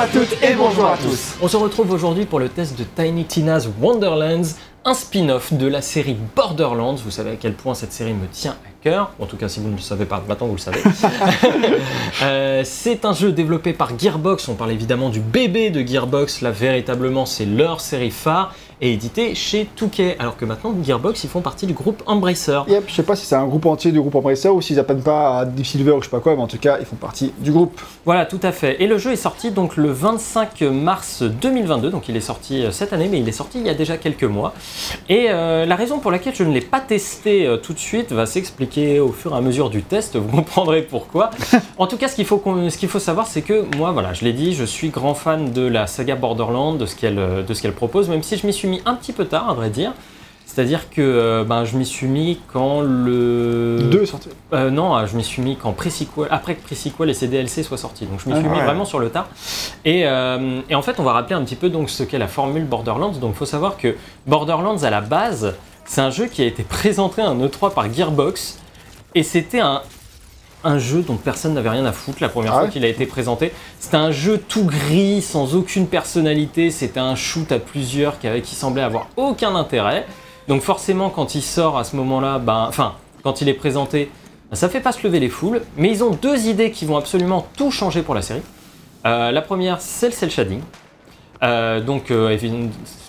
[0.00, 1.36] à toutes et bonjour à tous.
[1.42, 4.54] On se retrouve aujourd'hui pour le test de Tiny Tina's Wonderlands,
[4.86, 6.94] un spin-off de la série Borderlands.
[6.94, 9.12] Vous savez à quel point cette série me tient à cœur.
[9.18, 10.80] En tout cas, si vous ne le savez pas, maintenant vous le savez.
[12.22, 14.48] Euh, c'est un jeu développé par Gearbox.
[14.48, 16.40] On parle évidemment du bébé de Gearbox.
[16.40, 20.16] Là, véritablement, c'est leur série phare et édité chez 2K.
[20.18, 22.60] Alors que maintenant, Gearbox, ils font partie du groupe Embracer.
[22.68, 24.98] Yep, je sais pas si c'est un groupe entier du groupe Embracer ou s'ils appellent
[25.02, 26.96] pas à Deep Silver ou je sais pas quoi, mais en tout cas, ils font
[26.96, 27.80] partie du groupe.
[28.04, 28.82] Voilà, tout à fait.
[28.82, 32.70] Et le jeu est sorti donc le 25 mars 2022, donc il est sorti euh,
[32.70, 34.54] cette année, mais il est sorti il y a déjà quelques mois.
[35.08, 38.12] Et euh, la raison pour laquelle je ne l'ai pas testé euh, tout de suite
[38.12, 41.30] va s'expliquer au fur et à mesure du test, vous comprendrez pourquoi.
[41.78, 44.24] en tout cas, ce qu'il faut, ce qu'il faut savoir, c'est que moi, voilà, je
[44.24, 47.60] l'ai dit, je suis grand fan de la saga Borderlands, de ce qu'elle, de ce
[47.60, 49.92] qu'elle propose, même si je m'y suis mis un petit peu tard, à vrai dire.
[50.46, 53.78] C'est-à-dire que euh, ben, je m'y suis mis quand le...
[53.88, 54.30] Deux sorties.
[54.52, 57.62] Euh, non, euh, je m'y suis mis quand pre-sequel- après que pre-sequel et ses DLC
[57.62, 58.04] soient sortis.
[58.06, 58.64] Donc je m'y Ah, suis mis ouais.
[58.64, 59.28] vraiment sur le tard.
[59.84, 62.26] Et, euh, et en fait, on va rappeler un petit peu donc ce qu'est la
[62.26, 63.12] formule Borderlands.
[63.12, 63.94] Donc il faut savoir que
[64.26, 67.92] Borderlands à la base, c'est un jeu qui a été présenté à un E3 par
[67.92, 68.58] Gearbox.
[69.14, 69.82] Et c'était un,
[70.64, 72.88] un jeu dont personne n'avait rien à foutre la première Ah fois ouais qu'il a
[72.88, 73.52] été présenté.
[73.78, 76.70] C'était un jeu tout gris, sans aucune personnalité.
[76.70, 80.06] C'était un shoot à plusieurs qui, avait, qui semblait avoir aucun intérêt.
[80.48, 84.10] Donc forcément, quand il sort à ce moment-là, ben, enfin, quand il est présenté,
[84.50, 85.62] ben, ça fait pas se lever les foules.
[85.76, 88.42] Mais ils ont deux idées qui vont absolument tout changer pour la série.
[89.06, 90.60] Euh, la première, c'est le cel shading.
[91.42, 92.36] Euh, donc euh,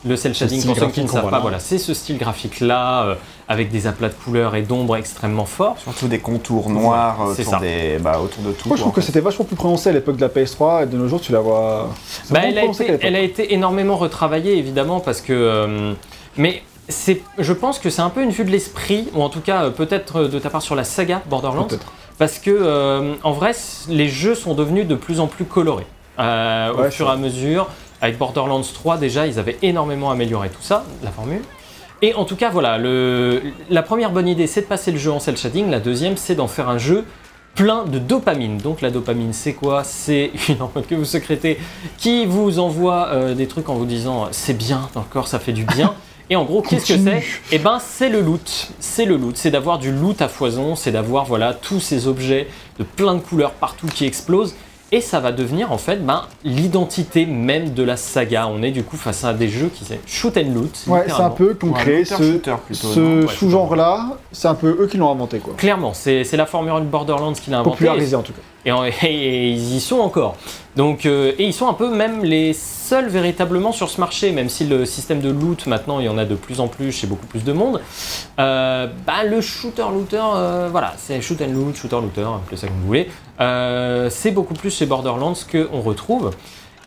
[0.05, 3.17] le cel shading, pour ceux qui ne savent pas, voilà, c'est ce style graphique-là,
[3.51, 5.77] avec des aplats de couleurs et d'ombres extrêmement forts.
[5.77, 7.59] Surtout des contours noirs euh, C'est autour, ça.
[7.59, 8.69] des, bah, autour de tout.
[8.69, 10.97] Moi, je trouve que c'était vachement plus prononcé à l'époque de la PS3 et de
[10.97, 11.89] nos jours, tu la vois.
[12.29, 15.33] Bah, elle, a été, elle a été énormément retravaillée, évidemment, parce que.
[15.33, 15.93] euh,
[16.37, 19.41] mais c'est, je pense que c'est un peu une vue de l'esprit, ou en tout
[19.41, 21.67] cas, euh, peut-être euh, de ta part sur la saga Borderlands,
[22.17, 23.51] parce que, euh, en vrai,
[23.89, 25.85] les jeux sont devenus de plus en plus colorés.
[26.19, 27.67] Euh, au fur et à mesure,
[28.01, 31.41] avec Borderlands 3, déjà, ils avaient énormément amélioré tout ça, la formule.
[32.01, 35.11] Et en tout cas, voilà, le, la première bonne idée, c'est de passer le jeu
[35.11, 35.69] en cel shading.
[35.69, 37.05] La deuxième, c'est d'en faire un jeu
[37.53, 38.57] plein de dopamine.
[38.57, 39.83] Donc la dopamine, c'est quoi?
[39.83, 41.59] C'est une hormone que vous sécrétez
[41.97, 45.39] qui vous envoie euh, des trucs en vous disant c'est bien dans le corps, ça
[45.39, 45.93] fait du bien.
[46.29, 47.23] Et en gros, qu'est-ce que c'est?
[47.51, 48.71] Eh ben, c'est le loot.
[48.79, 49.35] C'est le loot.
[49.35, 50.77] C'est d'avoir du loot à foison.
[50.77, 52.47] C'est d'avoir voilà tous ces objets
[52.79, 54.55] de plein de couleurs partout qui explosent.
[54.93, 58.47] Et ça va devenir en fait ben, l'identité même de la saga.
[58.47, 60.83] On est du coup face à des jeux qui c'est shoot and loot.
[60.87, 61.99] Ouais, c'est un peu concret.
[61.99, 65.53] Ouais, ce shooter Ouais, sous-genre-là, c'est un peu eux qui l'ont inventé, quoi.
[65.55, 67.77] Clairement, c'est c'est la formule Borderlands qui l'a inventé.
[67.77, 68.41] Popularisé en tout cas.
[68.65, 70.35] Et, en- et- et ils y sont encore.
[70.75, 74.47] Donc, euh, et ils sont un peu même les seuls véritablement sur ce marché, même
[74.49, 77.07] si le système de loot maintenant il y en a de plus en plus chez
[77.07, 77.81] beaucoup plus de monde.
[78.39, 82.87] Euh, bah, le shooter-looter, euh, voilà, c'est shoot and loot, shooter-looter, appelez ça comme vous
[82.87, 83.09] voulez.
[83.41, 86.31] Euh, c'est beaucoup plus chez Borderlands qu'on retrouve.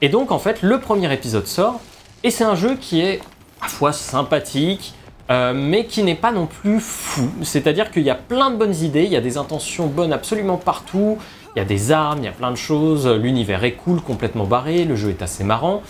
[0.00, 1.80] Et donc en fait, le premier épisode sort,
[2.22, 3.20] et c'est un jeu qui est
[3.60, 4.94] à fois sympathique,
[5.30, 7.30] euh, mais qui n'est pas non plus fou.
[7.42, 10.58] C'est-à-dire qu'il y a plein de bonnes idées, il y a des intentions bonnes absolument
[10.58, 11.18] partout,
[11.56, 14.44] il y a des armes, il y a plein de choses, l'univers est cool, complètement
[14.44, 15.82] barré, le jeu est assez marrant.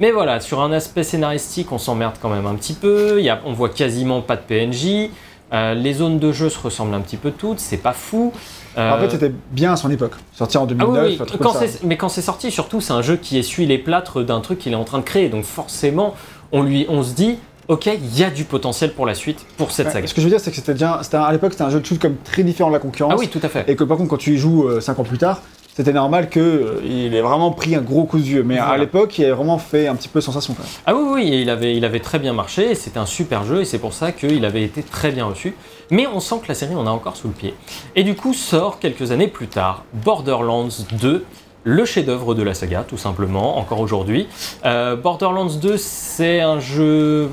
[0.00, 3.52] Mais voilà, sur un aspect scénaristique, on s'emmerde quand même un petit peu, y on
[3.52, 5.10] voit quasiment pas de PNJ,
[5.52, 8.32] euh, les zones de jeu se ressemblent un petit peu toutes, c'est pas fou.
[8.78, 10.12] Euh, En fait, c'était bien à son époque.
[10.32, 11.18] Sorti en ah 2009, oui, oui.
[11.20, 11.66] un truc Quand comme ça.
[11.68, 14.58] c'est- mais quand c'est sorti, surtout, c'est un jeu qui essuie les plâtres d'un truc
[14.58, 15.28] qu'il est en train de créer.
[15.28, 16.14] Donc forcément,
[16.52, 17.38] on, lui, on se dit,
[17.68, 20.06] ok, il y a du potentiel pour la suite, pour cette Ouais, saga.
[20.06, 21.80] Ce que je veux dire, c'est que c'était déjà, un- à l'époque, c'était un jeu
[21.80, 23.12] de shoot comme très différent de la concurrence.
[23.14, 23.64] Ah oui, tout à fait.
[23.68, 25.40] Et que par contre, quand tu y joues 5 ans plus tard,
[25.76, 28.42] c'était normal qu'il ait vraiment pris un gros coup de vieux.
[28.42, 30.72] Mais à l'époque, il a vraiment fait un petit peu sensation quand même.
[30.86, 33.64] Ah oui, oui, il avait, il avait très bien marché, c'était un super jeu, et
[33.64, 35.54] c'est pour ça qu'il avait été très bien reçu.
[35.90, 37.54] Mais on sent que la série en a encore sous le pied.
[37.96, 41.24] Et du coup, sort quelques années plus tard Borderlands 2,
[41.64, 44.28] le chef-d'œuvre de la saga, tout simplement, encore aujourd'hui.
[44.64, 47.30] Euh, Borderlands 2, c'est un jeu.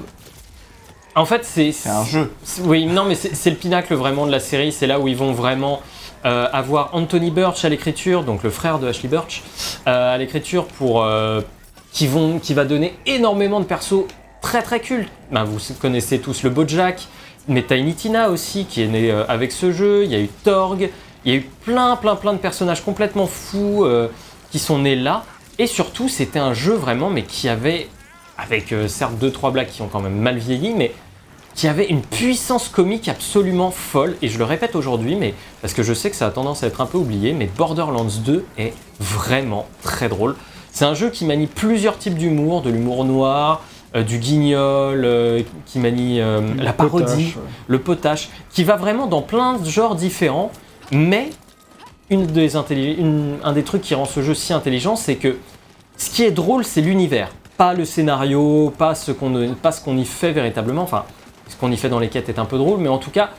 [1.15, 1.71] En fait, c'est.
[1.71, 2.31] C'est un jeu.
[2.63, 4.71] Oui, non, mais c'est c'est le pinacle vraiment de la série.
[4.71, 5.81] C'est là où ils vont vraiment
[6.25, 9.43] euh, avoir Anthony Birch à l'écriture, donc le frère de Ashley Birch,
[9.87, 11.41] euh, à l'écriture pour euh,
[11.91, 14.05] qui vont, qui va donner énormément de persos
[14.41, 15.11] très très cultes.
[15.31, 17.07] Ben, vous connaissez tous le Bojack,
[17.47, 20.03] mais Tiny Tina aussi qui est né euh, avec ce jeu.
[20.03, 20.89] Il y a eu Torg,
[21.25, 24.09] il y a eu plein plein plein de personnages complètement fous euh,
[24.51, 25.23] qui sont nés là.
[25.59, 27.87] Et surtout, c'était un jeu vraiment, mais qui avait,
[28.37, 30.93] avec euh, certes deux trois blagues qui ont quand même mal vieilli, mais
[31.55, 34.15] qui avait une puissance comique absolument folle.
[34.21, 36.67] Et je le répète aujourd'hui, mais parce que je sais que ça a tendance à
[36.67, 40.35] être un peu oublié, mais Borderlands 2 est vraiment très drôle.
[40.71, 43.63] C'est un jeu qui manie plusieurs types d'humour, de l'humour noir,
[43.95, 47.37] euh, du guignol, euh, qui manie euh, la parodie, Potache,
[47.67, 50.51] le potache, qui va vraiment dans plein de genres différents,
[50.91, 51.29] mais
[52.09, 55.37] une des intelli- une- un des trucs qui rend ce jeu si intelligent, c'est que
[55.97, 59.97] ce qui est drôle, c'est l'univers, pas le scénario, pas ce qu'on pas ce qu'on
[59.97, 60.83] y fait véritablement.
[60.83, 61.05] Enfin,
[61.49, 63.31] ce qu'on y fait dans les quêtes est un peu drôle, mais en tout cas,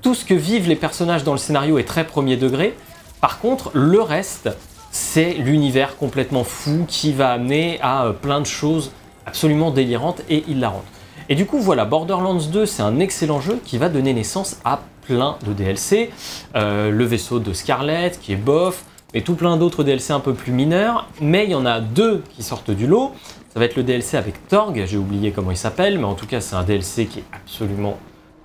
[0.00, 2.74] tout ce que vivent les personnages dans le scénario est très premier degré.
[3.20, 4.48] Par contre, le reste,
[4.90, 8.90] c'est l'univers complètement fou qui va amener à plein de choses
[9.26, 10.84] absolument délirantes et hilarantes.
[11.28, 14.80] Et du coup, voilà, Borderlands 2, c'est un excellent jeu qui va donner naissance à
[15.06, 16.10] plein de DLC.
[16.56, 18.84] Euh, le vaisseau de Scarlet, qui est bof,
[19.14, 21.08] et tout plein d'autres DLC un peu plus mineurs.
[21.20, 23.12] Mais il y en a deux qui sortent du lot.
[23.52, 26.26] Ça va être le DLC avec Torg, j'ai oublié comment il s'appelle, mais en tout
[26.26, 27.98] cas, c'est un DLC qui est absolument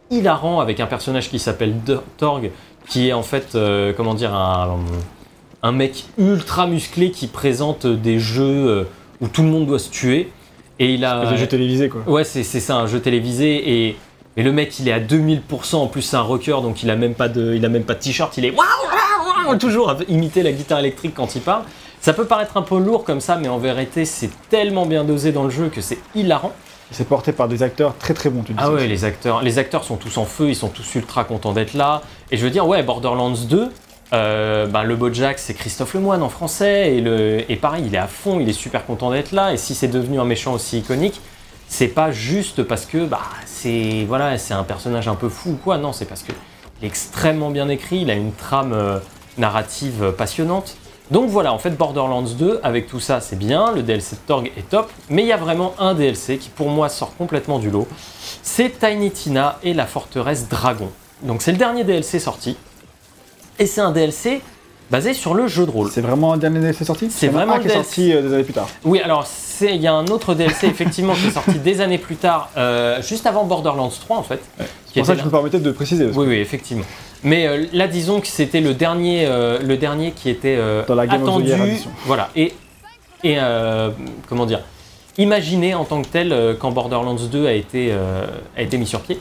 [0.09, 1.75] hilarant avec un personnage qui s'appelle
[2.17, 2.51] Torg,
[2.89, 4.79] qui est en fait, euh, comment dire, un,
[5.63, 8.83] un mec ultra musclé qui présente des jeux euh,
[9.21, 10.31] où tout le monde doit se tuer.
[10.79, 11.25] Et il a.
[11.31, 12.01] Des jeux télévisés, quoi.
[12.07, 13.87] Ouais, c'est c'est ça, un jeu télévisé.
[13.87, 13.97] Et,
[14.37, 15.75] et le mec, il est à 2000%.
[15.75, 17.95] En plus, c'est un rocker, donc il a même pas de, il a même pas
[17.95, 18.37] de t-shirt.
[18.37, 18.53] Il est
[19.59, 21.63] toujours à imiter la guitare électrique quand il parle.
[22.01, 25.31] Ça peut paraître un peu lourd comme ça, mais en vérité, c'est tellement bien dosé
[25.31, 26.53] dans le jeu que c'est hilarant.
[26.91, 28.59] C'est porté par des acteurs très très bons, tu dis.
[28.61, 31.51] Ah ouais, les acteurs, les acteurs sont tous en feu, ils sont tous ultra contents
[31.51, 32.01] d'être là.
[32.31, 33.69] Et je veux dire, ouais, Borderlands 2,
[34.13, 36.95] euh, ben, le Bojack, c'est Christophe Lemoine en français.
[36.95, 39.53] Et, le, pareil, il est à fond, il est super content d'être là.
[39.53, 41.21] Et si c'est devenu un méchant aussi iconique,
[41.67, 45.77] c'est pas juste parce que bah, c'est voilà, un personnage un peu fou ou quoi.
[45.77, 46.31] Non, c'est parce que
[46.79, 48.99] il est extrêmement bien écrit, il a une trame euh,
[49.37, 50.77] narrative passionnante.
[51.09, 53.71] Donc voilà, en fait, Borderlands 2, avec tout ça, c'est bien.
[53.71, 54.91] Le DLC de Torg est top.
[55.09, 57.87] Mais il y a vraiment un DLC qui, pour moi, sort complètement du lot.
[58.43, 60.91] C'est Tiny Tina et la forteresse Dragon.
[61.23, 62.57] Donc c'est le dernier DLC sorti.
[63.59, 64.41] Et c'est un DLC
[64.89, 65.89] basé sur le jeu de rôle.
[65.91, 67.83] C'est vraiment un dernier DLC sorti C'est vraiment un qui est DLC.
[67.83, 68.69] sorti euh, des années plus tard.
[68.85, 71.97] Oui, alors c'est- il y a un autre DLC effectivement qui est sorti des années
[71.97, 74.39] plus tard, euh, juste avant Borderlands 3 en fait.
[74.57, 76.05] C'est qui pour ça que je me permettais de préciser.
[76.13, 76.85] Oui, oui, effectivement.
[77.23, 80.57] Mais euh, là, disons que c'était le dernier, le dernier qui était
[80.87, 81.59] Dans la Game of the attendu, Year
[82.05, 82.53] voilà, et,
[83.23, 83.37] et
[84.29, 84.61] comment dire,
[85.17, 87.91] imaginé en tant que tel quand Borderlands 2 a été,
[88.55, 89.19] a été mis sur pied.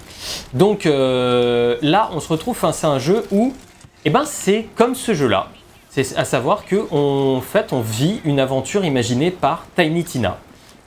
[0.52, 3.54] Donc là, on se retrouve face à un jeu où,
[4.06, 5.48] eh ben, c'est comme ce jeu-là.
[5.90, 10.38] C'est à savoir que on, en fait, on vit une aventure imaginée par Tiny Tina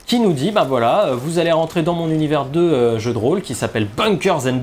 [0.06, 3.12] qui nous dit bah voilà, euh, vous allez rentrer dans mon univers de euh, jeu
[3.12, 4.62] de rôle qui s'appelle Bunkers and,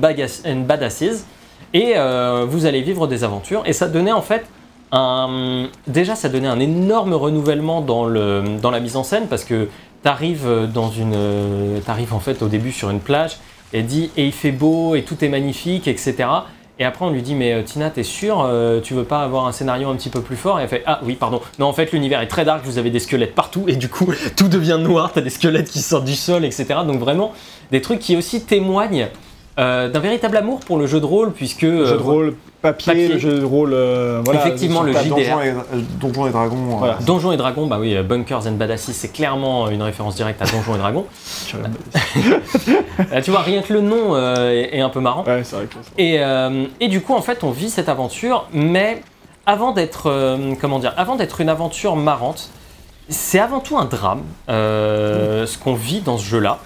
[0.65, 1.25] Badasses
[1.73, 4.45] et euh, vous allez vivre des aventures et ça donnait en fait
[4.91, 9.69] un déjà ça donnait un énorme renouvellement dans la mise en scène parce que
[10.03, 13.37] tu arrives dans une t'arrives en fait au début sur une plage
[13.71, 16.29] et dit et il fait beau et tout est magnifique etc
[16.79, 19.47] et après on lui dit mais euh, Tina t'es sûre euh, tu veux pas avoir
[19.47, 20.59] un scénario un petit peu plus fort?
[20.59, 21.41] Et elle fait ah oui pardon.
[21.59, 24.13] Non en fait l'univers est très dark vous avez des squelettes partout et du coup
[24.35, 27.33] tout devient noir t'as des squelettes qui sortent du sol etc donc vraiment
[27.71, 29.09] des trucs qui aussi témoignent
[29.59, 32.35] euh, d'un véritable amour pour le jeu de rôle puisque Le euh, jeu de rôle
[32.61, 33.07] papier, papier.
[33.07, 33.71] le jeu de rôle.
[33.73, 35.09] euh, voilà, Effectivement, le JDR.
[35.09, 35.53] Donjons et, euh,
[35.99, 36.55] Donjons et Dragons.
[36.55, 36.97] euh, Voilà.
[37.05, 40.45] Donjons et Dragons, bah oui, euh, Bunkers and Badasses, c'est clairement une référence directe à
[40.45, 41.05] Donjons et Dragons.
[43.13, 45.23] Euh, tu vois, rien que le nom euh, est, est un peu marrant.
[45.23, 47.89] Ouais, c'est vrai que c'est- Et, euh, et du coup, en fait, on vit cette
[47.89, 49.01] aventure, mais
[49.45, 52.49] avant d'être, euh, comment dire, avant d'être une aventure marrante,
[53.07, 56.57] c'est avant tout un drame, euh, ce qu'on vit dans ce jeu-là.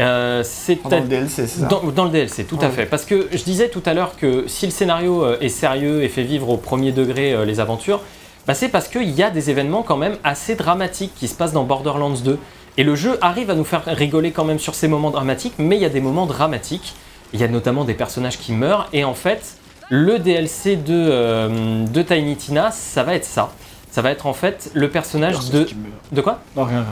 [0.00, 2.86] Euh, c'est Pendant le DLC, c'est ça dans, dans le DLC, tout à fait.
[2.86, 6.08] Parce que je disais tout à l'heure que si le scénario euh, est sérieux et
[6.08, 8.00] fait vivre au premier degré euh, les aventures,
[8.46, 11.52] bah c'est parce qu'il y a des événements quand même assez dramatiques qui se passent
[11.52, 12.38] dans Borderlands 2.
[12.78, 15.76] Et le jeu arrive à nous faire rigoler quand même sur ces moments dramatiques, mais
[15.76, 16.94] il y a des moments dramatiques.
[17.32, 19.58] Il y a notamment des personnages qui meurent, et en fait,
[19.90, 23.50] le DLC de, euh, de Tiny Tina, ça va être ça.
[23.90, 25.66] Ça va être en fait le personnage de...
[26.12, 26.86] De quoi Non, rien, rien.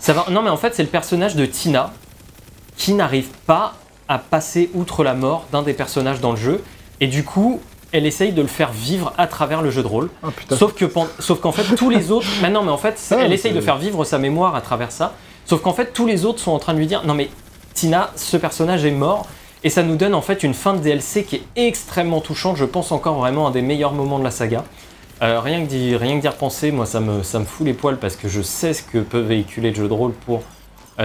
[0.00, 0.26] ça va...
[0.30, 1.92] Non mais en fait c'est le personnage de Tina
[2.78, 3.74] qui n'arrive pas
[4.08, 6.62] à passer outre la mort d'un des personnages dans le jeu
[7.00, 7.60] et du coup
[7.92, 10.10] elle essaye de le faire vivre à travers le jeu de rôle.
[10.22, 10.56] Oh putain.
[10.56, 13.16] Sauf que pen- sauf qu'en fait tous les autres, mais non mais en fait Ah,
[13.20, 15.12] elle essaye de faire vivre sa mémoire à travers ça.
[15.44, 17.28] Sauf qu'en fait tous les autres sont en train de lui dire non mais
[17.74, 19.26] Tina ce personnage est mort
[19.64, 22.56] et ça nous donne en fait une fin de DLC qui est extrêmement touchante.
[22.56, 24.64] Je pense encore vraiment un des meilleurs moments de la saga.
[25.22, 27.72] Euh, rien que d'y rien que d'y repenser, moi ça me ça me fout les
[27.74, 30.42] poils parce que je sais ce que peut véhiculer le jeu de rôle pour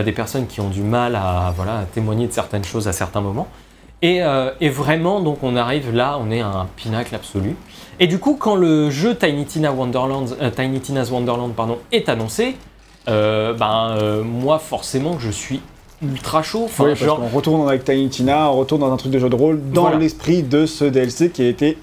[0.02, 3.22] des personnes qui ont du mal à voilà à témoigner de certaines choses à certains
[3.22, 3.48] moments.
[4.02, 7.56] Et, euh, et vraiment, donc on arrive là, on est à un pinacle absolu.
[8.00, 12.10] Et du coup, quand le jeu Tiny, Tina Wonderland, euh, Tiny Tina's Wonderland pardon, est
[12.10, 12.56] annoncé,
[13.08, 15.62] euh, ben, euh, moi forcément je suis
[16.02, 16.64] ultra chaud.
[16.66, 19.30] Enfin, Oui, genre, qu'on retourne avec Tiny Tina, on retourne dans un truc de jeu
[19.30, 19.98] de rôle, dans Voilà.
[20.00, 21.78] l'esprit de ce DLC qui a été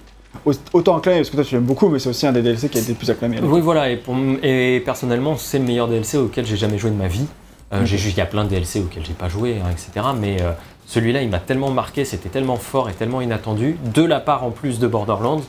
[0.45, 2.69] au- autant acclamé, parce que toi tu l'aimes beaucoup, mais c'est aussi un des DLC
[2.69, 3.39] qui a été le plus acclamé.
[3.43, 6.91] Oui, voilà, et, pour m- et personnellement, c'est le meilleur DLC auquel j'ai jamais joué
[6.91, 7.25] de ma vie.
[7.73, 7.87] Euh, Ok.
[7.87, 10.07] j'ai juste- Il y a plein de DLC auxquels j'ai pas joué, hein, etc.
[10.19, 10.51] Mais euh,
[10.87, 14.51] celui-là, il m'a tellement marqué, c'était tellement fort et tellement inattendu, de la part en
[14.51, 15.43] plus de Borderlands,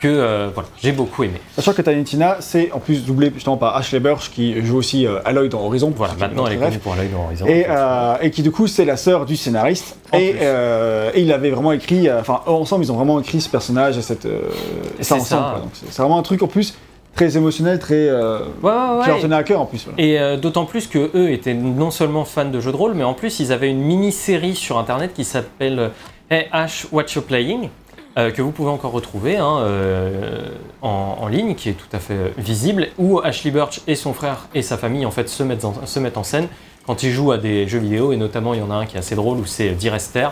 [0.00, 1.40] que euh, voilà, j'ai beaucoup aimé.
[1.56, 5.06] Sachant que Tiny Tina, c'est en plus doublé justement par Ashley Burch qui joue aussi
[5.06, 5.92] euh, Aloy dans Horizon.
[5.96, 7.46] Voilà, maintenant elle est connue pour l'œil dans Horizon.
[7.46, 11.50] Et, euh, et qui du coup c'est la sœur du scénariste et, et il avait
[11.50, 15.26] vraiment écrit enfin ensemble ils ont vraiment écrit ce personnage et cette et ça ensemble
[15.26, 15.50] ça.
[15.52, 15.60] quoi.
[15.62, 16.74] donc c'est c'est vraiment un truc en plus
[17.18, 20.00] très émotionnel très euh, Ouais, ouais, qui leur tenait à cœur en plus voilà.
[20.00, 23.02] Et euh, d'autant plus que eux étaient non seulement fans de jeux de rôle, mais
[23.02, 25.90] en plus ils avaient une mini-série sur internet qui s'appelle
[26.30, 27.70] Hey Ash, What You Playing,
[28.18, 30.48] euh, que vous pouvez encore retrouver hein, euh,
[30.80, 34.48] en, en ligne, qui est tout à fait visible, où Ashley Burch et son frère
[34.54, 36.46] et sa famille en fait se mettent en, se mettent en scène
[36.86, 38.96] quand ils jouent à des jeux vidéo, et notamment il y en a un qui
[38.96, 40.28] est assez drôle où c'est Direster,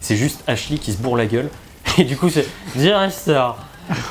[0.00, 1.48] c'est juste Ashley qui se bourre la gueule,
[1.98, 3.40] et du coup c'est Direster.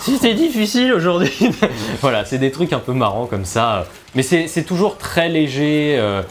[0.01, 1.31] C'était difficile aujourd'hui.
[2.01, 3.85] voilà, c'est des trucs un peu marrants comme ça.
[4.15, 5.95] Mais c'est c'est toujours très léger.
[5.97, 6.21] euh,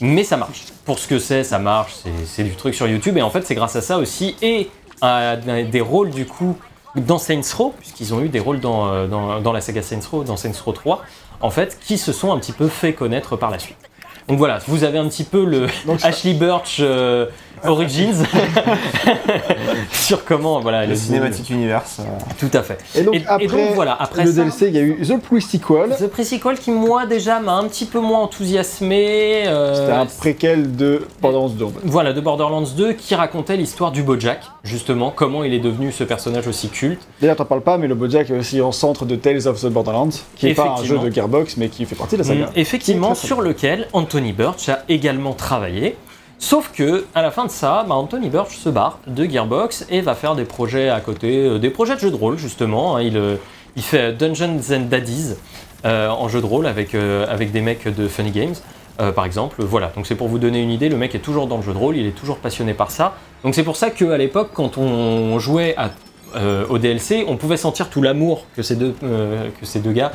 [0.00, 0.64] mais ça marche.
[0.84, 1.92] Pour ce que c'est, ça marche.
[2.02, 3.16] c'est- C'est du truc sur YouTube.
[3.16, 4.36] Et en fait, c'est grâce à ça aussi.
[4.42, 6.56] Et à des rôles, du coup,
[6.96, 10.00] dans Saints Row, puisqu'ils ont eu des rôles dans, euh, dans, dans la saga Saints
[10.10, 11.04] Row, dans Saints Row 3,
[11.40, 13.76] en fait, qui se sont un petit peu fait connaître par la suite.
[14.26, 17.26] Donc voilà, vous avez un petit peu le Donc Ashley Birch euh,
[17.66, 18.24] Origins
[19.92, 21.98] sur comment voilà Le cinématique universe.
[22.00, 22.04] euh,
[22.38, 22.78] Tout à fait.
[22.96, 25.00] et donc et- et après, donc, voilà, après le ça- DLC il y a eu
[25.02, 29.44] The Pre-Sequel The Pre-Sequel qui, moi, déjà, m'a un petit peu moins enthousiasmé.
[29.46, 34.02] euh, c'était un préquel de Borderlands 2 Voilà, de Borderlands 2 qui racontait l'histoire du
[34.02, 37.00] Bojack, justement, comment il est devenu ce personnage aussi culte.
[37.20, 39.66] D'ailleurs, t'en parles pas, mais le Bojack est aussi en centre de Tales of the
[39.66, 42.46] Borderlands, qui est pas un jeu de Gearbox, mais qui fait partie de la saga.
[42.46, 45.96] Mm, effectivement, sur lequel Anthony Birch a également travaillé.
[46.38, 50.00] Sauf que, à la fin de ça, bah, Anthony Birch se barre de Gearbox et
[50.00, 52.96] va faire des projets à côté, euh, des projets de jeux de rôle justement.
[52.96, 53.02] hein.
[53.02, 53.36] il, euh,
[53.74, 55.34] il fait Dungeons and Daddies
[55.84, 58.54] euh, en jeu de rôle avec, des mecs de Funny Games,
[59.14, 59.62] par exemple.
[59.62, 61.72] Voilà, donc c'est pour vous donner une idée, le mec est toujours dans le jeu
[61.72, 63.14] de rôle, il est toujours passionné par ça.
[63.44, 65.76] Donc c'est pour ça qu'à l'époque, quand on jouait
[66.68, 70.10] au DLC, on pouvait sentir tout l'amour que ces deux gars,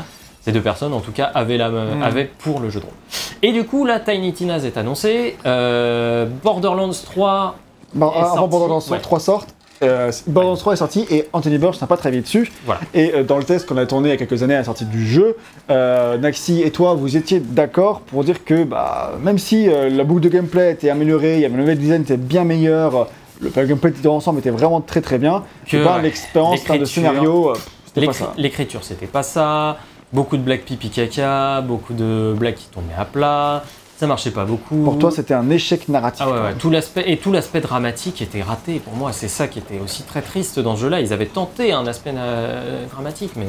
[0.46, 2.02] ces deux personnes en tout cas, avaient, la, Mm.
[2.04, 2.94] avaient pour le jeu de rôle.
[3.42, 5.38] Et du coup, là, Tiny Tina's est annoncé.
[5.46, 7.56] euh, Borderlands 3.
[7.94, 9.00] Bon, est avant sorti, Borderlands ouais.
[9.00, 12.52] 3 sortent, euh, Borderlands 3 est sorti et Anthony Burch n'a pas travaillé dessus.
[12.66, 12.82] Voilà.
[12.94, 14.64] Et euh, dans le test qu'on a tourné il y a quelques années à la
[14.64, 15.36] sortie du jeu,
[15.70, 20.04] euh, Naxi et toi, vous étiez d'accord pour dire que bah, même si euh, la
[20.04, 23.08] boucle de gameplay était améliorée, il y avait le level design était bien meilleur,
[23.42, 26.88] le gameplay de l'ensemble était vraiment très très bien, Que, bah, ouais, l'expérience de l'écriture,
[26.88, 27.54] scénario, euh,
[27.86, 28.34] c'était pas ça.
[28.38, 29.78] L'écriture, c'était pas ça.
[30.14, 33.64] Beaucoup de blagues pipi caca, beaucoup de blagues qui tombaient à plat.
[33.98, 34.76] Ça marchait pas beaucoup.
[34.84, 36.26] Pour toi, c'était un échec narratif.
[36.28, 38.80] Ah ouais, ouais, tout l'aspect et tout l'aspect dramatique était raté.
[38.80, 41.00] Pour moi, c'est ça qui était aussi très triste dans ce jeu-là.
[41.00, 43.48] Ils avaient tenté un aspect euh, dramatique, mais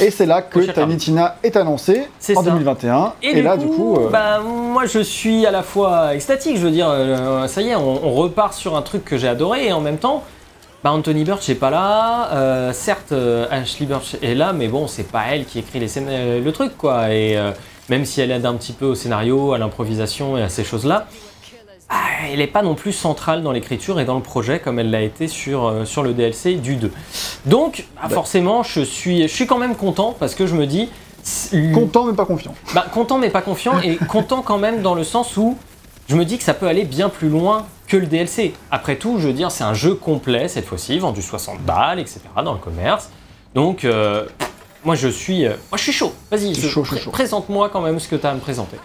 [0.00, 2.50] Et c'est là que Prochain Tiny Tina est annoncé C'est en ça.
[2.50, 3.12] 2021.
[3.22, 6.14] Et, Et, du là, coup, du coup, euh, bah, moi je suis à la fois
[6.14, 9.18] extatique, je veux dire, euh, ça y est, on, on repart sur un truc que
[9.18, 10.22] j'ai adoré et en même temps,
[10.82, 12.30] bah, Anthony Birch n'est pas là.
[12.32, 15.98] euh, certes, euh, Ashley Birch est là, mais bon, c'est pas elle qui écrit les
[15.98, 17.12] euh, le truc, quoi.
[17.12, 17.38] Et
[17.88, 21.06] même si elle aide un petit peu au scénario, à l'improvisation et à ces choses-là,
[21.88, 21.94] ah,
[22.30, 25.02] elle n'est pas non plus centrale dans l'écriture et dans le projet comme elle l'a
[25.02, 26.90] été sur, sur le DLC du 2.
[27.46, 30.88] Donc, bah, forcément, je suis, je suis quand même content parce que je me dis.
[31.74, 32.54] content mais pas confiant.
[32.74, 35.56] bah, content mais pas confiant et content quand même dans le sens où
[36.08, 38.54] je me dis que ça peut aller bien plus loin que le DLC.
[38.70, 42.20] Après tout, je veux dire, c'est un jeu complet cette fois-ci, vendu 60 balles, etc.
[42.44, 43.10] dans le commerce.
[43.54, 44.24] Donc, euh,
[44.84, 46.12] moi je suis, euh, moi je suis chaud.
[46.30, 47.10] Vas-y, je- Chaud, chaud, pré- chaud.
[47.10, 48.76] présente-moi quand même ce que tu as à me présenter.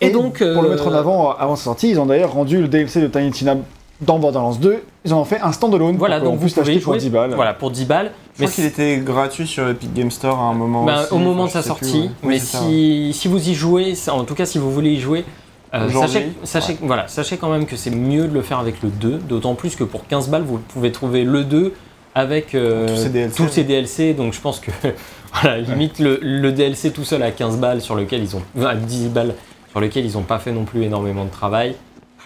[0.00, 2.60] Et, donc, pour le euh, mettre en avant avant sa sortie, ils ont d'ailleurs rendu
[2.60, 3.56] le DLC de Tiny Tina
[4.00, 4.84] dans Borderlands 2.
[5.04, 6.98] Ils en ont fait un standalone Voilà, donc vous pouvez pour jouer.
[7.00, 7.34] 10 balles.
[7.34, 8.12] Voilà, pour 10 balles.
[8.38, 10.84] Je crois qu'il était gratuit sur Epic Game Store à un moment.
[10.84, 12.10] Ben, aussi, au moment enfin, de sa plus, sortie.
[12.22, 15.00] Oui, mais ça, si, si vous y jouez, en tout cas si vous voulez y
[15.00, 15.24] jouer,
[15.74, 18.88] euh, sachez, sachez, voilà, sachez quand même que c'est mieux de le faire avec le
[18.88, 21.74] 2, d'autant plus que pour 15 balles, vous pouvez trouver le 2
[22.14, 23.66] avec euh, Tous ces DLC, tous ces ouais.
[23.66, 24.70] DLC, donc je pense que
[25.34, 28.74] voilà, limite le, le DLC tout seul à 15 balles sur lequel ils ont, à
[28.74, 29.34] 10 balles
[29.70, 31.76] sur lequel ils n'ont pas fait non plus énormément de travail,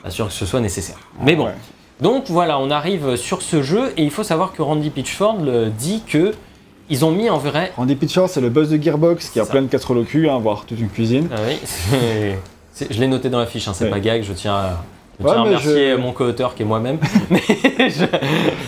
[0.05, 0.99] pas sûr que ce soit nécessaire.
[1.21, 1.49] Mais bon,
[2.01, 5.39] donc voilà, on arrive sur ce jeu et il faut savoir que Randy Pitchford
[5.77, 6.33] dit que
[6.89, 9.51] ils ont mis en vrai Randy Pitchford, c'est le boss de Gearbox qui a Ça.
[9.51, 11.29] plein de casseroles au cul, hein, voire toute une cuisine.
[11.33, 11.57] Ah oui,
[12.91, 13.91] je l'ai noté dans la fiche, hein, c'est Ouais.
[13.91, 14.83] pas gag, je tiens à,
[15.21, 16.99] je Ouais, tiens à mais remercier je- mon co-auteur qui est moi-même.
[17.31, 17.41] mais,
[17.91, 18.05] je-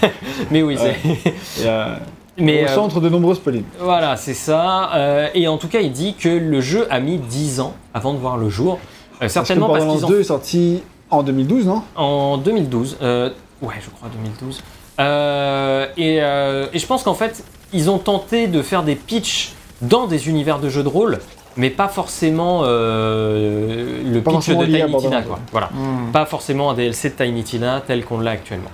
[0.51, 1.67] mais oui, c'est.
[1.67, 1.97] Euh,
[2.39, 3.67] Mais au euh, centre de nombreuses polémiques.
[3.81, 4.91] voilà, c'est ça.
[4.95, 8.13] Euh, et en tout cas, il dit que le jeu a mis 10 ans avant
[8.13, 8.79] de voir le jour.
[9.23, 11.83] Euh, certainement parce parce que qu'ils Borderlands ont 2 est sorti en 2012, non?
[11.97, 12.97] En 2012.
[13.03, 13.31] euh,
[13.63, 14.63] ouais, je crois 2012.
[15.01, 19.53] Euh, et, euh, et je pense qu'en fait, ils ont tenté de faire des pitchs
[19.83, 21.19] dans des univers de jeux de rôle,
[21.57, 25.23] mais pas forcément euh, le Pas pitch forcément de Tiny Tina.
[25.23, 25.39] Quoi.
[25.53, 25.71] Voilà.
[25.73, 26.11] Hmm.
[26.13, 28.71] Pas forcément un DLC de Tiny Tina tel qu'on l'a actuellement.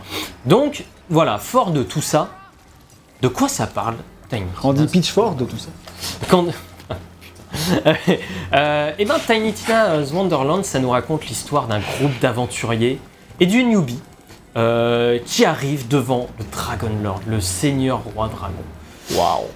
[0.46, 2.30] Donc, voilà, fort de tout ça,
[3.22, 3.96] de quoi ça parle
[4.28, 5.68] Tiny Randy Tina, Pitchford de tout ça.
[6.28, 6.46] Quand...
[8.54, 13.00] euh, et ben Tiny Tina's Wonderland, ça nous raconte l'histoire d'un groupe d'aventuriers
[13.40, 14.00] et d'une newbie
[14.56, 18.54] euh, qui arrive devant le Dragon Lord, le Seigneur Roi Dragon.
[19.14, 19.46] Waouh.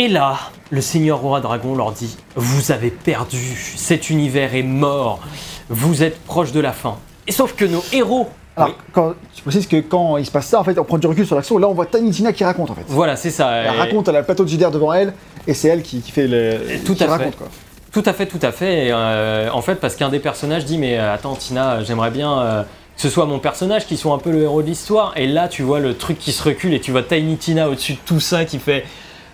[0.00, 0.38] Et là,
[0.70, 3.38] le Seigneur Roi Dragon leur dit Vous avez perdu,
[3.76, 5.20] cet univers est mort,
[5.68, 6.96] vous êtes proche de la fin.
[7.26, 8.28] Et sauf que nos héros.
[8.56, 10.98] Alors, Oui, quand, je précise que quand il se passe ça, en fait, on prend
[10.98, 11.58] du recul sur l'action.
[11.58, 12.84] Là, on voit Tiny Tina qui raconte, en fait.
[12.88, 13.50] voilà, c'est ça.
[13.50, 15.12] Elle Et- raconte, elle a le plateau de JDR devant elle,
[15.46, 16.78] et c'est elle qui, qui fait le.
[16.84, 17.36] Tout qui à fait.
[17.36, 17.48] quoi.
[17.92, 18.86] Tout à fait, tout à fait.
[18.86, 22.38] Et, euh, en fait, parce qu'un des personnages dit Mais euh, attends, Tina, j'aimerais bien
[22.40, 25.12] euh, que ce soit mon personnage qui soit un peu le héros de l'histoire.
[25.16, 27.94] Et là, tu vois le truc qui se recule et tu vois Tiny Tina au-dessus
[27.94, 28.84] de tout ça qui fait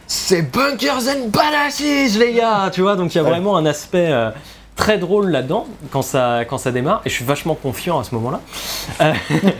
[0.06, 3.30] C'est Bunkers and Badasses, les gars Tu vois, donc il y a Ouais.
[3.30, 4.08] vraiment un aspect.
[4.10, 4.30] euh,
[4.76, 8.12] Très drôle là-dedans quand ça, quand ça démarre et je suis vachement confiant à ce
[8.16, 8.40] moment-là.
[9.00, 9.12] Euh,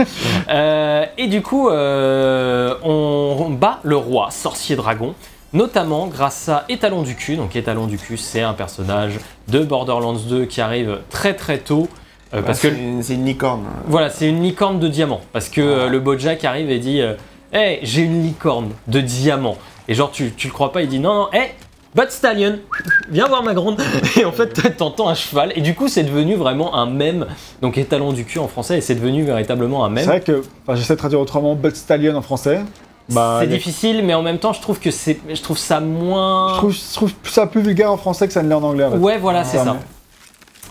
[0.51, 5.15] euh, et du coup, on, on bat le roi sorcier dragon
[5.53, 7.37] notamment grâce à Étalon du cul.
[7.37, 11.89] Donc Étalon du cul, c'est un personnage de Borderlands 2 qui arrive très très tôt.
[12.45, 12.67] parce que
[13.03, 13.63] c'est une, licorne.
[13.87, 15.21] voilà, c'est une licorne de diamant.
[15.33, 17.01] Parce que le Bojack arrive et dit
[17.53, 19.57] Hey, j'ai une licorne de diamant.
[19.89, 21.51] Et genre, tu, tu le crois pas, il dit Non, non, hey,
[21.95, 22.59] Bud Stallion,
[23.11, 23.81] viens voir ma gronde.
[24.17, 25.53] Et en fait, t'entends un cheval.
[25.57, 27.27] Et du coup, c'est devenu vraiment un mème.
[27.63, 30.05] Donc, étalon du cul en français, et c'est devenu véritablement un C'est mème.
[30.07, 32.61] vrai que, enfin, j'essaie de traduire autrement Bud Stallion en français.
[33.11, 35.79] Bah, c'est les- difficile, mais en même temps, je trouve que c'est, je trouve ça
[35.81, 36.55] moins.
[36.55, 38.85] Je trouve, je trouve ça plus vulgaire en français que ça ne l'est en anglais.
[38.85, 38.97] En fait.
[38.97, 39.77] Ouais, voilà, c'est Ça ça.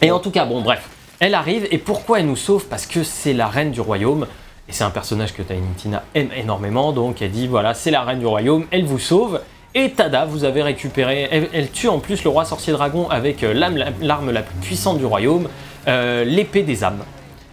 [0.01, 0.89] Et en tout cas, bon, bref,
[1.19, 2.65] elle arrive et pourquoi elle nous sauve?
[2.65, 4.25] Parce que c'est la reine du royaume.
[4.69, 8.03] Et c'est un personnage que Tiny Tina aime énormément, donc elle dit voilà, c'est la
[8.03, 9.41] reine du royaume, elle vous sauve.
[9.75, 11.27] Et tada, vous avez récupéré.
[11.51, 15.05] Elle, tue en plus le roi sorcier dragon avec euh, l'arme la plus puissante du
[15.05, 15.47] royaume,
[15.87, 17.03] euh, l'épée des âmes.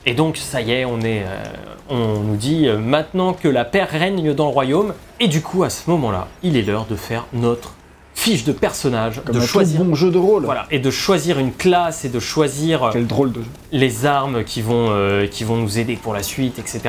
[0.05, 1.45] Et donc, ça y est, on, est, euh,
[1.89, 4.93] on nous dit maintenant que la paix règne dans le royaume.
[5.19, 7.75] Et du coup, à ce moment-là, il est l'heure de faire notre
[8.21, 9.83] fiche de personnage, Comme de choisir.
[9.83, 10.45] bon jeu de rôle.
[10.45, 13.47] Voilà, et de choisir une classe et de choisir euh, Quel drôle de jeu.
[13.73, 16.81] les armes qui vont, euh, qui vont nous aider pour la suite, etc.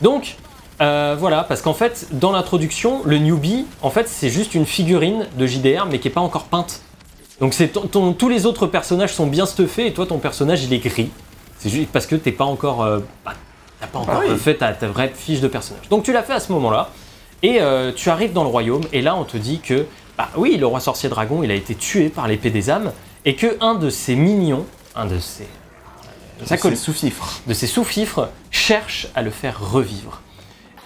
[0.00, 0.36] Donc,
[0.80, 5.26] euh, voilà, parce qu'en fait, dans l'introduction, le newbie, en fait, c'est juste une figurine
[5.36, 6.80] de JDR, mais qui n'est pas encore peinte.
[7.40, 10.64] Donc, c'est ton- ton- tous les autres personnages sont bien stuffés, et toi, ton personnage,
[10.64, 11.10] il est gris.
[11.58, 13.34] C'est juste parce que t'es pas encore, euh, bah,
[13.80, 14.30] t'as pas encore oui.
[14.30, 15.88] euh, fait ta, ta vraie fiche de personnage.
[15.90, 16.88] Donc, tu l'as fait à ce moment-là,
[17.42, 19.84] et euh, tu arrives dans le royaume, et là, on te dit que,
[20.18, 22.92] bah oui, le roi sorcier dragon, il a été tué par l'épée des âmes,
[23.24, 25.46] et que un de ses minions, un de ses
[26.44, 27.40] Ça acolytes, colle sous-fifre.
[27.46, 30.20] de ces sous-fifres cherche à le faire revivre.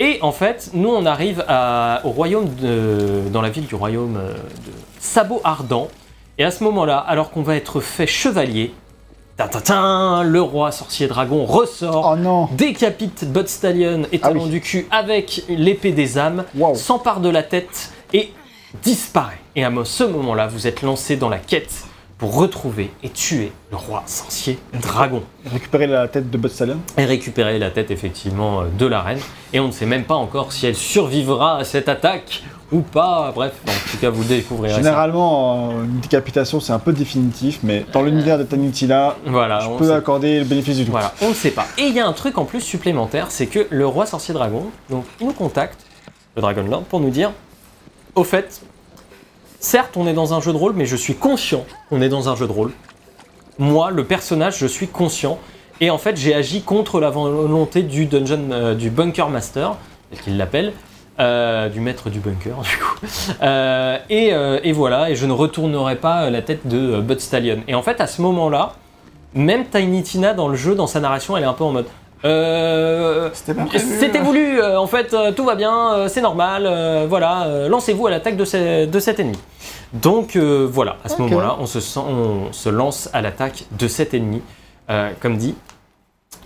[0.01, 4.17] Et en fait, nous on arrive à- au royaume de, dans la ville du royaume
[4.17, 5.89] euh, de Sabot Ardent.
[6.39, 8.73] Et à ce moment-là, alors qu'on va être fait chevalier,
[9.39, 14.49] le roi sorcier dragon ressort, Oh non décapite Bud Stallion et Ah oui.
[14.49, 18.33] du cul avec l'épée des âmes, s'empare de la tête et
[18.83, 19.39] disparaît.
[19.57, 21.85] Et à ce moment-là, vous êtes lancé dans la quête
[22.19, 26.79] pour retrouver et tuer le roi sorcier dragon Récupérer la tête de Stallion.
[26.97, 29.19] et récupérer la tête effectivement euh, de la reine.
[29.53, 33.33] Et on ne sait même pas encore si elle survivra à cette attaque ou pas.
[33.35, 38.03] Bref, en tout cas, vous découvrirez Généralement, une décapitation, c'est un peu définitif, mais dans
[38.03, 39.17] l'univers de ça.
[39.27, 40.93] Voilà, je on peux accorder le bénéfice du doute.
[40.93, 41.67] voilà, on ne sait pas.
[41.77, 44.67] Et il y a un truc en plus supplémentaire, c'est que le roi sorcier dragon,
[44.89, 45.81] donc il nous contacte,
[46.37, 47.33] le Dragon Lord, pour nous dire,
[48.15, 48.63] au fait,
[49.61, 52.29] certes on est dans un jeu de rôle, mais je suis conscient qu'on est dans
[52.29, 52.73] un jeu de rôle.
[53.59, 55.39] Moi, le personnage, je suis conscient.
[55.81, 59.77] Et en fait, j'ai agi contre la volonté du dungeon, euh, du bunker master,
[60.11, 60.73] tel qu'il l'appelle,
[61.21, 63.07] euh, du maître du bunker, du coup.
[63.43, 67.63] Euh, et, et voilà, et je ne retournerai pas la tête de Bud Stallion.
[67.69, 68.75] Et en fait, à ce moment-là,
[69.35, 71.87] même Tiny Tina dans le jeu, dans sa narration, elle est un peu en mode.
[72.25, 77.07] Euh, C'était c'était voulu, euh, en fait, euh, tout va bien, euh, c'est normal, euh,
[77.09, 79.39] voilà, euh, lancez-vous à l'attaque de, ce- de cet ennemi.
[79.93, 83.89] Donc euh, voilà, à ce moment-là, on se, sent- on se lance à l'attaque de
[83.89, 84.41] cet ennemi,
[84.91, 85.55] euh, comme dit.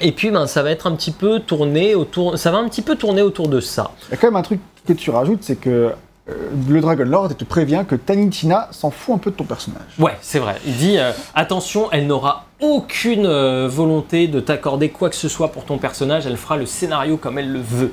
[0.00, 2.82] Et puis ben, ça va être un petit peu tourné autour, ça va un petit
[2.82, 3.90] peu tourner autour de ça.
[4.08, 5.92] Il y a quand même un truc que tu rajoutes, c'est que
[6.28, 6.32] euh,
[6.68, 9.82] le Dragon Lord te prévient que Tiny Tina s'en fout un peu de ton personnage.
[9.98, 10.56] Ouais, c'est vrai.
[10.66, 15.52] Il dit euh, attention, elle n'aura aucune euh, volonté de t'accorder quoi que ce soit
[15.52, 16.26] pour ton personnage.
[16.26, 17.92] Elle fera le scénario comme elle le veut.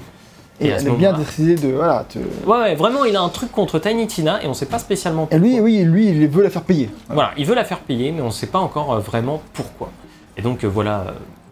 [0.59, 1.67] Et, elle est bien décidé de.
[1.69, 4.67] Voilà, te- Ouais, ouais, vraiment, il a un truc contre Tiny Tina et on sait
[4.67, 5.47] pas spécialement Et pourquoi.
[5.47, 6.89] lui, oui, lui, il veut la faire payer.
[7.09, 9.89] Voilà, il veut la faire payer, mais on sait pas encore vraiment pourquoi.
[10.37, 11.05] Et donc voilà,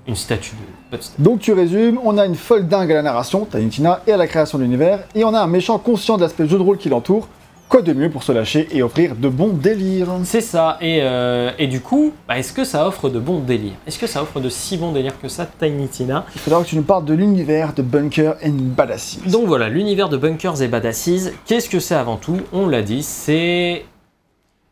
[0.07, 0.55] une statue
[0.91, 0.97] de.
[1.19, 4.17] Donc tu résumes, on a une folle dingue à la narration, Tiny Tina, et à
[4.17, 6.77] la création de l'univers, et on a un méchant conscient de l'aspect jeu de rôle
[6.77, 7.27] qui l'entoure,
[7.69, 11.51] quoi de mieux pour se lâcher et offrir de bons délires C'est ça, et, euh,
[11.57, 13.75] et du coup, bah, est-ce que ça offre de bons délires?
[13.87, 16.67] Est-ce que ça offre de si bons délires que ça, Tiny Tina Il faudra que
[16.67, 19.19] tu nous parles de l'univers de Bunker and Badasses.
[19.27, 22.41] Donc voilà, l'univers de Bunkers et Badasses, qu'est-ce que c'est avant tout?
[22.51, 23.85] On l'a dit, c'est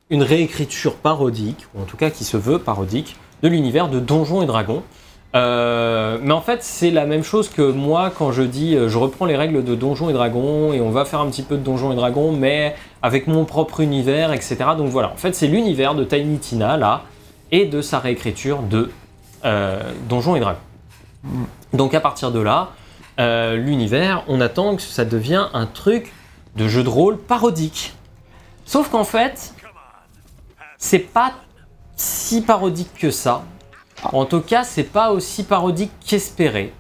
[0.10, 4.42] une réécriture parodique, ou en tout cas qui se veut parodique, de l'univers de Donjons
[4.42, 4.84] et Dragons.
[5.36, 8.98] Euh, mais en fait, c'est la même chose que moi quand je dis euh, je
[8.98, 11.62] reprends les règles de Donjons et Dragons et on va faire un petit peu de
[11.62, 14.58] Donjons et Dragons, mais avec mon propre univers, etc.
[14.76, 17.04] Donc voilà, en fait, c'est l'univers de Tiny Tina là
[17.52, 18.90] et de sa réécriture de
[19.46, 20.60] euh, Donjons et Dragons.
[21.74, 22.70] Donc à partir de là,
[23.20, 26.14] euh, l'univers, on attend que ça devienne un truc
[26.56, 27.94] de jeu de rôle parodique.
[28.66, 29.54] Sauf qu'en fait,
[30.78, 31.34] c'est pas
[31.96, 33.44] si parodique que ça.
[34.14, 36.74] En tout cas, c'est pas aussi parodique qu'espéré.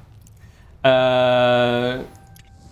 [0.85, 2.01] Euh,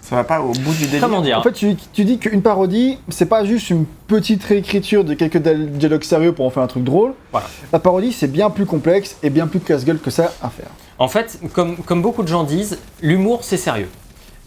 [0.01, 1.01] Ça va pas au bout du délire.
[1.01, 5.03] comment dire En fait, tu, tu dis qu'une parodie, c'est pas juste une petite réécriture
[5.03, 7.13] de quelques dialogues sérieux pour en faire un truc drôle.
[7.31, 7.47] Voilà.
[7.73, 10.69] La parodie, c'est bien plus complexe et bien plus casse-gueule que ça à faire.
[10.99, 13.89] En fait, comme, comme beaucoup de gens disent, l'humour c'est sérieux.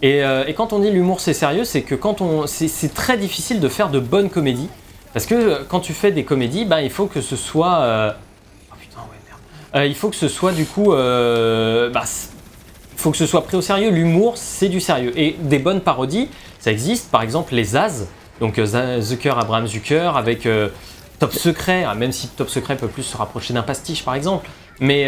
[0.02, 2.94] Et, euh, et quand on dit l'humour c'est sérieux, c'est que quand on, c'est, c'est
[2.94, 4.70] très difficile de faire de bonnes comédies.
[5.12, 7.80] Parce que euh, quand tu fais des comédies, ben, il faut que ce soit.
[7.80, 8.12] euh,
[8.72, 9.40] Oh putain, ouais, merde.
[9.74, 10.92] Euh, il faut que ce soit du coup.
[10.92, 12.04] euh, bah,
[12.96, 13.90] faut que ce soit pris au sérieux.
[13.90, 15.12] L'humour, c'est du sérieux.
[15.18, 16.28] Et des bonnes parodies,
[16.58, 17.10] ça existe.
[17.10, 18.06] Par exemple, les As,
[18.40, 20.68] donc euh, Zucker, Abraham Zucker, avec euh,
[21.18, 24.48] Top Secret, ah, même si Top Secret peut plus se rapprocher d'un pastiche, par exemple.
[24.80, 25.04] Mais.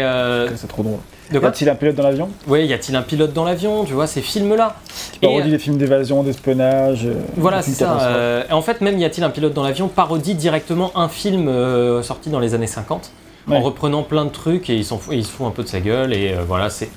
[0.55, 0.99] C'est trop drôle.
[1.31, 2.29] de Y a-t-il un pilote dans l'avion?
[2.47, 3.85] Ouais, y a-t-il un pilote dans l'avion?
[3.85, 4.75] Tu vois, ces films-là.
[5.13, 7.07] Qui parodie des films d'évasion, d'espionnage.
[7.37, 7.99] Voilà, c'est ça.
[8.01, 9.87] Euh, en fait, même y a-t-il un pilote dans l'avion?
[9.87, 13.11] Parodie directement un film euh, sorti dans les années 50
[13.47, 13.57] Ouais.
[13.57, 16.13] en reprenant plein de trucs et ils, et se foutent un peu de sa gueule
[16.13, 16.89] et euh, voilà, c'est.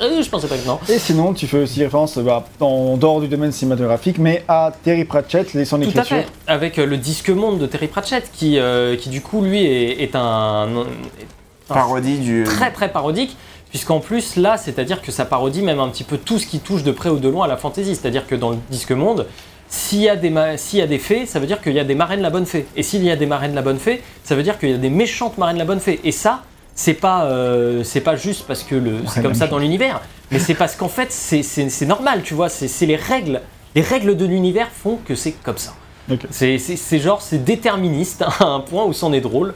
[0.00, 0.78] Euh, je pensais pas que non.
[0.88, 5.04] Et sinon, tu fais aussi référence bah, en dehors du domaine cinématographique, mais à Terry
[5.04, 6.16] Pratchett et son Tout à écriture.
[6.16, 6.26] fait.
[6.48, 10.02] Avec euh, le disque monde de Terry Pratchett qui, euh, qui du coup, lui, est,
[10.02, 10.68] est un.
[10.68, 12.42] est un- Parodie du.
[12.44, 13.36] très très parodique,
[13.70, 16.82] puisqu'en plus là, c'est-à-dire que ça parodie même un petit peu tout ce qui touche
[16.82, 19.26] de près ou de loin à la fantasy, c'est-à-dire que dans le disque monde,
[19.74, 21.84] s'il y, a des s'il y a des fées, ça veut dire qu'il y a
[21.84, 22.64] des marraines la bonne fée.
[22.76, 24.78] Et s'il y a des marraines la bonne fée, ça veut dire qu'il y a
[24.78, 26.00] des méchantes marraines la bonne fée.
[26.04, 26.44] Et ça,
[26.76, 30.38] c'est pas, euh, c'est pas juste parce que le, c'est comme ça dans l'univers, mais
[30.38, 33.40] c'est parce qu'en fait, c'est, normal, tu vois, c'est, les règles.
[33.74, 35.74] Les règles de l'univers font que c'est comme ça.
[36.08, 36.20] Ok.
[36.30, 39.54] C'est, genre, c'est déterministe à un point où c'en est drôle.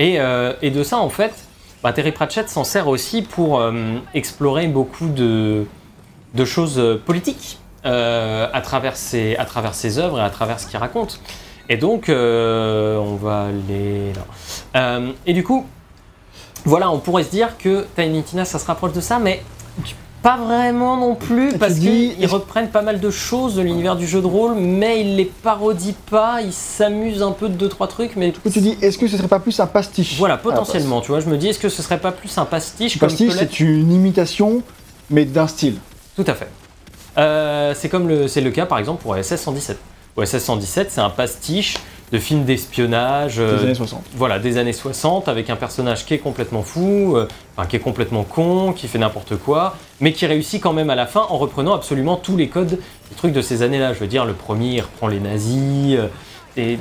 [0.00, 1.32] Et, euh, et de ça, en fait,
[1.84, 5.64] bah, Terry Pratchett s'en sert aussi pour euh, explorer beaucoup de,
[6.34, 10.66] de choses politiques euh, à, travers ses, à travers ses œuvres et à travers ce
[10.66, 11.20] qu'il raconte.
[11.68, 14.12] Et donc, euh, on va aller.
[14.76, 15.66] Euh, et du coup,
[16.64, 19.42] voilà, on pourrait se dire que Tiny Tina, ça se rapproche de ça, mais
[20.22, 24.06] pas vraiment non plus, parce dis- qu'ils reprennent pas mal de choses de l'univers du
[24.06, 27.88] jeu de rôle, mais ils les parodient pas, ils s'amusent un peu de deux trois
[27.88, 30.36] trucs, mais Du coup, tu dis, est-ce que ce serait pas plus un pastiche voilà,
[30.36, 33.08] potentiellement, tu vois, je me dis, est-ce que ce serait pas plus un pastiche comme
[33.08, 34.62] Pastiche, c'est une imitation,
[35.08, 35.78] mais d'un style.
[36.16, 36.48] Tout à fait.
[37.18, 39.78] Euh, c'est comme le, c'est le cas par exemple pour OSS 117.
[40.16, 41.76] OSS 117, c'est un pastiche
[42.12, 44.02] de film d'espionnage, Des euh, années 60.
[44.16, 47.80] voilà, des années 60, avec un personnage qui est complètement fou, euh, enfin qui est
[47.80, 51.38] complètement con, qui fait n'importe quoi, mais qui réussit quand même à la fin en
[51.38, 53.92] reprenant absolument tous les codes, les trucs de ces années-là.
[53.92, 56.08] Je veux dire, le premier, il reprend les nazis, euh,
[56.56, 56.76] des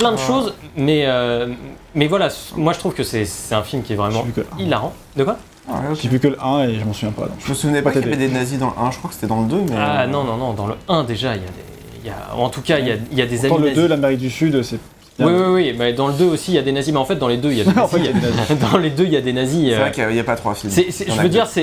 [0.00, 1.46] plein de choses, mais, euh,
[1.94, 4.24] mais voilà, moi je trouve que c'est, c'est un film qui est vraiment
[4.58, 4.94] hilarant.
[5.14, 5.36] De quoi?
[5.70, 5.96] Ah, ouais.
[6.00, 7.22] J'ai vu que le 1 et je m'en souviens pas.
[7.22, 7.36] donc.
[7.44, 9.14] Je me souvenais pas qu'il y avait des nazis dans le 1, je crois que
[9.14, 9.76] c'était dans le 2, mais.
[9.76, 11.54] Ah euh, non, non, non, dans le 1 déjà, il y a des.
[12.02, 13.68] il Y a, en tout cas, il y a, il y a des amis le
[13.68, 13.76] nazis.
[13.76, 14.78] 2, l'Amérique du Sud, c'est.
[15.18, 17.04] Oui, oui, oui, mais dans le 2 aussi, il y a des nazis, mais en
[17.04, 18.00] fait, dans les deux, il y a des En nazis.
[18.46, 19.68] fait, a dans les deux, il y a des nazis.
[19.68, 20.72] C'est euh, vrai qu'il n'y a, pas trois films.
[20.72, 21.62] je veux dire, c'est,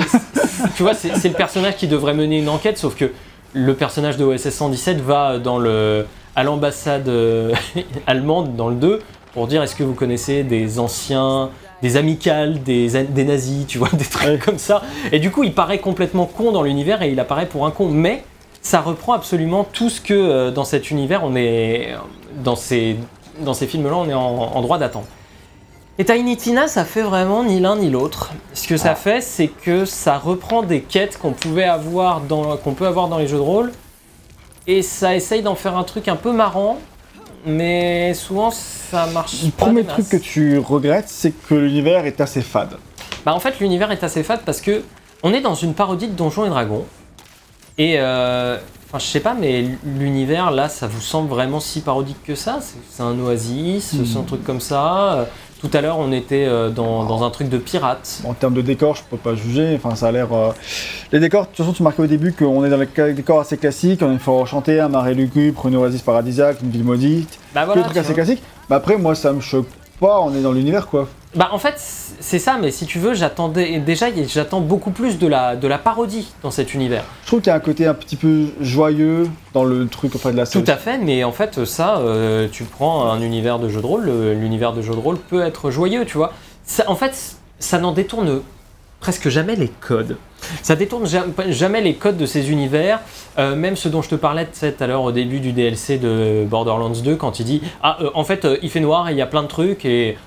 [0.76, 3.12] tu vois, c'est, c'est le personnage qui devrait mener une enquête, sauf que
[3.54, 7.54] le personnage de OSS 117 va dans le, à l'ambassade euh,
[8.08, 9.02] allemande dans le 2
[9.34, 11.50] pour dire est-ce que vous connaissez des anciens,
[11.82, 14.38] des amicales, des, des nazis, tu vois, des trucs Ouais.
[14.38, 14.82] comme ça.
[15.12, 17.88] Et du coup, il paraît complètement con dans l'univers et il apparaît pour un con,
[17.90, 18.24] mais
[18.62, 21.90] ça reprend absolument tout ce que euh, dans cet univers on est
[22.44, 22.98] dans ces
[23.40, 25.06] dans ces films-là on est en, en droit d'attendre.
[26.00, 28.32] Et Tiny Tina, ça fait vraiment ni l'un ni l'autre.
[28.54, 28.96] Ce que ça Ah.
[28.96, 33.18] fait, c'est que ça reprend des quêtes qu'on pouvait avoir dans qu'on peut avoir dans
[33.18, 33.72] les jeux de rôle
[34.68, 36.78] et ça essaye d'en faire un truc un peu marrant,
[37.46, 39.66] mais souvent ça marche Le pas.
[39.66, 40.10] premier truc masses.
[40.10, 42.78] que tu regrettes, c'est que l'univers est assez fade.
[43.26, 44.84] Bah en fait l'univers est assez fade parce que
[45.24, 46.86] on est dans une parodie de Donjons et Dragons
[47.78, 52.24] et euh, enfin je sais pas mais l'univers là ça vous semble vraiment si parodique
[52.24, 52.60] que ça?
[52.62, 55.28] C'est- C'est un oasis, c'est un truc comme ça.
[55.70, 58.22] Tout à l'heure, on était euh, dans, dans un truc de pirate.
[58.24, 59.76] En termes de décor, je peux pas juger.
[59.76, 60.32] Enfin, ça a l'air.
[60.32, 60.52] euh,
[61.12, 63.58] Les décors, de toute façon, tu marquais au début qu'on est dans les décors assez
[63.58, 64.02] classiques.
[64.02, 67.38] On faut chanter un marais lugubre, une oasis paradisiaque, une ville maudite.
[67.54, 67.82] Bah voilà.
[67.84, 68.14] des assez vois.
[68.14, 68.42] classiques.
[68.70, 69.68] Mais après, moi, ça me choque
[70.00, 70.22] pas.
[70.22, 71.10] On est dans l'univers, quoi.
[71.38, 73.78] Bah en fait, c'est ça, mais si tu veux, j'attendais.
[73.80, 77.04] Déjà, j'attends beaucoup plus de la, de la parodie dans cet univers.
[77.22, 80.32] Je trouve qu'il y a un côté un petit peu joyeux dans le truc, enfin,
[80.32, 80.72] de la Tout série.
[80.72, 84.06] à fait, mais en fait, ça, euh, tu prends un univers de jeu de rôle,
[84.06, 86.34] le- l'univers de jeu de rôle peut être joyeux, tu vois.
[86.66, 88.42] Ça, en fait, ça n'en détourne
[89.00, 90.18] presque jamais les codes.
[90.64, 93.00] Ça détourne ja- jamais les codes de ces univers,
[93.38, 96.46] euh, même ce dont je te parlais tout à l'heure au début du DLC de
[96.50, 99.18] Borderlands 2, quand il dit Ah, euh, en fait, euh, il fait noir et il
[99.20, 100.18] y a plein de trucs, et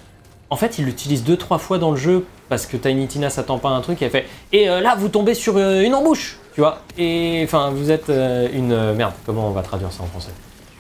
[0.51, 3.59] en fait, il l'utilise deux, trois fois dans le jeu parce que Tiny Tina s'attend
[3.59, 5.95] pas à un truc et elle fait Et euh, là, vous tombez sur euh, une
[5.95, 6.81] embouche, tu vois.
[6.99, 8.73] Et enfin, vous êtes euh, une.
[8.73, 10.31] euh, merde, comment on va traduire ça en français?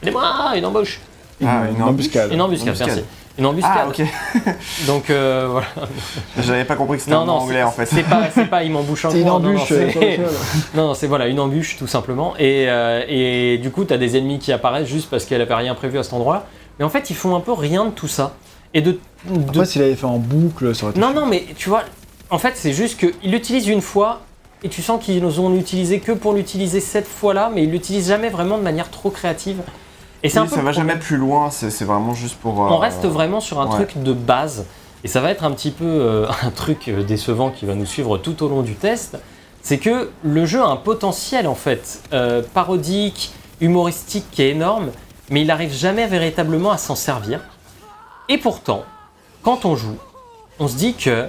[0.02, 0.22] Aidez-moi,
[0.56, 1.00] une embauche.
[1.44, 2.33] Ah, une embuscade.
[2.33, 2.88] Une embuscade, Embuscade.
[2.88, 3.04] merci.
[3.38, 3.72] Une embuscade.
[3.76, 4.02] Ah, ok.
[4.87, 5.66] Donc euh, voilà.
[6.38, 7.87] J'avais pas compris que c'était non, anglais en fait.
[7.87, 9.72] C'est pas, c'est pas, il m'embouche un C'est une coin, non, non, embûche.
[10.74, 12.35] Non, non, c'est voilà, une embûche tout simplement.
[12.38, 15.54] Et, euh, et du coup, tu as des ennemis qui apparaissent juste parce qu'elle avait
[15.54, 16.44] rien prévu à cet endroit-là.
[16.78, 18.33] Mais en fait, ils font un peu rien de tout ça.
[18.74, 18.98] Et de.
[19.26, 21.00] de- Après, s'il avait fait en boucle, ça aurait été.
[21.00, 21.83] Non, non, mais tu vois,
[22.30, 24.20] en fait, c'est juste qu'ils l'utilisent une fois
[24.62, 28.28] et tu sens qu'ils ont l'utilisé que pour l'utiliser cette fois-là, mais ils l'utilisent jamais
[28.28, 29.59] vraiment de manière trop créative.
[30.22, 32.62] Et c'est Oui, un peu ça va jamais plus loin, c'est vraiment juste pour.
[32.64, 33.85] euh, On reste vraiment sur un ouais.
[33.87, 34.66] truc de base.
[35.02, 37.87] Et ça va être un petit peu euh, un truc euh, décevant qui va nous
[37.87, 39.16] suivre tout au long du test.
[39.62, 44.90] C'est que le jeu a un potentiel en fait euh, parodique, humoristique qui est énorme,
[45.30, 47.40] mais il n'arrive jamais véritablement à s'en servir.
[48.33, 48.85] Et pourtant,
[49.43, 49.99] quand on joue,
[50.61, 51.27] on se dit que,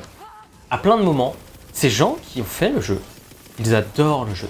[0.69, 1.33] à plein de moments,
[1.73, 3.01] ces gens qui ont fait le jeu,
[3.57, 4.47] ils adorent le jeu.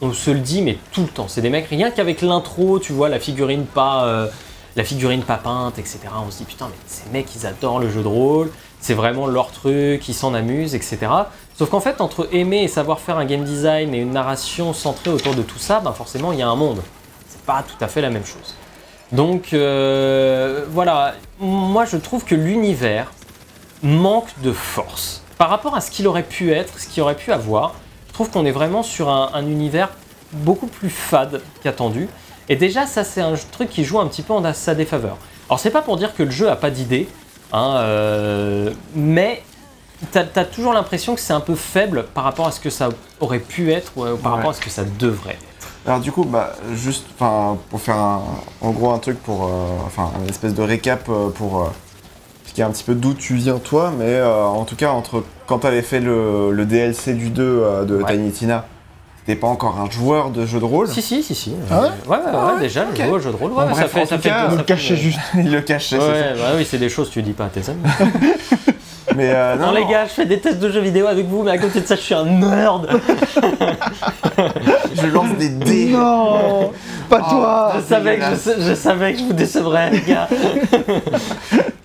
[0.00, 1.28] On se le dit, mais tout le temps.
[1.28, 4.26] C'est des mecs, rien qu'avec l'intro, tu vois, la figurine pas, euh,
[4.74, 6.00] la figurine pas peinte, etc.
[6.26, 9.28] On se dit, putain, mais ces mecs, ils adorent le jeu de rôle, c'est vraiment
[9.28, 10.98] leur truc, ils s'en amusent, etc.
[11.56, 15.10] Sauf qu'en fait, entre aimer et savoir faire un game design et une narration centrée
[15.10, 16.82] autour de tout ça, ben forcément, il y a un monde.
[17.28, 18.56] C'est pas tout à fait la même chose.
[19.12, 23.12] Donc, euh, voilà, moi je trouve que l'univers
[23.82, 25.22] manque de force.
[25.38, 27.74] Par rapport à ce qu'il aurait pu être, ce qu'il aurait pu avoir,
[28.08, 29.90] je trouve qu'on est vraiment sur un, un univers
[30.32, 32.08] beaucoup plus fade qu'attendu.
[32.48, 35.16] Et déjà, ça, c'est un truc qui joue un petit peu en sa défaveur.
[35.48, 37.08] Alors, c'est pas pour dire que le jeu a pas d'idée,
[37.52, 39.42] hein, euh, mais
[40.12, 42.88] t'as as toujours l'impression que c'est un peu faible par rapport à ce que ça
[43.20, 44.36] aurait pu être ou euh, par Ouais.
[44.38, 45.42] rapport à ce que ça devrait être.
[45.86, 48.22] Alors du coup, bah, juste, enfin, pour faire un,
[48.60, 49.48] en gros un truc pour, euh,
[49.86, 51.64] enfin, une espèce de récap euh, pour euh,
[52.42, 55.58] expliquer un petit peu d'où tu viens toi, mais euh, en tout cas entre quand
[55.58, 58.12] t'avais fait le, le DLC du 2 euh, de Ouais.
[58.12, 58.64] Tiny Tina,
[59.26, 60.86] t'étais pas encore un joueur de jeu de rôle?
[60.86, 61.52] Si, si, si, si.
[61.68, 61.88] Ah ouais?
[62.06, 64.06] ouais, ouais, Ah ouais, ouais, déjà, le jeu de rôle, ouais, Bon, ça fait, en
[64.06, 65.18] ça tout fait, cas, ça Vous le fait- cachez juste.
[65.34, 65.98] Il le cachait.
[65.98, 67.82] Ouais, bah oui, c'est des choses que tu dis pas à tes amis.
[69.16, 71.50] Mais euh, Non, les gars, je fais des tests de jeux vidéo avec vous, mais
[71.52, 72.88] à côté de ça, je suis un nerd.
[74.94, 75.90] je lance des dés.
[75.90, 76.70] Non
[77.08, 80.28] Pas Oh, toi je, savais que je, je savais que je vous décevrais, les gars.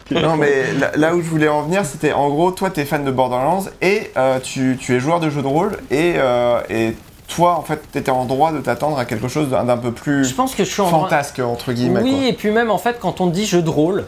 [0.10, 3.04] Non, mais là, là où je voulais en venir, c'était en gros, toi, t'es fan
[3.04, 6.96] de Borderlands et euh, tu, tu es joueur de jeu de rôle et, euh, et
[7.28, 10.32] toi, en fait, t'étais en droit de t'attendre à quelque chose d'un peu Je plus
[10.32, 12.00] pense que je suis en droit- fantasque, entre guillemets.
[12.02, 12.28] Oui, quoi.
[12.30, 14.06] et puis même en fait, quand on dit jeu de rôle,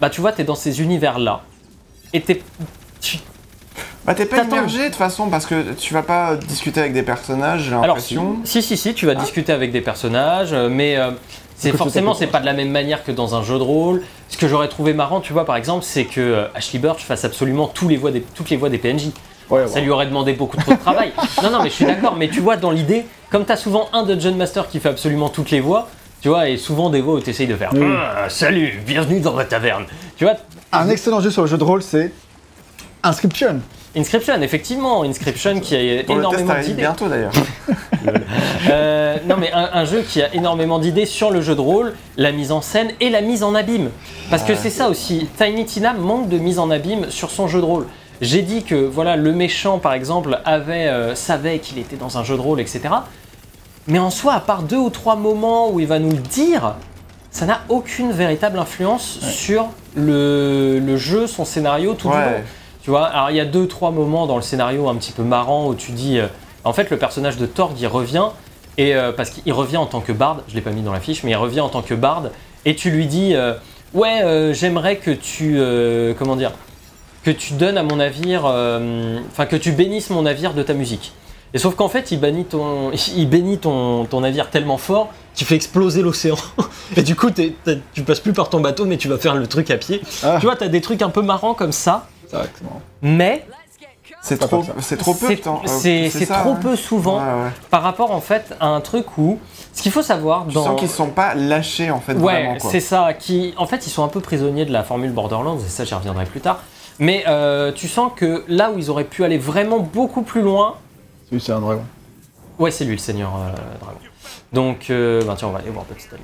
[0.00, 1.42] bah tu vois, t'es dans ces univers-là.
[2.12, 2.42] Et t'es.
[3.00, 3.18] tu-
[4.04, 7.02] Bah t'es pas immergé de toute façon parce que tu vas pas discuter avec des
[7.02, 8.36] personnages, j'ai Alors, l'impression.
[8.44, 11.10] si, si, si, tu vas discuter avec des personnages, euh, mais euh,
[11.56, 14.02] c'est forcément, c'est pas de la même manière que dans un jeu de rôle.
[14.28, 17.24] Ce que j'aurais trouvé marrant, tu vois, par exemple, c'est que euh, Ashley Birch fasse
[17.24, 19.10] absolument tous les voix des, toutes les voix des PNJ.
[19.50, 21.12] Ouais, Ça lui aurait demandé beaucoup trop de travail.
[21.42, 22.16] non, non, mais je suis d'accord.
[22.16, 25.28] Mais tu vois, dans l'idée, comme tu as souvent un Dungeon Master qui fait absolument
[25.30, 25.88] toutes les voix,
[26.20, 27.86] tu vois, et souvent des voix où tu essayes de faire Oui.
[27.86, 29.84] Ah, Salut, bienvenue dans ma taverne.
[30.18, 30.34] Tu vois,
[30.72, 32.12] Un excellent jeu sur le jeu de rôle, c'est
[33.02, 33.60] Inscription.
[33.96, 36.74] Inscription, effectivement, Inscription qui a énormément d'idées.
[36.74, 37.32] bientôt d'ailleurs.
[38.70, 41.94] Euh, non, mais un, un jeu qui a énormément d'idées sur le jeu de rôle,
[42.16, 43.90] la mise en scène et la mise en abîme.
[44.30, 47.60] Parce que c'est ça aussi, Tiny Tina manque de mise en abîme sur son jeu
[47.60, 47.86] de rôle.
[48.20, 52.24] J'ai dit que voilà, le méchant, par exemple, avait, euh, savait qu'il était dans un
[52.24, 52.82] jeu de rôle, etc.
[53.86, 56.74] Mais en soi, à part deux ou trois moments où il va nous le dire,
[57.30, 62.20] ça n'a aucune véritable influence sur le, le jeu, son scénario, tout du long.
[62.20, 62.44] Ouais.
[62.82, 65.22] Tu vois, alors il y a deux, trois moments dans le scénario un petit peu
[65.22, 66.18] marrant où tu dis.
[66.18, 66.26] euh,
[66.64, 68.26] en fait, le personnage de Thor, il revient,
[68.78, 71.00] et, euh, parce qu'il revient en tant que barde, je l'ai pas mis dans la
[71.00, 72.32] fiche, mais il revient en tant que barde,
[72.64, 73.54] et tu lui dis euh,
[73.94, 75.58] Ouais, j'aimerais que tu.
[76.18, 76.52] comment dire
[77.24, 78.44] Que tu donnes à mon navire.
[78.44, 81.12] Enfin, que tu bénisses mon navire de ta musique.
[81.54, 85.46] Et sauf qu'en fait, il bannit ton, il bénit ton, ton navire tellement fort qu'il
[85.46, 86.36] fait exploser l'océan.
[86.96, 89.34] et du coup, t'es- t'es- tu passes plus par ton bateau, mais tu vas faire
[89.34, 90.02] le truc à pied.
[90.22, 92.64] Ah, Tu vois, t'as des trucs un peu marrants comme ça, c'est vrai que c'est
[92.64, 92.82] marrant.
[93.02, 93.46] mais
[94.20, 95.26] C'est trop, c'est trop peu.
[95.28, 95.52] c'est putain.
[95.54, 96.58] Euh, c'est- c'est ça, trop hein.
[96.60, 97.50] peu souvent Ouais, ouais.
[97.70, 99.38] par rapport en fait à un truc où
[99.72, 102.56] ce qu'il faut savoir Tu dans sens qu'ils sont pas lâchés en fait Ouais, vraiment
[102.58, 102.70] quoi.
[102.70, 103.12] c'est ça.
[103.14, 105.94] Qui, en fait, ils sont un peu prisonniers de la formule Borderlands, et ça, j'y
[105.94, 106.58] reviendrai plus tard.
[106.98, 110.74] Mais euh, tu sens que là où ils auraient pu aller vraiment beaucoup plus loin,
[111.30, 111.84] C'est un dragon.
[112.58, 113.98] ouais, c'est lui le Seigneur euh, Dragon.
[114.52, 116.22] Donc, euh, ben, tiens, on va aller voir petit ami.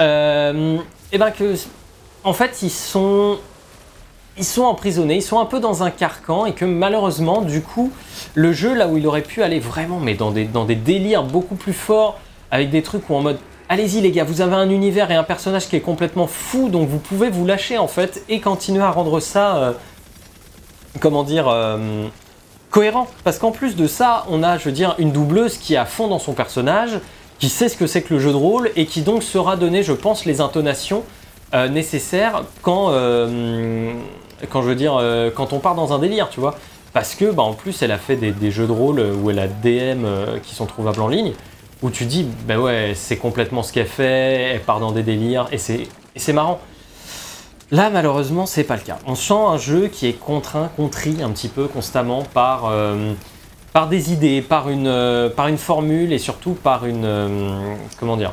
[0.00, 0.78] Euh,
[1.12, 1.54] et ben que,
[2.24, 3.38] en fait, ils sont,
[4.38, 7.92] ils sont emprisonnés, ils sont un peu dans un carcan, et que malheureusement, du coup,
[8.34, 11.24] le jeu là où il aurait pu aller vraiment, mais dans des, dans des délires
[11.24, 12.18] beaucoup plus forts,
[12.50, 15.24] avec des trucs où en mode allez-y les gars, vous avez un univers et un
[15.24, 18.90] personnage qui est complètement fou, donc vous pouvez vous lâcher en fait et continuer à
[18.90, 19.72] rendre ça, euh,
[21.00, 22.06] comment dire, euh,
[22.70, 23.08] cohérent.
[23.24, 25.86] Parce qu'en plus de ça, on a, je veux dire, une doubleuse qui est à
[25.86, 27.00] fond dans son personnage,
[27.38, 29.82] qui sait ce que c'est que le jeu de rôle et qui donc sera donné,
[29.82, 31.04] je pense, les intonations
[31.54, 33.92] euh, nécessaires quand, euh,
[34.50, 36.56] quand je veux dire, euh, quand on part dans un délire, tu vois.
[36.92, 39.38] Parce que, bah, en plus, elle a fait des, des jeux de rôle où elle
[39.38, 40.06] a DM
[40.42, 41.32] qui sont trouvables en ligne,
[41.82, 45.48] où tu dis, bah ouais, c'est complètement ce qu'elle fait, elle part dans des délires,
[45.52, 46.60] et c'est marrant.
[47.70, 48.98] Là, malheureusement, c'est pas le cas.
[49.06, 53.12] On sent un jeu qui est contraint, contrit un petit peu constamment par, euh,
[53.74, 57.04] par des idées, par une, euh, par une formule et surtout par une.
[57.04, 58.32] euh, comment dire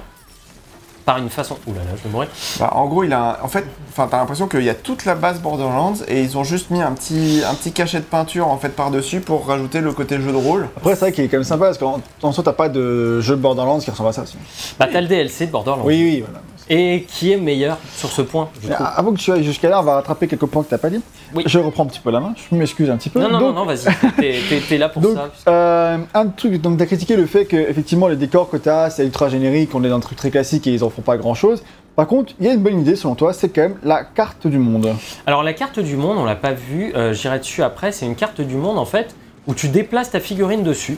[1.04, 1.58] Par une façon.
[1.68, 2.30] Ouh là là, je vais mourir.
[2.60, 5.16] Bah, en gros, il a, en fait, enfin, t'as l'impression qu'il y a toute la
[5.16, 8.58] base Borderlands et ils ont juste mis un petit, un petit cachet de peinture en
[8.58, 10.70] fait par dessus pour rajouter le côté jeu de rôle.
[10.78, 13.20] Après, c'est vrai qu'il est quand même sympa parce qu'en en soi, t'as pas de
[13.20, 14.22] jeu Borderlands qui ressemble à ça.
[14.22, 14.38] aussi.
[14.80, 15.84] Bah, t'as le DLC de Borderlands.
[15.86, 16.42] Oui, oui, voilà.
[16.68, 19.84] Et qui est meilleur sur ce point, je avant que tu ailles jusqu'à là, on
[19.84, 21.00] va rattraper quelques points que t'as pas dit.
[21.36, 21.44] Oui.
[21.46, 23.20] Je reprends un petit peu la main, je m'excuse un petit peu.
[23.20, 24.62] Non, non, Donc, non, non, vas-y.
[24.68, 25.30] T'es là pour Donc, ça.
[25.52, 29.06] euh, un truc, donc t'as critiqué le fait que effectivement les décors que t'as, c'est
[29.06, 31.36] ultra générique, on est dans un truc très classique et ils en font pas grand
[31.36, 31.64] chose.
[31.96, 34.48] Par contre, il y a une bonne idée selon toi, c'est quand même la carte
[34.48, 34.90] du monde.
[35.28, 38.16] Alors la carte du monde, on l'a pas vue, euh, j'irai dessus après, c'est une
[38.16, 39.16] carte du monde en fait
[39.48, 40.98] où tu déplaces ta figurine dessus.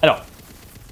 [0.00, 0.20] Alors,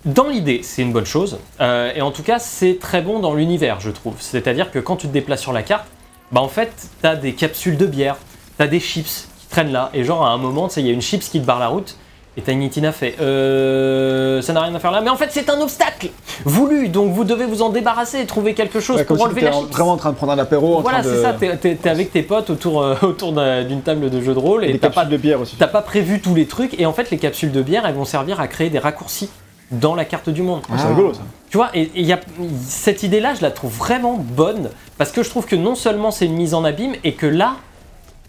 [0.07, 3.35] dans l'idée, c'est une bonne chose, euh, et en tout cas, c'est très bon dans
[3.35, 4.15] l'univers, je trouve.
[4.21, 5.87] C'est-à-dire que quand tu te déplaces sur la carte,
[6.33, 8.17] bah en fait, t'as des capsules de bière,
[8.57, 11.03] t'as des chips qui traînent là, et genre à un moment, il y a une
[11.03, 11.97] chips qui te barre la route,
[12.39, 15.59] et Tiny fait euh, ça n'a rien à faire là, mais en fait c'est un
[15.61, 16.11] obstacle
[16.45, 19.41] voulu, donc vous devez vous en débarrasser et trouver quelque chose Ouais, pour si enlever
[19.41, 19.73] t'étais la en- chips.
[19.73, 21.09] vraiment en train de prendre un apéro, en Voilà, de...
[21.11, 24.35] c'est ça, t'es- t'es avec tes potes autour, euh, autour d'un- d'une table de jeu
[24.35, 25.57] de rôle et t'as capsules pas, de bière aussi.
[25.57, 26.79] t'as pas prévu tous les trucs.
[26.79, 29.31] Et en fait, les capsules de bière, elles vont servir à créer des raccourcis
[29.71, 30.63] dans la carte du monde.
[30.71, 31.23] Ah, c'est rigolo ça.
[31.51, 32.21] Tu vois, et y a,
[32.67, 36.27] cette idée-là, je la trouve vraiment bonne parce que je trouve que non seulement c'est
[36.27, 37.57] une mise en abîme et que là,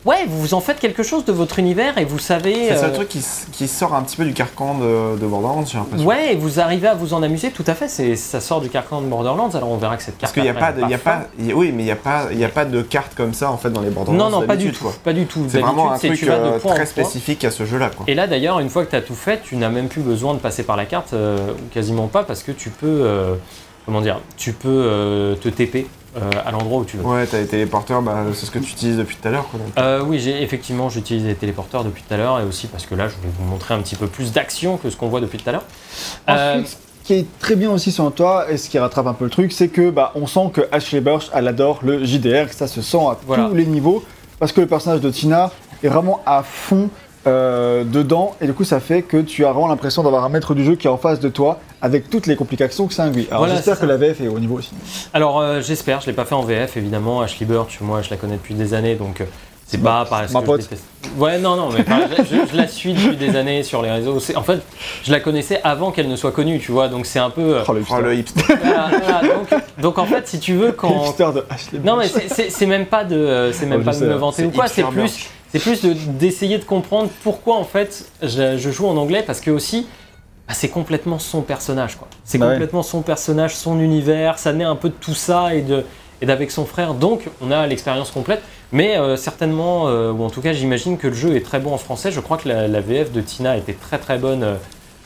[0.06, 2.70] ouais, vous vous en faites quelque chose de votre univers et vous savez.
[2.70, 5.78] C'est seul euh, truc qui, sort un petit peu du carcan de, de Borderlands, j'ai
[5.78, 6.08] l'impression.
[6.08, 7.88] Ouais, et vous arrivez à vous en amuser, tout à fait.
[7.88, 10.46] C'est, ça sort du carcan de Borderlands, alors on verra que cette Parce carte.
[10.46, 11.00] qu'il n'y a pas, de, y a est folle.
[11.14, 13.34] pas, y a- oui, mais il n'y a pas, y a pas de carte comme
[13.34, 14.30] ça en fait dans les Borderlands.
[14.30, 14.84] Non, non, pas du tout.
[14.84, 14.94] quoi.
[15.04, 15.46] Pas du tout.
[15.50, 17.92] C'est vraiment un truc euh, très spécifique à ce jeu-là.
[18.08, 20.34] Et là d'ailleurs, une fois que tu as tout fait, tu n'as même plus besoin
[20.34, 23.08] de passer par la carte, euh, ou quasiment pas, parce que tu peux,
[23.86, 27.04] comment dire, tu peux te TP euh, à l'endroit où tu veux.
[27.06, 29.46] Ouais, t'as les téléporteurs, bah, c'est ce que tu utilises depuis tout à l'heure.
[29.78, 32.96] Euh, oui, j'ai effectivement j'utilise les téléporteurs depuis tout à l'heure et aussi parce que
[32.96, 35.38] là je voulais vous montrer un petit peu plus d'action que ce qu'on voit depuis
[35.38, 35.64] tout à l'heure.
[36.30, 39.14] Euh, Ensuite, ce qui est très bien aussi selon toi, et ce qui rattrape un
[39.14, 42.48] peu le truc, c'est que bah, on sent que Ashley Burch, elle adore le JDR,
[42.50, 43.46] que ça se sent à Voilà.
[43.48, 44.04] tous les niveaux,
[44.40, 45.52] parce que le personnage de Tina
[45.84, 46.90] est vraiment à fond
[47.28, 50.56] euh, dedans, et du coup ça fait que tu as vraiment l'impression d'avoir un maître
[50.56, 53.28] du jeu qui est en face de toi, avec toutes les complications que ça induit.
[53.30, 54.72] Alors Voilà, j'espère que la VF est au niveau aussi.
[55.14, 57.22] alors euh, j'espère, je l'ai pas fait en VF évidemment.
[57.22, 59.22] Ashley Burch, moi je la connais depuis des années donc.
[59.22, 59.26] euh,
[59.70, 60.62] c'est pas parce ma que pote.
[60.72, 61.22] je.
[61.22, 62.00] Ouais, non, non, mais par-
[62.52, 64.18] je, la suis depuis des années sur les réseaux.
[64.38, 64.60] En fait,
[65.04, 67.58] je la connaissais avant qu'elle ne soit connue, tu vois, donc c'est un peu.
[67.68, 68.56] Oh le Oh, le hipster, hipster.
[68.64, 71.04] voilà, voilà, donc, donc en fait, si tu veux, le quand.
[71.08, 74.12] hipster de Ashley Non, mais c'est- même pas de, c'est même Ouais, pas de me
[74.14, 74.68] sais, vanter c'est ou quoi.
[74.68, 75.30] C'est hipster plus.
[75.52, 79.40] C'est plus de- d'essayer de, comprendre pourquoi en fait je, je joue en anglais parce
[79.40, 79.88] que aussi.
[80.48, 82.08] bah, c'est complètement son personnage quoi.
[82.24, 82.54] C'est Bah ouais.
[82.54, 85.84] complètement son personnage, son univers, ça naît un peu de tout ça et de
[86.22, 86.94] et d'avec son frère.
[86.96, 91.08] Donc on a l'expérience complète, mais euh, certainement euh, ou en tout cas j'imagine que
[91.08, 92.12] le jeu est très bon en français.
[92.12, 94.56] Je crois que la, la VF de Tina était très très bonne euh,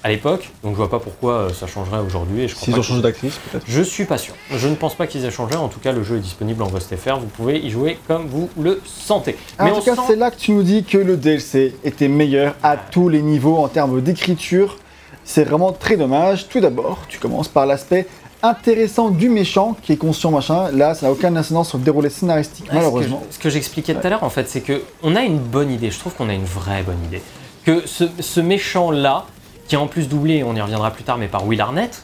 [0.04, 2.42] à l'époque, donc je vois pas pourquoi euh, ça changerait aujourd'hui.
[2.44, 3.66] et je crois S'ils ont changé d'actrice peut-être.
[3.68, 4.34] je suis pas sûr.
[4.52, 5.56] Je ne pense pas qu'ils aient changé.
[5.56, 7.18] En tout cas, le jeu est disponible en GhostFR.
[7.20, 9.38] Vous pouvez y jouer comme vous le sentez.
[9.60, 11.76] En Mais tout on cas, sent- c'est là que tu nous dis que le DLC
[11.84, 14.78] était meilleur à tous les niveaux en termes d'écriture.
[15.24, 16.48] C'est vraiment très dommage.
[16.50, 18.08] Tout d'abord, tu commences par l'aspect
[18.44, 20.72] intéressant du méchant qui est conscient machin.
[20.72, 23.24] Là, ça n'a aucune incidence sur le déroulé scénaristique, Ouais, ce que malheureusement.
[23.30, 25.70] je- Ce que j'expliquais tout à l'heure, en fait, c'est que on a une bonne
[25.72, 25.92] idée.
[25.92, 27.22] Je trouve qu'on a une vraie bonne idée.
[27.64, 29.26] Que ce, ce méchant-là,
[29.68, 32.04] qui est en plus doublé, on y reviendra plus tard, mais par Will Arnett.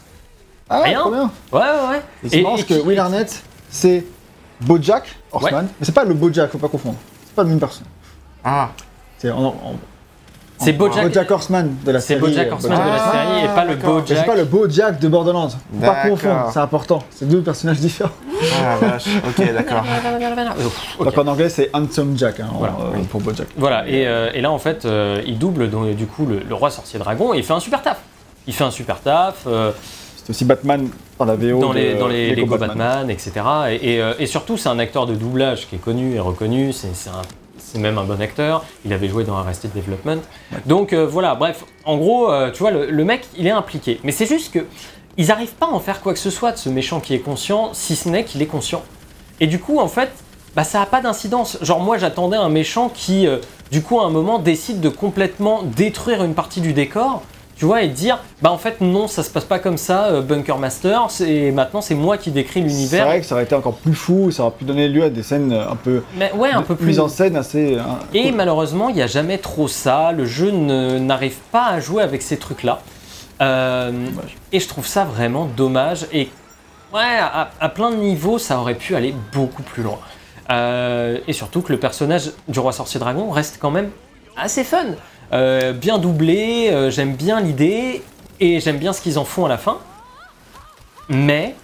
[0.70, 1.00] Ah, Rien.
[1.00, 1.30] trop bien.
[1.52, 2.02] Ouais, ouais, ouais.
[2.24, 4.04] Et c'est marrant parce que qui- Will Arnett, c'est
[4.60, 6.96] Bojack Horseman, mais c'est pas le Bojack, faut pas confondre.
[7.26, 7.86] C'est pas la même personne.
[8.44, 8.70] Ah,
[9.18, 9.76] C'est en- en-
[10.60, 12.20] C'est Bojack- Bojack Horseman de la C'est série.
[12.20, 13.12] Bojack euh, Horseman de la Bojack.
[13.12, 13.94] série et pas le d'accord.
[13.94, 14.26] Mais c'est Bojack.
[14.26, 15.48] pas le Bojack de Borderlands.
[15.50, 17.02] Faut pas confondre, c'est important.
[17.10, 18.10] C'est deux personnages différents.
[18.64, 19.84] ah vache, ok, d'accord.
[20.98, 21.04] Ok.
[21.04, 23.46] Donc en anglais, c'est Handsome Jack hein, en- Voilà, euh, pour Bojack.
[23.56, 26.54] Voilà, et, euh, et là en fait, euh, il double donc, du coup le, le
[26.54, 27.98] roi sorcier dragon et il fait un super taf.
[28.46, 29.70] Il fait un super taf euh,
[30.16, 30.88] C'est aussi Batman
[31.18, 31.60] dans la VO.
[31.60, 33.32] dans les, de dans les Lego Lego Batman, etc.
[33.70, 36.72] Et, et, euh, et surtout, c'est un acteur de doublage qui est connu et reconnu.
[36.72, 37.22] C'est c'est un-
[37.70, 38.64] c'est même un bon acteur.
[38.84, 40.22] Il avait joué dans Arrested Development.
[40.66, 44.00] Donc euh, voilà, bref, en gros, euh, tu vois, le, mec, il est impliqué.
[44.04, 44.64] Mais c'est juste que
[45.16, 47.18] ils n'arrivent pas à en faire quoi que ce soit de ce méchant qui est
[47.18, 48.82] conscient, si ce n'est qu'il est conscient.
[49.40, 50.10] Et du coup, en fait,
[50.54, 51.58] bah, ça n'a pas d'incidence.
[51.60, 53.38] Genre, moi, j'attendais un méchant qui, euh,
[53.70, 57.22] du coup, à un moment, décide de complètement détruire une partie du décor,
[57.58, 60.22] tu vois, et dire, bah, en fait, non, ça se passe pas comme ça, euh,
[60.22, 63.04] Bunker Master, c'est- maintenant, c'est moi qui décris C'est l'univers.
[63.06, 65.24] vrai que ça aurait été encore plus fou, ça aurait pu donner lieu à des
[65.24, 66.02] scènes un peu.
[66.16, 66.86] Mais ouais, un peu plus.
[66.86, 67.76] mise en scène assez.
[67.76, 68.34] hein, Et cool.
[68.36, 70.12] malheureusement, il n'y a jamais trop ça.
[70.12, 72.80] Le jeu n'arrive pas à jouer avec ces trucs-là.
[73.40, 73.90] Euh,
[74.52, 76.06] et je trouve ça vraiment dommage.
[76.12, 76.28] Et
[76.94, 79.98] ouais, à, à plein de niveaux, ça aurait pu aller beaucoup plus loin.
[80.50, 83.90] Euh, et surtout que le personnage du roi sorcier dragon reste quand même
[84.36, 84.84] assez fun.
[85.32, 88.02] Euh, bien doublé, euh, j'aime bien l'idée
[88.40, 89.78] et j'aime bien ce qu'ils en font à la fin.
[91.08, 91.54] Mais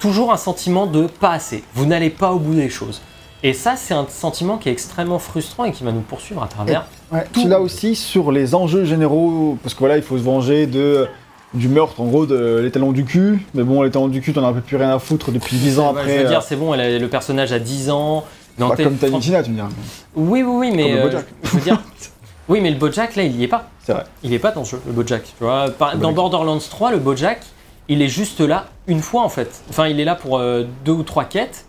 [0.00, 1.62] toujours un sentiment de pas assez.
[1.74, 3.00] Vous n'allez pas au bout des choses.
[3.44, 6.46] Et ça, c'est un sentiment qui est extrêmement frustrant et qui va nous poursuivre à
[6.46, 6.86] travers.
[7.10, 7.42] Ouais, tout.
[7.42, 11.08] tu l'as aussi sur les enjeux généraux, parce que voilà, il faut se venger de,
[11.52, 13.44] du meurtre, en gros, de l'étalon du cul.
[13.54, 15.80] Mais bon, l'étalon du cul, t'en as un peu plus rien à foutre depuis 10
[15.80, 16.04] ans après.
[16.04, 18.24] je veux euh, dire, c'est bon, elle a- le personnage a 10 ans.
[18.58, 19.68] Dans bah, comme Tiny Tina, tu me diras.
[20.14, 21.82] Oui, oui, oui, mais Comme euh, je veux dire,
[22.48, 23.68] oui, mais le Bojack là, il y est pas.
[23.84, 24.04] C'est vrai.
[24.22, 25.22] Il est pas dans ce jeu, le Bojack.
[25.24, 26.12] Tu vois, Par- Le dans.
[26.12, 27.40] Borderlands 3, le Bojack,
[27.88, 29.62] il est juste là une fois en fait.
[29.70, 31.66] Enfin, il est là pour euh, deux ou trois quêtes,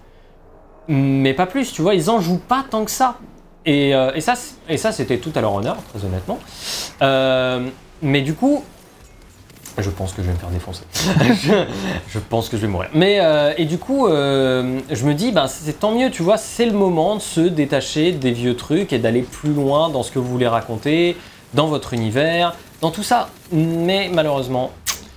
[0.88, 1.72] mais pas plus.
[1.72, 3.16] Tu vois, ils en jouent pas tant que ça.
[3.66, 6.38] Et, euh, et ça, c- et ça, c'était tout à leur honneur, très honnêtement.
[7.02, 7.68] Euh,
[8.02, 8.64] mais du coup,
[9.82, 10.84] je pense que je vais me faire défoncer.
[11.20, 11.66] je,
[12.10, 12.90] je pense que je vais mourir.
[12.94, 16.38] Mais euh, et du coup, euh, je me dis, ben c'est tant mieux, tu vois,
[16.38, 20.12] c'est le moment de se détacher des vieux trucs et d'aller plus loin dans ce
[20.12, 21.18] que vous voulez raconter,
[21.54, 23.30] dans votre univers, dans tout ça.
[23.52, 24.72] Mais malheureusement,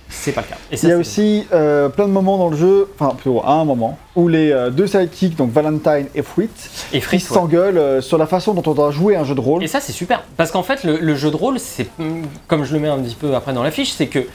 [0.09, 0.57] c'est pas le cas.
[0.71, 3.43] Et ça, Il y a aussi euh, plein de moments dans le jeu, enfin, plutôt
[3.45, 7.19] un moment, où les euh, deux sidekicks, donc Valentine et et Fritz, ouais.
[7.19, 9.63] s'engueulent euh, sur la façon dont on doit jouer un jeu de rôle.
[9.63, 10.23] Et ça, c'est super.
[10.37, 12.99] Parce qu'en fait, le, le jeu de rôle, c'est hum, comme je le mets un
[12.99, 14.25] petit peu après dans la fiche, c'est que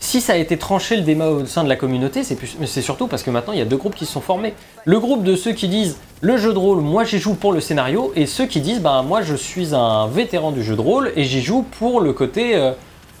[0.00, 3.22] si ça a été tranché le débat au sein de la communauté, c'est surtout parce
[3.22, 4.54] que maintenant il y a deux groupes qui se sont formés.
[4.86, 7.60] Le groupe de ceux qui disent le jeu de rôle, moi j'y joue pour le
[7.60, 11.12] scénario, et ceux qui disent bah moi je suis un vétéran du jeu de rôle
[11.16, 12.72] et j'y joue pour le côté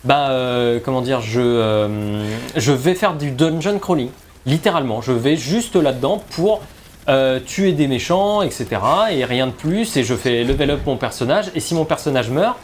[0.04, 0.30] bah
[0.82, 2.24] comment dire je euh,
[2.56, 4.08] je vais faire du dungeon crawling
[4.46, 6.62] littéralement je vais juste là-dedans pour
[7.44, 8.66] tuer des méchants etc
[9.10, 12.30] et rien de plus et je fais level up mon personnage et si mon personnage
[12.30, 12.56] meurt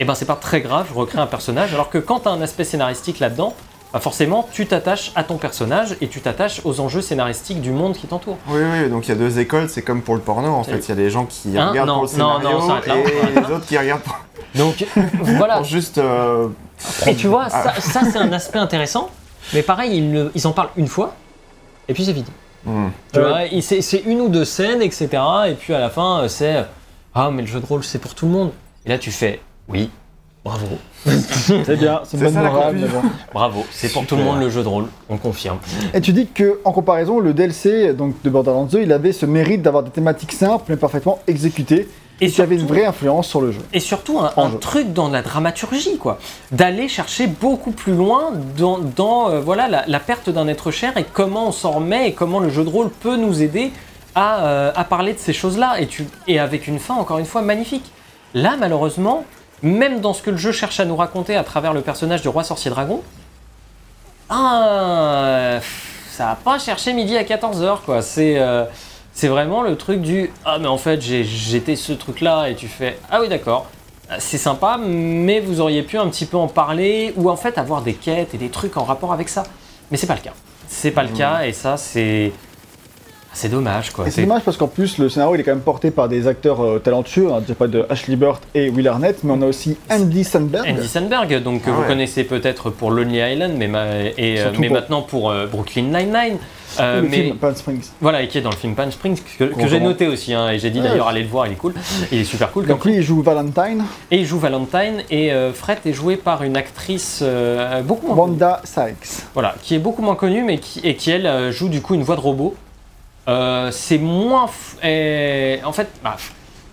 [0.00, 2.32] et ben c'est pas très grave je recrée un personnage alors que quand tu as
[2.32, 3.54] un aspect scénaristique là-dedans
[3.92, 7.94] bah forcément tu t'attaches à ton personnage et tu t'attaches aux enjeux scénaristiques du monde
[7.94, 10.48] qui t'entoure Oui, oui, donc il y a deux écoles, c'est comme pour le porno
[10.48, 10.78] en fait.
[10.78, 12.66] Il y a des gens qui Hein regardent Non, pour le non, non, scénario on
[12.68, 14.18] s'arrête là, on et les autres qui regardent pour,
[14.56, 14.84] donc
[15.22, 15.98] voilà pour juste.
[15.98, 16.48] euh,
[17.06, 17.72] Et tu vois, Ah.
[17.74, 19.10] ça, ça, c'est un aspect intéressant.
[19.52, 21.14] Mais pareil, ils, le- ils en parlent une fois,
[21.86, 22.26] et puis c'est vide.
[22.64, 22.88] hmm.
[23.12, 25.08] Tu vois, c'est une ou deux scènes, etc.
[25.48, 26.62] Et puis à la fin, euh, c'est euh,
[27.14, 28.50] Ah, mais le jeu de rôle, c'est pour tout le monde.
[28.86, 29.90] Et là, tu fais Oui,
[30.44, 30.66] bravo,
[31.06, 32.74] C'est bien, c'est une C'est bonne ça, la morale.
[32.74, 33.00] mais conclusion.
[33.02, 33.08] bon.
[33.32, 35.58] bravo, c'est pour tout le monde le jeu de rôle, on confirme.
[35.92, 39.26] Et tu dis que en comparaison, le DLC donc, de Borderlands 2, il avait ce
[39.26, 41.88] mérite d'avoir des thématiques simples mais parfaitement exécutées
[42.20, 43.60] Et qui avait une surtout- vraie influence sur le jeu.
[43.72, 46.18] Et surtout un, truc dans la dramaturgie, quoi.
[46.52, 50.96] D'aller chercher beaucoup plus loin dans, dans, euh, voilà, la, la perte d'un être cher
[50.98, 53.72] et comment on s'en remet et comment le jeu de rôle peut nous aider
[54.14, 55.80] à, euh, à parler de ces choses-là.
[55.80, 57.90] Et, tu- et avec une fin, encore une fois, magnifique.
[58.34, 59.24] Là, malheureusement,
[59.62, 62.28] même dans ce que le jeu cherche à nous raconter à travers le personnage du
[62.28, 63.02] roi sorcier dragon,
[64.30, 65.58] ah,
[66.10, 68.02] ça a pas cherché midi à 14h, quoi.
[68.02, 68.38] C'est.
[68.38, 68.64] euh,
[69.16, 72.56] c'est vraiment le truc du ah mais en fait j'ai- j'étais ce truc là et
[72.56, 73.66] tu fais ah oui d'accord
[74.18, 77.82] c'est sympa mais vous auriez pu un petit peu en parler ou en fait avoir
[77.82, 79.44] des quêtes et des trucs en rapport avec ça
[79.92, 80.32] mais c'est pas le cas
[80.66, 82.32] c'est pas le cas et ça c'est
[83.34, 84.06] C'est dommage quoi.
[84.06, 86.26] Et c'est dommage parce qu'en plus, le scénario il est quand même porté par des
[86.28, 87.28] acteurs euh, talentueux.
[87.30, 90.66] On n'a pas de Ashley Burt et Will Arnett, mais on a aussi Andy Samberg.
[90.68, 91.86] Andy Samberg, donc que Ah vous ouais.
[91.88, 95.82] connaissez peut-être pour Lonely Island, mais, ma- et, euh, mais pour- maintenant pour euh, Brooklyn
[95.82, 96.38] Nine-Nine.
[96.80, 97.84] Euh, le mais film Palm Springs.
[98.00, 100.58] voilà, et qui est dans le film Palm Springs, que, j'ai noté aussi, hein, et
[100.58, 100.88] j'ai dit Ouais.
[100.88, 101.72] d'ailleurs allez le voir, il est cool,
[102.10, 102.66] il est super cool.
[102.66, 106.42] Donc lui, il joue Valentine, Et il joue Valentine, et euh, Fred est joué par
[106.42, 108.30] une actrice euh, beaucoup moins connue.
[108.32, 109.22] Wanda Sykes.
[109.34, 112.02] Voilà, qui est beaucoup moins connue, mais qui, et qui elle joue du coup une
[112.02, 112.56] voix de robot.
[113.28, 114.46] Euh, c'est moins.
[114.46, 116.16] f- et- en fait, bah,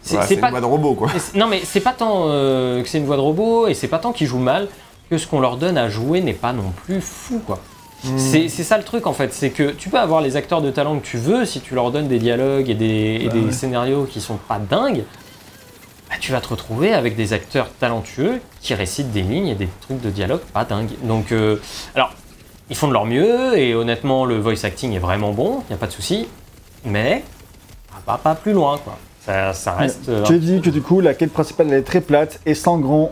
[0.01, 0.47] c'est c'est pas.
[0.47, 1.09] une voix de robot quoi.
[1.35, 3.99] Non, mais c'est pas tant euh, que c'est une voix de robot, et c'est pas
[3.99, 4.67] tant qu'ils jouent mal,
[5.09, 7.59] que ce qu'on leur donne à jouer n'est pas non plus fou, quoi.
[8.03, 8.17] Hmm.
[8.17, 10.71] C'est c'est ça le truc en fait, c'est que tu peux avoir les acteurs de
[10.71, 13.41] talent que tu veux si tu leur donnes des dialogues et des, et Bah des
[13.45, 13.51] ouais.
[13.51, 15.03] scénarios qui sont pas dingues.
[16.09, 19.69] bah, tu vas te retrouver avec des acteurs talentueux qui récitent des lignes et des
[19.81, 20.89] trucs de dialogue pas dingues.
[21.03, 21.57] Donc, euh,
[21.95, 22.11] alors,
[22.71, 25.75] ils font de leur mieux et honnêtement, le voice acting est vraiment bon, il n'y
[25.75, 26.27] a pas de souci,
[26.85, 27.23] mais
[28.05, 28.97] pas, pas plus loin quoi.
[29.25, 30.09] Ça, ça reste.
[30.09, 32.55] euh, Tu as dit que du coup, la quête principale elle est très plate et
[32.55, 33.11] sans grands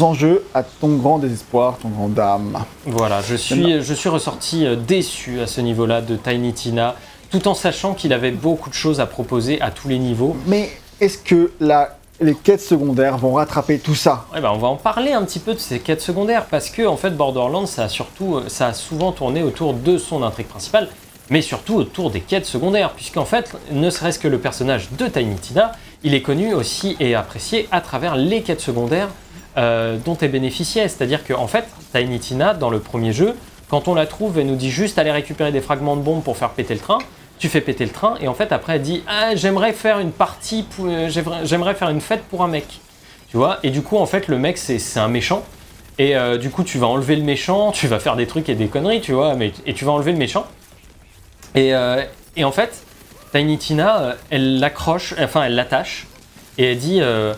[0.00, 2.58] enjeux à ton grand désespoir, ton grand dame.
[2.86, 6.94] Voilà, je suis, je suis ressorti euh, déçu à ce niveau-là de Tiny Tina,
[7.30, 10.34] tout en sachant qu'il avait beaucoup de choses à proposer à tous les niveaux.
[10.46, 10.70] Mais
[11.02, 14.24] est-ce que la, les quêtes secondaires vont rattraper tout ça?
[14.32, 16.86] Ouais, bah, on va en parler un petit peu de ces quêtes secondaires parce que
[16.86, 20.46] en fait Borderlands ça a surtout euh, ça a souvent tourné autour de son intrigue
[20.46, 20.88] principale
[21.30, 25.36] mais surtout autour des quêtes secondaires puisqu'en fait ne serait-ce que le personnage de Tiny
[25.36, 25.72] Tina
[26.04, 29.08] il est connu aussi et apprécié à travers les quêtes secondaires
[29.56, 31.64] euh, dont elle bénéficiait c'est-à-dire que en fait
[31.94, 33.34] Tiny Tina dans le premier jeu
[33.68, 36.36] quand on la trouve elle nous dit juste aller récupérer des fragments de bombes pour
[36.36, 36.98] faire péter le train.
[37.38, 40.12] Tu fais péter le train et en fait après elle dit ah j'aimerais faire une
[40.12, 41.08] partie euh,
[41.44, 42.80] j'aimerais faire une fête pour un mec
[43.28, 45.42] tu vois et du coup en fait le mec c'est un méchant.
[45.98, 48.54] Et euh, du coup tu vas enlever le méchant tu vas faire des trucs et
[48.54, 49.34] des conneries tu vois
[49.66, 50.46] et tu vas enlever le méchant
[51.54, 52.02] et, euh,
[52.36, 52.84] et en fait
[53.32, 56.06] Tiny Tina euh, elle l'accroche enfin elle l'attache
[56.58, 57.34] et elle dit euh,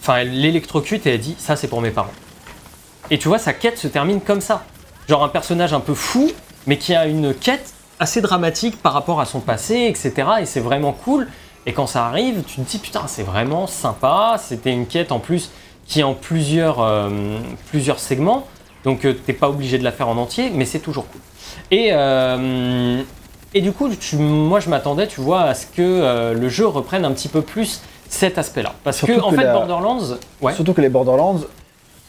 [0.00, 2.12] enfin elle l'électrocute et elle dit ça c'est pour mes parents
[3.10, 4.64] et tu vois sa quête se termine comme ça
[5.08, 6.30] genre un personnage un peu fou
[6.66, 10.60] mais qui a une quête assez dramatique par rapport à son passé etc et c'est
[10.60, 11.28] vraiment cool
[11.66, 14.36] et quand ça arrive, tu te dis putain, c'est vraiment sympa.
[14.38, 15.50] C'était une quête en plus
[15.86, 17.10] qui est en plusieurs,
[17.68, 18.48] plusieurs segments.
[18.84, 21.20] Donc t'es pas obligé de la faire en entier, mais c'est toujours cool.
[21.70, 23.02] Et, euh,
[23.54, 26.66] et du coup, tu- moi je m'attendais, tu vois, à ce que euh, le jeu
[26.66, 28.74] reprenne un petit peu plus cet aspect-là.
[28.84, 30.54] Parce Surtout que en que fait, la- Borderlands, ouais.
[30.54, 31.40] Surtout que les Borderlands,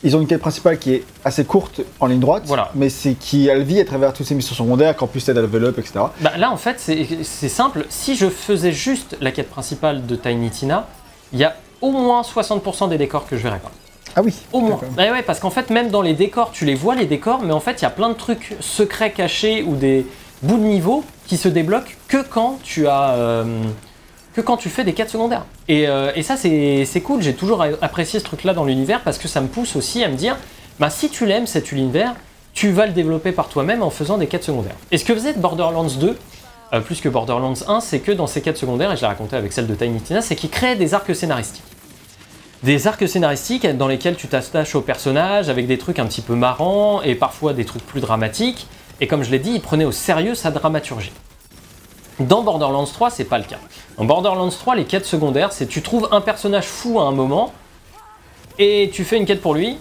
[0.03, 2.71] ils ont une quête principale qui est assez courte en ligne droite, Voilà.
[2.73, 5.41] mais c'est qui elle vit à travers toutes ces missions secondaires, qu'en plus t'aides à
[5.41, 5.99] level up, etc.
[6.21, 7.85] Bah, là, en fait, c'est simple.
[7.89, 10.87] Si je faisais juste la quête principale de Tiny Tina,
[11.33, 13.71] il y a au moins 60% des décors que je verrais pas.
[14.15, 14.33] Ah oui.
[14.51, 14.79] Au moins.
[14.97, 17.53] Ouais, ouais, parce qu'en fait, même dans les décors, tu les vois, les décors, mais
[17.53, 20.05] en fait, il y a plein de trucs secrets cachés ou des
[20.43, 23.11] bouts de niveau qui se débloquent que quand tu as.
[23.11, 23.63] euh,
[24.33, 25.45] que quand tu fais des quêtes secondaires.
[25.67, 27.21] Et, euh, ça, c'est cool.
[27.21, 30.15] J'ai toujours apprécié ce truc-là dans l'univers parce que ça me pousse aussi à me
[30.15, 30.37] dire
[30.79, 32.15] bah, si tu l'aimes, cet univers,
[32.53, 34.75] tu vas le développer par toi-même en faisant des quêtes secondaires.
[34.91, 36.17] Et ce que faisait Borderlands 2,
[36.73, 39.35] euh, plus que Borderlands 1, c'est que dans ces quêtes secondaires, et je l'ai raconté
[39.35, 41.63] avec celle de Tiny Tina, c'est qu'il crée des arcs scénaristiques
[42.63, 46.35] des arcs scénaristiques dans lesquels tu t'attaches au personnage avec des trucs un petit peu
[46.35, 48.67] marrants et parfois des trucs plus dramatiques.
[49.01, 51.11] Et comme je l'ai dit, il prenait au sérieux sa dramaturgie.
[52.19, 53.57] Dans Borderlands 3, c'est pas le cas.
[53.97, 57.51] Dans Borderlands 3, les quêtes secondaires, c'est tu trouves un personnage fou à un moment
[58.59, 59.77] et tu fais une quête pour lui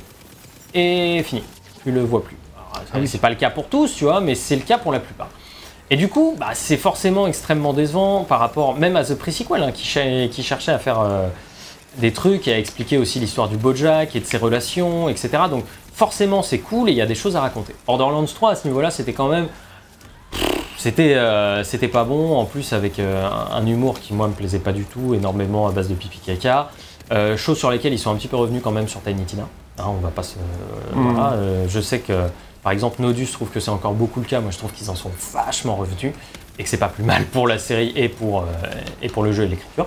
[0.73, 1.43] et fini.
[1.85, 2.37] Tu le vois plus.
[2.57, 3.07] Alors, Ah.
[3.07, 5.29] C'est pas le cas pour tous, tu vois, mais c'est le cas pour la plupart.
[5.91, 9.73] Et du coup, bah, c'est forcément extrêmement décevant par rapport même à The Pre-Sequel, hein,
[9.73, 11.27] qui cherchait à faire euh,
[11.99, 15.31] des trucs et à expliquer aussi l'histoire du Bojack et de ses relations, etc.
[15.51, 17.75] Donc forcément c'est cool et il y a des choses à raconter.
[17.87, 19.49] Borderlands 3 à ce niveau-là c'était quand même...
[20.79, 24.33] C'était euh, c'était pas bon, en plus avec euh, un un humour qui moi me
[24.33, 26.71] plaisait pas du tout, énormément à base de pipi caca.
[27.13, 29.47] Euh, choses sur lesquelles ils sont un petit peu revenus quand même sur Tiny Tina.
[29.79, 30.37] Hein, on va pas se...
[30.95, 32.29] Voilà, euh, je sais que
[32.63, 34.95] par exemple Nodus trouve que c'est encore beaucoup le cas, moi je trouve qu'ils en
[34.95, 36.15] sont vachement revenus
[36.59, 38.45] et que c'est pas plus mal pour la série et pour,
[39.03, 39.87] et pour le jeu et l'écriture.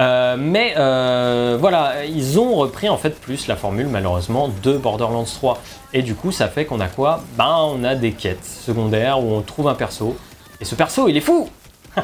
[0.00, 5.24] Euh, mais euh, voilà, ils ont repris en fait plus la formule malheureusement de Borderlands
[5.24, 5.60] 3.
[5.92, 7.20] Et du coup, ça fait qu'on a quoi?
[7.38, 10.16] Ben, on a des quêtes secondaires où on trouve un perso.
[10.60, 11.48] Et ce perso, il est fou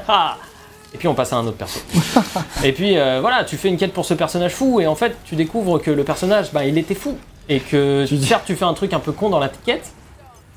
[0.92, 1.80] Et puis on passe à un autre perso.
[2.64, 5.16] et puis euh, voilà, tu fais une quête pour ce personnage fou et en fait,
[5.24, 7.16] tu découvres que le personnage, ben, il était fou.
[7.48, 9.90] Et que Tu dis- certes, tu fais un truc un peu con dans la quête,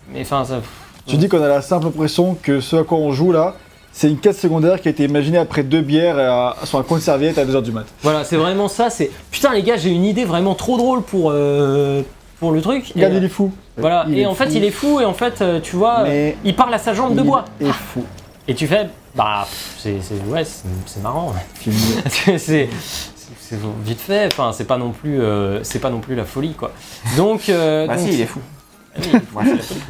[0.10, 0.62] mais enfin, ça-
[1.08, 3.56] Tu dis qu'on a la simple impression que ce à quoi on joue là,
[3.94, 6.98] c'est une quête secondaire qui a été imaginée après deux bières à- sur un coin
[6.98, 7.86] de serviette à 2h du mat.
[8.02, 8.90] Voilà, c'est vraiment ça.
[8.90, 12.02] C'est putain, les gars, j'ai une idée vraiment trop drôle pour euh,
[12.40, 12.92] pour le truc.
[12.96, 13.52] Regarde, euh, il est fou.
[13.78, 14.06] voilà.
[14.10, 16.36] Il et en fait, fou, il est fou et en fait, euh, tu vois, Mais
[16.44, 17.46] il parle à sa jambe de il bois.
[17.62, 18.04] est fou.
[18.48, 21.34] Et tu fais, bah, c'est c'est- ouais, c'est marrant.
[22.38, 24.26] C'est vite fait.
[24.28, 26.72] Enfin, c'est pas non plus, euh, c'est pas non plus la folie, quoi.
[27.18, 28.40] Donc, euh, Bah donc- si, il est fou.
[28.98, 29.82] oui, c'est la folie.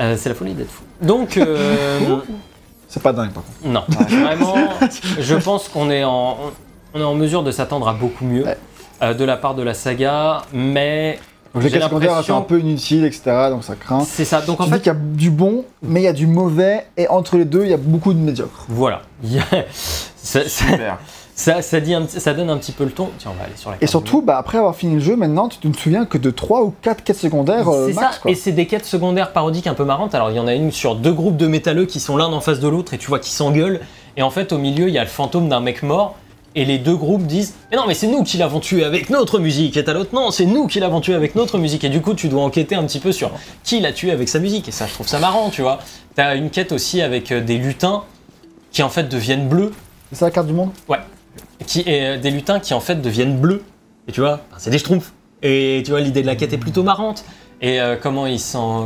[0.00, 0.82] Euh, c'est la folie d'être fou.
[1.02, 1.98] Donc, euh,
[2.88, 3.68] C'est pas dingue par contre.
[3.68, 4.54] non, vraiment,
[5.18, 6.36] je pense qu'on est en,
[6.94, 8.56] on est en mesure de s'attendre à beaucoup mieux Ouais.
[9.02, 11.18] euh, de la part de la saga, mais
[11.54, 13.22] Donc les J'ai cas secondaires sont l'impression- un peu inutiles, etc.
[13.50, 14.00] Donc ça craint.
[14.00, 14.40] c'est ça.
[14.40, 16.26] Donc en tu dis fait, qu'il y a du bon, mais il y a du
[16.26, 18.64] mauvais, et entre les deux, il y a beaucoup de médiocres.
[18.68, 19.02] voilà.
[19.22, 19.42] Il
[20.22, 20.98] Super.
[21.38, 23.10] Ça- ça dit un petit- ça donne un petit peu le ton.
[23.18, 25.14] Tiens, on va aller sur la Et carte surtout, bah, après avoir fini le jeu,
[25.16, 28.10] maintenant, tu ne te souviens que de 3 ou 4 quêtes secondaires euh, C'est ça,
[28.20, 28.30] quoi.
[28.30, 30.14] et c'est des quêtes secondaires parodiques un peu marrantes.
[30.14, 32.40] Alors il y en a une sur deux groupes de métalleux qui sont l'un en
[32.40, 33.80] face de l'autre et tu vois qu'ils s'engueulent.
[34.16, 36.16] Et en fait au milieu il y a le fantôme d'un mec mort
[36.56, 39.38] et les deux groupes disent Mais non mais c'est nous qui l'avons tué avec notre
[39.38, 39.76] musique.
[39.76, 41.84] Et t'as l'autre non c'est nous qui l'avons tué avec notre musique.
[41.84, 43.30] Et du coup tu dois enquêter un petit peu sur
[43.62, 44.66] qui l'a tué avec sa musique.
[44.68, 45.78] Et ça je trouve ça marrant tu vois.
[46.16, 48.02] T'as une quête aussi avec euh, des lutins
[48.72, 49.72] qui en fait deviennent bleus.
[50.10, 50.70] C'est ça la carte du monde?
[51.66, 53.62] Qui, et, euh, des lutins qui en fait deviennent bleus.
[54.06, 55.12] Et tu vois, c'est des schtroumpfs.
[55.42, 57.24] Et tu vois, l'idée de la quête est plutôt marrante.
[57.60, 58.40] Et euh, comment, ils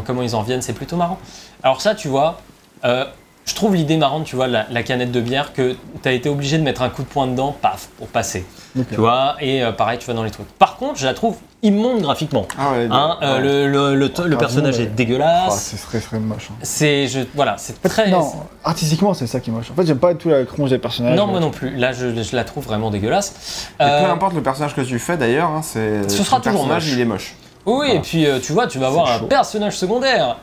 [0.04, 1.18] comment ils en viennent, c'est plutôt marrant.
[1.62, 2.40] Alors ça, tu vois,
[2.84, 3.04] euh,
[3.44, 6.28] je trouve l'idée marrante, tu vois, la, la canette de bière, que tu as été
[6.28, 8.44] obligé de mettre un coup de poing dedans, paf, pour passer.
[8.88, 10.48] Tu vois, et euh, pareil, tu vas dans les trucs.
[10.58, 12.46] Par contre, je la trouve immonde graphiquement.
[12.58, 13.40] Ah ouais, Hein, euh, ouais.
[13.42, 14.90] le, le, le, le Ah, personnage bon, est ouais.
[14.92, 15.70] Ah, dégueulasse.
[15.72, 16.48] ce serait, serait moche.
[16.50, 16.54] hein.
[16.62, 18.10] c'est je, voilà, c'est très.
[18.10, 18.32] Non,
[18.64, 19.70] artistiquement, c'est ça qui est moche.
[19.70, 21.16] En fait, j'aime pas tout la tronche des personnages.
[21.18, 21.76] Non, moi non plus.
[21.76, 23.68] Là, je, je la trouve vraiment dégueulasse.
[23.78, 26.08] Et Euh, peu importe le personnage que tu fais d'ailleurs, hein, c'est.
[26.08, 26.92] Ce sera toujours personnage, moche.
[26.94, 27.34] il est moche.
[27.66, 27.94] Oui, Voilà.
[27.94, 30.38] et puis euh, tu vois, tu vas avoir un personnage secondaire.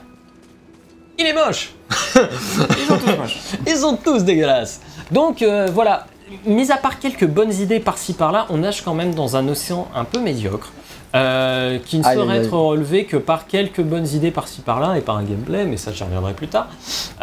[1.20, 1.74] Il est moche.
[2.15, 3.38] Ils sont tous moches.
[3.67, 4.80] Ils sont tous dégueulasses.
[5.11, 6.07] Donc euh, voilà,
[6.45, 9.88] mis à part quelques bonnes idées par-ci par-là, on nage quand même dans un océan
[9.93, 10.72] un peu médiocre.
[11.15, 12.45] euh, qui ne Aïe, saurait aïe, aïe.
[12.45, 15.91] être relevé que par quelques bonnes idées par-ci par-là et par un gameplay, mais ça
[15.91, 16.67] j'y reviendrai plus tard.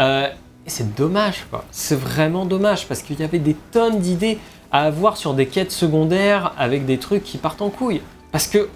[0.01, 0.27] Euh,
[0.67, 4.39] et c'est dommage quoi, c'est vraiment dommage parce qu'il y avait des tonnes d'idées
[4.73, 8.03] à avoir sur des quêtes secondaires avec des trucs qui partent en couille.
[8.33, 8.69] Parce que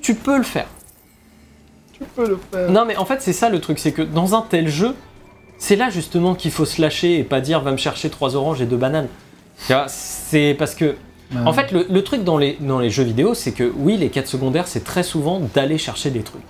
[0.00, 0.66] tu peux le faire.
[1.98, 2.70] Tu peux le faire.
[2.70, 4.94] Non, mais en fait, c'est ça le truc, c'est que dans un tel jeu,
[5.58, 8.60] c'est là justement qu'il faut se lâcher et pas dire va me chercher trois oranges
[8.60, 9.08] et deux bananes.
[9.66, 10.96] Tu vois, C'est parce que,
[11.46, 14.10] en fait, le, le truc dans les, dans les jeux vidéo, c'est que oui, les
[14.10, 16.42] quêtes secondaires, c'est très souvent d'aller chercher des trucs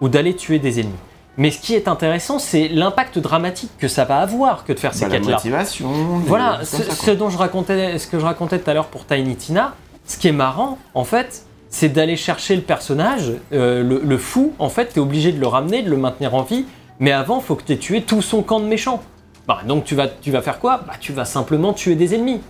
[0.00, 0.92] ou d'aller tuer des ennemis.
[1.36, 4.94] Mais ce qui est intéressant, c'est l'impact dramatique que ça va avoir que de faire
[4.94, 5.34] ces Bah, la quêtes-là.
[5.34, 5.90] motivation.
[6.20, 9.04] les- Voilà, ça, ce dont je racontais, ce que je racontais tout à l'heure pour
[9.04, 9.74] Tiny Tina,
[10.06, 11.44] ce qui est marrant, en fait,
[11.74, 15.82] c'est d'aller chercher le personnage, euh, le, fou, en fait, t'es obligé de le ramener,
[15.82, 16.66] de le maintenir en vie,
[17.00, 19.02] mais avant, faut que t'aies tué tout son camp de méchants.
[19.48, 20.84] Bah, donc tu vas, tu vas faire quoi?
[20.86, 22.40] Bah, tu vas simplement tuer des ennemis.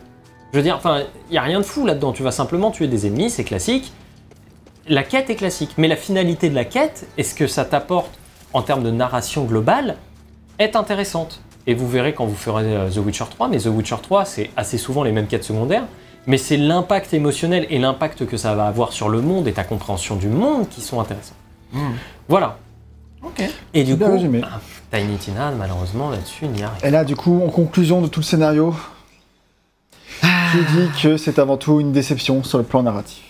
[0.52, 2.86] Je veux dire, enfin, il y a rien de fou là-dedans, tu vas simplement tuer
[2.86, 3.94] des ennemis, c'est classique.
[4.88, 8.12] La quête est classique, mais la finalité de la quête, et ce que ça t'apporte
[8.52, 9.96] en termes de narration globale,
[10.58, 11.40] est intéressante.
[11.66, 14.50] Et vous verrez quand vous ferez euh, The Witcher 3, mais The Witcher 3, c'est
[14.54, 15.86] assez souvent les mêmes quêtes secondaires,
[16.26, 19.64] mais c'est l'impact émotionnel et l'impact que ça va avoir sur le monde et ta
[19.64, 21.34] compréhension du monde qui sont intéressants.
[21.72, 21.92] Hmm.
[22.28, 22.58] Voilà.
[23.22, 23.42] Ok.
[23.74, 24.40] Et du Bien coup, résumé.
[24.44, 24.60] ah,
[24.96, 28.24] Tiny Tina, malheureusement, là-dessus, n'y arrive Et là, du coup, en conclusion de tout le
[28.24, 28.74] scénario,
[30.20, 33.22] tu dis que c'est avant tout une déception sur le plan narratif.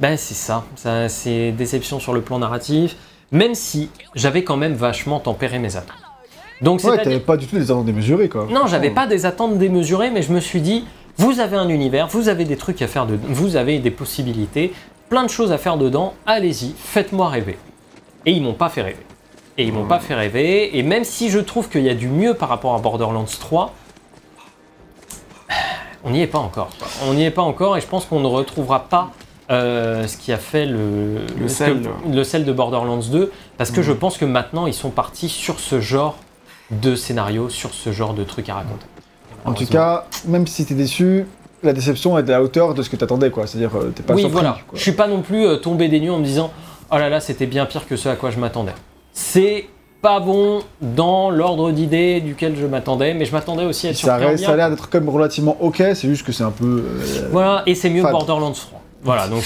[0.00, 2.96] Ben c'est ça, ça c'est déception sur le plan narratif,
[3.32, 5.96] même si j'avais quand même vachement tempéré mes attentes.
[6.62, 8.46] Donc Ouais, t'avais pas du tout des attentes démesurées, quoi.
[8.50, 8.94] non, j'avais Oh.
[8.94, 10.84] pas des attentes démesurées, mais je me suis dit,
[11.18, 14.72] vous avez un univers, vous avez des trucs à faire, de, vous avez des possibilités,
[15.08, 17.58] plein de choses à faire dedans, allez-y, faites-moi rêver.
[18.26, 19.04] Et ils m'ont pas fait rêver.
[19.56, 22.06] Et ils m'ont pas fait rêver, et même si je trouve qu'il y a du
[22.08, 23.74] mieux par rapport à Borderlands 3,
[26.04, 26.70] on n'y est pas encore.
[27.08, 29.10] On n'y est pas encore, et je pense qu'on ne retrouvera pas
[29.50, 31.82] euh, ce qui a fait le, sel.
[31.82, 35.28] que- le sel de Borderlands 2, parce que je pense que maintenant ils sont partis
[35.28, 36.16] sur ce genre
[36.70, 38.86] de scénario, sur ce genre de trucs à raconter.
[39.44, 41.26] En tout cas, même si t'es déçu,
[41.62, 43.46] la déception est à la hauteur de ce que t'attendais, quoi.
[43.46, 44.40] C'est-à-dire, euh, t'es pas oui, surpris.
[44.40, 44.58] voilà.
[44.68, 44.76] quoi.
[44.78, 46.50] Je suis pas non plus euh, tombé des nues en me disant
[46.92, 48.72] oh là là, c'était bien pire que ce à quoi je m'attendais.
[49.12, 49.66] C'est
[50.00, 54.02] pas bon dans l'ordre d'idées duquel je m'attendais, mais je m'attendais aussi à être Ça,
[54.02, 56.44] surpris en reste- ça a l'air d'être quand même relativement ok, c'est juste que c'est
[56.44, 56.84] un peu.
[56.86, 58.12] euh, Voilà, et c'est mieux que Fade.
[58.12, 58.77] Borderlands 3.
[59.02, 59.42] Voilà, donc.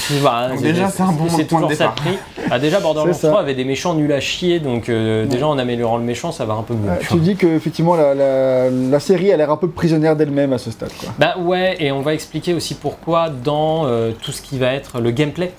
[0.51, 1.95] Donc déjà, c'est un bon point de toujours ça départ.
[1.95, 2.19] de prix.
[2.51, 3.29] Ah, déjà, Borderlands C'est ça.
[3.29, 5.29] 3 avait des méchants nuls à chier, donc euh, Ouais.
[5.29, 6.89] déjà en améliorant le méchant, ça va un peu mieux.
[6.89, 10.53] ouais, tu dis que effectivement la, la- la série a l'air un peu prisonnière d'elle-même
[10.55, 11.11] à ce stade, quoi.
[11.19, 15.01] Bah ouais, et on va expliquer aussi pourquoi dans euh, tout ce qui va être
[15.01, 15.53] le gameplay.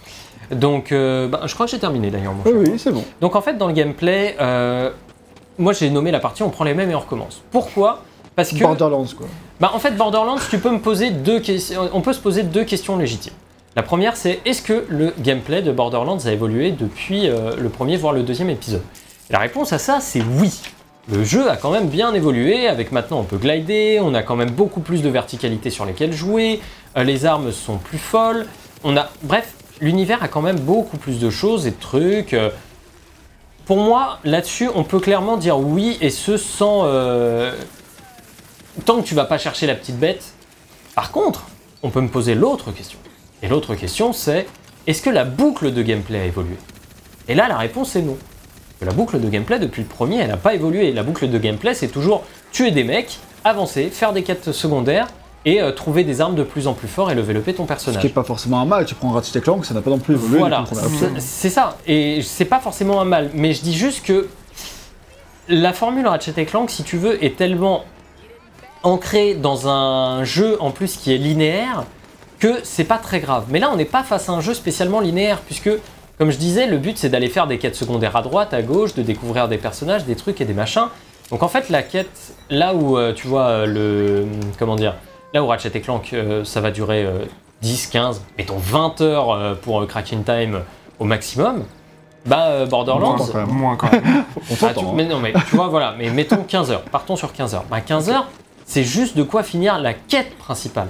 [0.51, 2.33] Donc, euh, bah, je crois que j'ai terminé d'ailleurs.
[2.33, 3.03] mon Oui, oui, c'est bon.
[3.21, 4.89] Donc en fait, dans le gameplay, euh,
[5.59, 7.41] moi j'ai nommé la partie on prend les mêmes et on recommence.
[7.51, 8.01] Pourquoi?
[8.35, 9.27] Parce que, Borderlands, quoi.
[9.59, 11.81] bah, en fait, Borderlands, tu peux me poser deux questions.
[11.93, 13.33] On peut se poser deux questions légitimes.
[13.75, 17.97] La première, c'est est-ce que le gameplay de Borderlands a évolué depuis euh, le premier
[17.97, 18.83] voire le deuxième épisode?
[19.29, 20.61] La réponse à ça, c'est oui.
[21.09, 24.35] le jeu a quand même bien évolué, avec maintenant on peut glider, on a quand
[24.35, 26.61] même beaucoup plus de verticalité sur lesquelles jouer,
[26.97, 28.45] euh, les armes sont plus folles,
[28.83, 29.09] on a...
[29.23, 32.33] Bref, l'univers a quand même beaucoup plus de choses et de trucs.
[32.33, 32.49] euh.
[33.65, 36.85] Pour moi, là-dessus, on peut clairement dire oui, et ce sans...
[38.85, 40.33] Tant que tu vas pas chercher la petite bête.
[40.95, 41.45] Par contre,
[41.81, 42.99] on peut me poser l'autre question.
[43.43, 44.47] Et l'autre question, c'est
[44.87, 46.55] est-ce que la boucle de gameplay a évolué?
[47.27, 48.17] Et là, la réponse est non.
[48.81, 50.91] La boucle de gameplay, depuis le premier, elle n'a pas évolué.
[50.91, 55.07] La boucle de gameplay, c'est toujours tuer des mecs, avancer, faire des quêtes secondaires
[55.45, 58.01] et euh, trouver des armes de plus en plus fort et lever ton Ce personnage.
[58.01, 60.15] qui est pas forcément un mal, tu prends Ratchet Clank, ça n'a pas non plus
[60.15, 60.39] évolué.
[60.39, 61.77] Voilà, le c'est ça.
[61.85, 64.27] Et c'est pas forcément un mal, mais je dis juste que
[65.49, 67.83] la formule Ratchet Clank, si tu veux, est tellement
[68.83, 71.83] ancrée dans un jeu en plus qui est linéaire
[72.43, 73.45] que c'est pas très grave.
[73.49, 75.69] Mais là, on n'est pas face à un jeu spécialement linéaire, puisque,
[76.17, 78.93] comme je disais, le but c'est d'aller faire des quêtes secondaires à droite, à gauche,
[78.95, 80.87] de découvrir des personnages, des trucs et des machins.
[81.31, 84.25] Donc en fait, la quête, là où euh, tu vois euh, le.
[84.59, 84.95] Comment dire
[85.33, 87.25] Là où Ratchet Clank, euh, ça va durer euh,
[87.61, 90.59] 10, 15, mettons 20 heures euh, pour euh, Cracking Time
[90.99, 91.63] au maximum,
[92.25, 93.15] bah euh, Borderlands.
[93.17, 93.47] Moins, quand même.
[93.49, 94.03] Moins quand même.
[94.51, 94.91] On Ah, tu- hein.
[94.93, 97.65] mais non, mais tu vois, voilà, mais mettons 15 heures, partons sur 15 heures.
[97.71, 98.27] Bah, 15 heures,
[98.65, 100.89] c'est juste de quoi finir la quête principale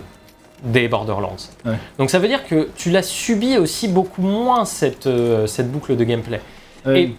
[0.64, 1.36] des Borderlands.
[1.66, 1.74] Ouais.
[1.98, 5.96] Donc ça veut dire que tu l'as subi aussi beaucoup moins cette, euh, cette boucle
[5.96, 6.42] de gameplay.
[6.88, 7.16] Euh, Et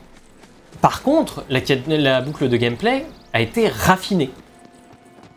[0.81, 4.31] par contre, la, la boucle de gameplay a été raffinée.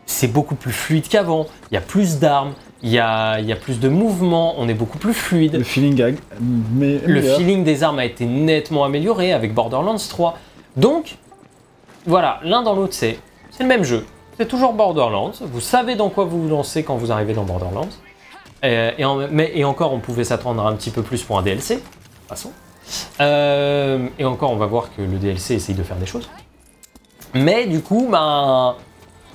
[0.06, 3.56] C'est beaucoup plus fluide qu'avant, il y a plus d'armes, il y a, y a
[3.56, 5.54] plus de mouvements, on est beaucoup plus fluide.
[5.56, 6.16] Le feeling.
[6.74, 10.38] Mais Le feeling des armes a été nettement amélioré avec Borderlands 3.
[10.76, 11.16] Donc,
[12.06, 13.18] voilà, l'un dans l'autre, c'est
[13.60, 14.06] le même jeu.
[14.38, 15.32] C'est toujours Borderlands.
[15.40, 17.88] Vous savez dans quoi vous vous lancez quand vous arrivez dans Borderlands.
[18.62, 19.04] Et,
[19.64, 21.74] encore, on pouvait s'attendre un petit peu plus pour un DLC.
[21.74, 21.88] De toute
[22.28, 22.52] façon.
[23.20, 26.30] Euh, et encore, on va voir que le DLC essaye de faire des choses.
[27.34, 28.76] Mais du coup, ben,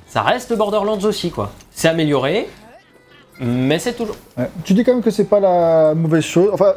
[0.06, 1.52] ça reste Borderlands aussi, quoi.
[1.70, 2.48] C'est amélioré,
[3.38, 4.16] mais c'est toujours.
[4.64, 6.50] Tu dis quand même que c'est pas la mauvaise chose.
[6.52, 6.72] Enfin,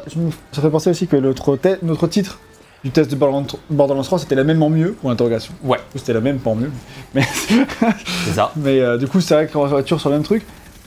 [0.52, 2.38] ça fait penser aussi que notre titre
[2.84, 5.52] du test de Borderlands Borderlands 3 c'était la même en mieux pour l'interrogation.
[5.64, 5.78] Ouais.
[5.94, 6.70] C'était la même pas en mieux.
[7.14, 8.52] Mais, C'est ça.
[8.56, 10.44] mais euh, du coup, c'est vrai qu'on va toujours sur le même truc.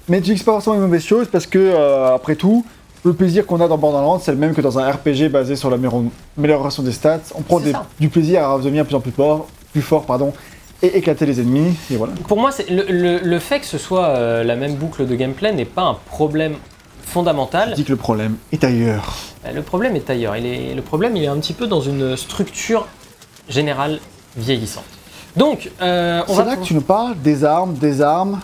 [0.07, 2.65] Mais tu dis que c'est pas forcément une mauvaise chose parce que, euh, après tout,
[3.03, 5.69] le plaisir qu'on a dans Borderlands, c'est le même que dans un RPG basé sur
[5.69, 7.19] l'amélioration des stats.
[7.35, 10.33] On prend des- du plaisir à devenir de plus en plus fort, plus fort pardon,
[10.83, 11.75] et éclater les ennemis.
[11.91, 12.13] Et voilà.
[12.27, 15.15] Pour moi, c'est le, le- le fait que ce soit euh, la même boucle de
[15.15, 16.53] gameplay n'est pas un problème
[17.05, 17.73] Je fondamental.
[17.73, 19.13] dis que le problème est ailleurs.
[19.45, 20.35] Euh, Le problème est ailleurs.
[20.37, 22.87] Il est, le problème, il est un petit peu dans une structure
[23.49, 23.99] générale
[24.37, 24.83] vieillissante.
[25.35, 26.45] Donc, euh, on C'est va.
[26.45, 28.39] là que tu nous parles des armes, des armes,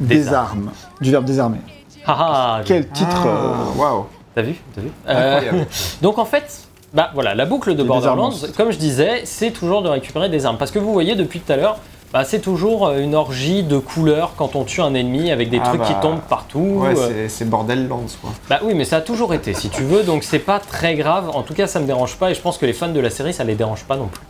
[0.00, 0.70] des, Des armes.
[1.00, 1.58] Du verbe désarmer.
[2.06, 2.16] Ah,
[2.58, 4.06] ah, Quel titre Ah, euh, Waouh.
[4.34, 5.66] T'as vu, T'as vu Euh, Incroyable.
[6.02, 6.60] Donc en fait,
[6.94, 10.58] bah voilà, la boucle de Borderlands, comme je disais, c'est toujours de récupérer des armes.
[10.58, 11.78] Parce que vous voyez depuis tout à l'heure,
[12.12, 15.60] bah, c'est toujours euh, une orgie de couleurs quand on tue un ennemi avec des
[15.62, 16.58] Ah trucs qui bah, tombent partout.
[16.80, 18.30] Ouais, euh, c'est- c'est Borderlands quoi.
[18.48, 21.30] Bah oui, mais ça a toujours été, si tu veux, donc c'est pas très grave.
[21.34, 23.10] En tout cas, ça me dérange pas et je pense que les fans de la
[23.10, 24.22] série, ça les dérange pas non plus.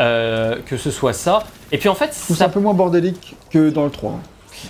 [0.00, 1.44] Euh, que ce soit ça.
[1.70, 4.10] Et puis en fait, trouve ça un peu moins bordélique que dans le 3.
[4.12, 4.20] hein,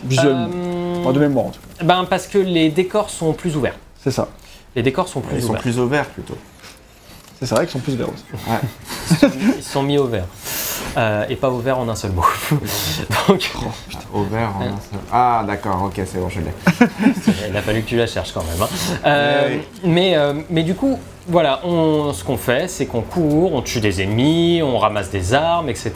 [0.05, 0.48] Visuellement.
[0.55, 1.84] Euh, Enfin, de mémoire en tout cas.
[1.84, 3.74] ben parce que les décors sont plus ouverts.
[4.05, 4.28] C'est ça.
[4.76, 5.61] Les décors sont plus Ils sont ouverts.
[5.62, 6.36] plus au vert plutôt.
[7.45, 9.30] C'est vrai qu'ils sont plus verts aussi.
[9.59, 10.26] Ils sont mis au vert.
[10.97, 12.22] Euh, et pas au vert en un seul mot.
[13.28, 13.51] donc,
[14.12, 14.51] Au vert.
[14.59, 15.01] en un seul.
[15.12, 16.86] Ah d'accord, ok, c'est bon, je l'ai.
[17.51, 18.61] il a fallu que tu la cherches quand même.
[18.62, 18.68] hein.
[19.07, 23.55] Euh, Oui, mais, euh, mais du coup, voilà, on, ce qu'on fait, c'est qu'on court,
[23.55, 25.93] on tue des ennemis, on ramasse des armes, etc.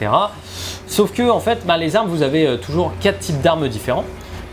[0.87, 4.05] Sauf que, en fait, bah, les armes, vous avez toujours quatre types d'armes différents.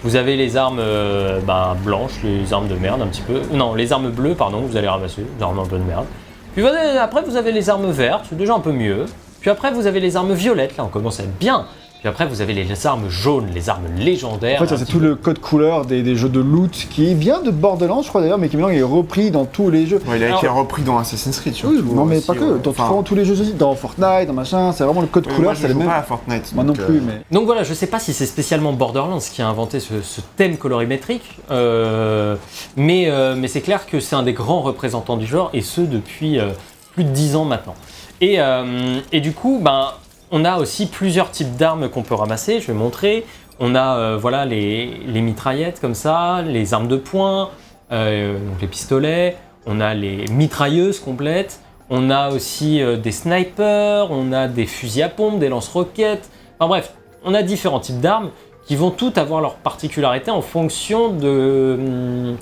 [0.03, 3.41] Vous avez les armes euh, bah, blanches, les armes de merde un petit peu.
[3.53, 6.05] Non, les armes bleues, pardon, vous allez ramasser, les armes un peu de merde.
[6.53, 9.05] Puis après, vous avez les armes vertes, c'est déjà un peu mieux.
[9.41, 11.65] Puis après, vous avez les armes violettes, là, on commence à être bien.
[12.03, 14.61] Puis après, vous avez les armes jaunes, les armes légendaires.
[14.61, 15.05] En fait, c'est tout peu.
[15.05, 18.37] le code couleur des, des jeux de loot qui vient de Borderlands, je crois d'ailleurs,
[18.37, 20.01] mais qui maintenant est repris dans tous les jeux.
[20.05, 21.75] Ouais, il a Alors- été repris dans Assassin's Creed surtout.
[21.77, 22.59] Oui, non mais aussi, pas que, ouais.
[22.61, 25.33] dans Enfin, tous les jeux aussi, dans Fortnite, dans machin, c'est vraiment le code ouais,
[25.33, 25.87] couleur, moi, je c'est le même.
[25.87, 26.51] pas à Fortnite.
[26.53, 27.21] Moi non donc, plus, euh, mais.
[27.31, 30.57] Donc voilà, je sais pas si c'est spécialement Borderlands qui a inventé ce, ce thème
[30.57, 32.35] colorimétrique, euh,
[32.75, 35.79] mais, euh, mais c'est clair que c'est un des grands représentants du genre, et ce
[35.79, 36.49] depuis euh,
[36.95, 37.75] plus de 10 ans maintenant.
[38.19, 39.87] Et, euh, et du coup, ben,
[40.33, 43.23] on a aussi plusieurs types d'armes qu'on peut ramasser, je vais montrer.
[43.59, 47.51] On a euh, voilà, les, mitraillettes comme ça, les armes de poing,
[47.91, 51.61] euh, les pistolets, on a les mitrailleuses complètes,
[51.91, 56.67] on a aussi euh, des snipers, on a des fusils à pompe, des lance-roquettes, enfin
[56.67, 58.31] bref, on a différents types d'armes
[58.65, 62.33] qui vont toutes avoir leur particularité en fonction de,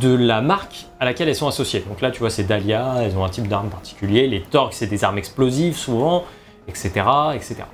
[0.00, 1.82] de la marque à laquelle elles sont associées.
[1.88, 4.28] Donc là, tu vois, c'est Dahlia, elles ont un type d'arme particulier.
[4.28, 6.22] Les Torx, c'est des armes explosives souvent.
[6.68, 6.90] Etc.
[7.34, 7.64] etc.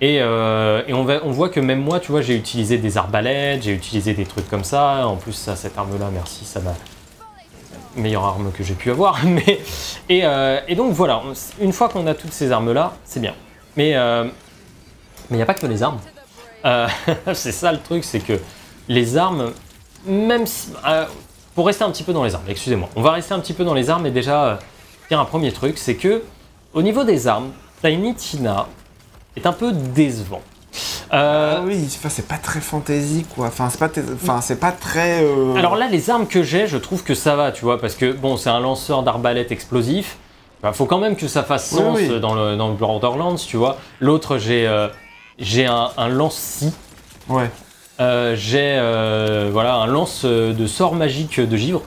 [0.00, 4.14] Et, euh, on, voit que même moi, tu vois, j'ai utilisé des arbalètes, j'ai utilisé
[4.14, 5.06] des trucs comme ça.
[5.06, 6.74] En plus, ça, cette arme-là, merci, ça m'a
[7.96, 9.18] meilleure arme que j'ai pu avoir.
[9.24, 9.60] Mais,
[10.08, 11.22] et, euh, et donc voilà,
[11.60, 13.34] une fois qu'on a toutes ces armes-là, c'est bien.
[13.76, 14.24] Mais euh,
[15.30, 16.00] il n'y a pas que les armes.
[17.32, 18.38] C'est ça le truc, c'est que
[18.88, 19.52] les armes,
[20.04, 20.68] même si...
[21.54, 23.64] pour rester un petit peu dans les armes, excusez-moi, on va rester un petit peu
[23.64, 24.58] dans les armes et déjà
[25.08, 26.22] dire un premier truc, c'est que
[26.74, 27.52] au niveau des armes,
[27.82, 28.66] Tiny Tina
[29.36, 30.42] est un peu décevant.
[31.12, 33.46] Euh, Ah oui, enfin, c'est pas très fantasy quoi.
[33.46, 35.22] Enfin, c'est pas, t- enfin, c'est pas très.
[35.22, 37.94] euh, Alors là, les armes que j'ai, je trouve que ça va, tu vois, parce
[37.94, 40.16] que bon, c'est un lanceur d'arbalète explosif.
[40.64, 42.20] Il faut quand même que ça fasse sens oui.
[42.20, 43.78] Dans, le, dans le Borderlands, tu vois.
[44.00, 44.88] L'autre, j'ai euh,
[45.38, 46.72] j'ai un, un lance-scie.
[47.28, 47.48] Ouais.
[48.34, 48.78] J'ai
[49.52, 51.82] voilà, un lance de sort magique de givre.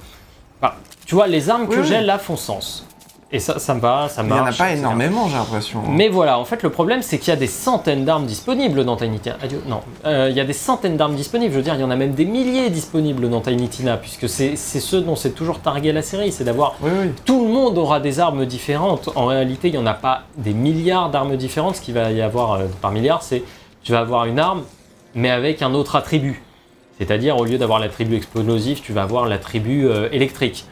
[0.62, 0.74] Enfin,
[1.06, 2.86] tu vois, les armes que Oui, j'ai là font sens.
[3.34, 4.58] Et ça, ça me va, ça Mais il y en a marche.
[4.58, 5.82] pas énormément, j'ai l'impression.
[5.88, 8.98] Mais voilà, en fait, le problème, c'est qu'il y a des centaines d'armes disponibles dans
[8.98, 9.38] Tiny Tina.
[9.42, 11.54] Adieu, non, Euh, il y a des centaines d'armes disponibles.
[11.54, 14.28] Je veux dire, il y en a même des milliers disponibles dans Tiny Tina, puisque
[14.28, 17.08] c'est c'est ce dont c'est toujours targué la série, c'est d'avoir Oui, oui.
[17.24, 19.10] tout le monde aura des armes différentes.
[19.16, 21.78] En réalité, il n'y en a pas des milliards d'armes différentes.
[21.78, 23.44] Ce qu'il va y avoir euh, par milliard, c'est
[23.84, 24.64] tu vas avoir une arme,
[25.16, 26.44] mais avec un autre attribut.
[27.00, 30.66] C'est-à-dire, au lieu d'avoir l'attribut explosif, tu vas avoir l'attribut euh, électrique.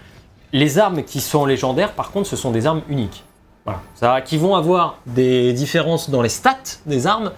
[0.54, 3.24] Les armes qui sont légendaires, par contre, ce sont des armes uniques.
[3.66, 3.82] Voilà.
[3.96, 7.32] Ça, qui vont avoir des différences dans les stats des armes,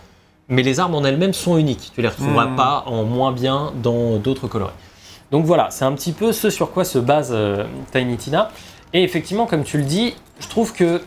[0.47, 1.91] mais les armes en elles-mêmes sont uniques.
[1.93, 2.55] Tu les retrouveras Hmm.
[2.55, 4.71] pas en moins bien dans d'autres coloris.
[5.31, 8.49] Donc voilà, c'est un petit peu ce sur quoi se base euh, Tiny Tina.
[8.93, 11.01] Et effectivement, comme tu le dis, je trouve que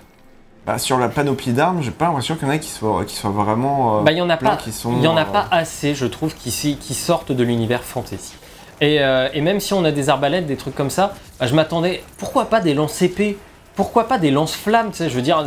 [0.67, 3.15] Bah, sur la panoplie d'armes, j'ai pas l'impression qu'il y en a qui soient, qui
[3.15, 3.99] soient vraiment.
[3.99, 5.95] euh, bah, il y en a plein pas, il y en a euh, pas assez,
[5.95, 8.33] je trouve, qui, qui sortent de l'univers fantasy.
[8.81, 11.55] Et, euh, et même si on a des arbalètes, des trucs comme ça, bah, je
[11.55, 12.03] m'attendais.
[12.19, 13.37] Pourquoi pas des lance-épées
[13.77, 15.47] Pourquoi pas des lance-flammes Tu sais, je veux dire,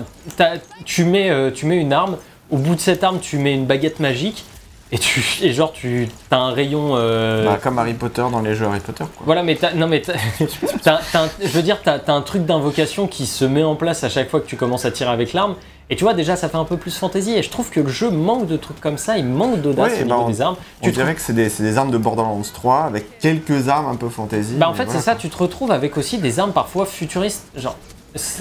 [0.86, 2.18] tu mets, euh, tu mets une arme.
[2.50, 4.46] Au bout de cette arme, tu mets une baguette magique.
[4.94, 6.92] Et tu, et genre, tu as un rayon.
[6.96, 9.24] euh, bah, comme Harry Potter dans les jeux Harry Potter, quoi.
[9.26, 10.02] Voilà, mais t'as- non, mais
[10.86, 11.00] un-
[11.42, 14.30] je veux dire, t'as as un truc d'invocation qui se met en place à chaque
[14.30, 15.56] fois que tu commences à tirer avec l'arme.
[15.90, 17.32] Et tu vois, déjà, ça fait un peu plus fantasy.
[17.34, 19.18] Et je trouve que le jeu manque de trucs comme ça.
[19.18, 20.56] Il manque d'audace Ouais, au bah, niveau on- des armes.
[20.82, 23.70] On Tu te dirait que c'est des, c'est des armes de Borderlands 3 avec quelques
[23.70, 24.56] armes un peu fantasy.
[24.56, 27.46] Bah en fait voilà, c'est ça, tu te retrouves avec aussi des armes parfois futuristes.
[27.56, 27.78] Genre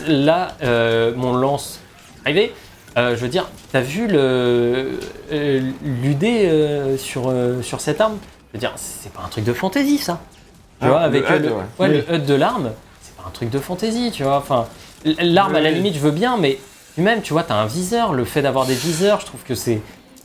[0.09, 1.79] là, euh, mon lance
[2.25, 2.53] arrivé,
[2.99, 4.99] euh, je veux dire, t'as vu le
[5.33, 8.17] euh, l'UD euh, sur, euh, sur cette arme?
[8.53, 10.19] Je veux dire, c'est pas un truc de fantaisie ça.
[10.81, 11.55] Tu Ah, vois, le avec HUD, le, ouais.
[11.55, 12.03] ouais, Oui.
[12.09, 12.71] le HUD de l'arme,
[13.03, 14.39] c'est pas un truc de fantaisie, tu vois.
[14.39, 14.67] Enfin,
[15.05, 16.59] l'arme à la limite je veux bien, mais
[17.03, 19.81] même tu vois, t'as un viseur, le fait d'avoir des viseurs, je trouve que c'est,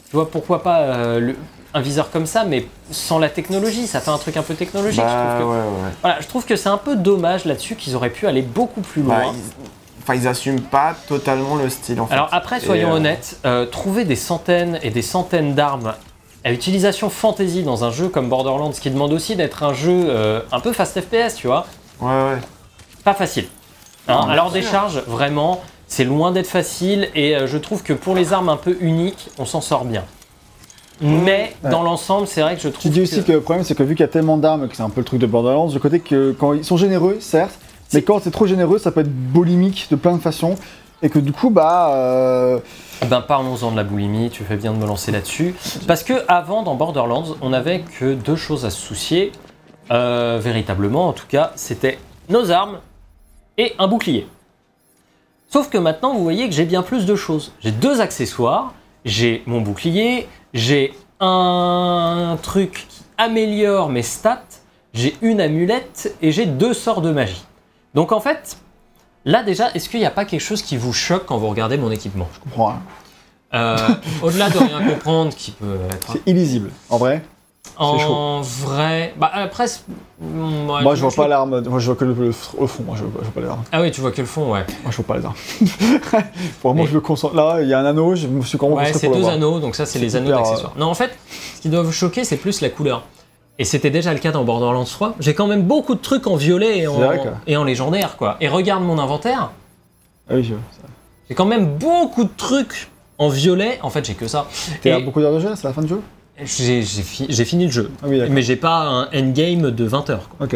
[0.09, 1.36] tu vois, pourquoi pas euh, le-
[1.74, 4.99] un viseur comme ça, mais sans la technologie, ça fait un truc un peu technologique.
[5.01, 7.76] je Bah, trouve que- ouais, ouais, voilà, je trouve que c'est un peu dommage là-dessus
[7.76, 9.15] qu'ils auraient pu aller beaucoup plus loin.
[9.19, 9.63] Bah, ils...
[10.03, 12.13] Enfin, ils assument pas totalement le style, en fait.
[12.15, 15.93] Alors après, soyons euh, honnêtes, euh, trouver des centaines et des centaines d'armes
[16.43, 20.41] à utilisation fantasy dans un jeu comme Borderlands, qui demande aussi d'être un jeu euh,
[20.51, 21.67] un peu fast FPS, tu vois,
[22.01, 22.38] Ouais, ouais.
[23.03, 23.45] pas facile.
[24.07, 25.61] Hein, alors des charges, vraiment,
[25.91, 29.29] c'est loin d'être facile et euh, je trouve que pour les armes un peu uniques,
[29.37, 30.05] on s'en sort bien.
[31.01, 31.69] Mais Ouais.
[31.69, 33.83] dans l'ensemble, c'est vrai que je Tu trouve dis aussi que le problème, c'est que
[33.83, 35.79] vu qu'il y a tellement d'armes, que c'est un peu le truc de Borderlands, le
[35.79, 37.59] côté que quand ils sont généreux, certes,
[37.93, 40.55] mais quand c'est trop généreux, ça peut être boulimique de plein de façons.
[41.03, 41.91] Et que du coup, bah.
[41.95, 42.59] euh,
[43.01, 45.55] Eh Ben parlons-en de la boulimie, tu fais bien de me lancer là-dessus.
[45.87, 49.31] Parce que avant, dans Borderlands, on n'avait que deux choses à se soucier,
[49.91, 51.97] euh, véritablement en tout cas, c'était
[52.29, 52.77] nos armes
[53.57, 54.27] et un bouclier.
[55.51, 57.51] Sauf que maintenant, vous voyez que j'ai bien plus de choses.
[57.59, 58.73] J'ai deux accessoires,
[59.03, 64.45] j'ai mon bouclier, j'ai un truc qui améliore mes stats,
[64.93, 67.43] j'ai une amulette et j'ai deux sorts de magie.
[67.95, 68.57] Donc en fait,
[69.25, 71.75] là déjà, est-ce qu'il n'y a pas quelque chose qui vous choque quand vous regardez
[71.75, 72.29] mon équipement?
[72.33, 72.75] Je comprends
[73.53, 73.77] euh,
[74.21, 76.71] Au-delà de rien comprendre, qui peut être C'est illisible.
[76.89, 77.21] En vrai,
[77.78, 79.82] en vrai, bah après, c'est-
[80.20, 81.62] mm, moi je vois pas l'arme.
[81.68, 82.57] Moi je vois que le, le- fond.
[82.86, 83.64] Moi je, vois- je vois pas les armes.
[83.72, 84.66] Ah oui, tu vois que le fond, ouais.
[84.84, 85.36] Moi je vois pas les armes.
[86.64, 87.36] Vraiment, je me concentre.
[87.36, 89.76] Là, il y a un anneau, je me suis vraiment Ouais, c'est deux anneaux, donc
[89.76, 90.74] ça c'est les anneaux hyper, d'accessoires.
[90.78, 91.12] Non, en fait,
[91.55, 93.03] ce qui doit vous choquer, c'est plus la couleur.
[93.59, 95.16] Et c'était déjà le cas dans Borderlands 3.
[95.20, 96.99] J'ai quand même beaucoup de trucs en violet et en,
[97.47, 98.38] et en légendaire, quoi.
[98.41, 99.51] Et regarde mon inventaire,
[100.30, 100.55] Ah oui, je.
[101.30, 103.78] j'ai quand même beaucoup de trucs en violet.
[103.84, 104.47] En fait, j'ai que ça.
[104.82, 106.01] T'es Et à beaucoup d'heures de jeu, c'est la fin du jeu?
[106.43, 107.91] J'ai j'ai fi- j'ai fini le jeu.
[108.01, 108.19] Ah oui.
[108.29, 110.29] Mais j'ai pas un endgame de 20 heures.
[110.29, 110.47] quoi.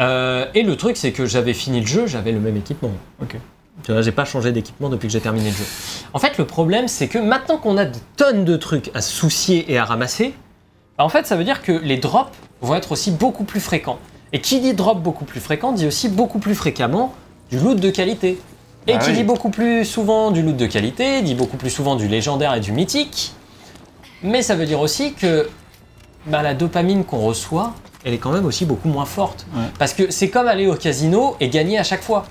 [0.00, 2.92] Euh, et le truc, c'est que j'avais fini le jeu, j'avais le même équipement.
[3.20, 3.36] Ok.
[3.84, 5.64] Tu vois, j'ai pas changé d'équipement depuis que j'ai terminé le jeu.
[6.14, 9.70] En fait, le problème, c'est que maintenant qu'on a des tonnes de trucs à soucier
[9.70, 10.34] et à ramasser,
[10.96, 13.98] bah, en fait, ça veut dire que les drops vont être aussi beaucoup plus fréquents.
[14.32, 17.14] Et qui dit drop beaucoup plus fréquent dit aussi beaucoup plus fréquemment
[17.50, 18.38] du loot de qualité.
[18.86, 19.16] Et Ah qui oui.
[19.16, 22.60] dit beaucoup plus souvent du loot de qualité, dit beaucoup plus souvent du légendaire et
[22.60, 23.32] du mythique.
[24.22, 25.48] Mais ça veut dire aussi que
[26.26, 29.46] bah, la dopamine qu'on reçoit, elle est quand même aussi beaucoup moins forte.
[29.54, 29.62] Ouais.
[29.78, 32.24] Parce que c'est comme aller au casino et gagner à chaque fois.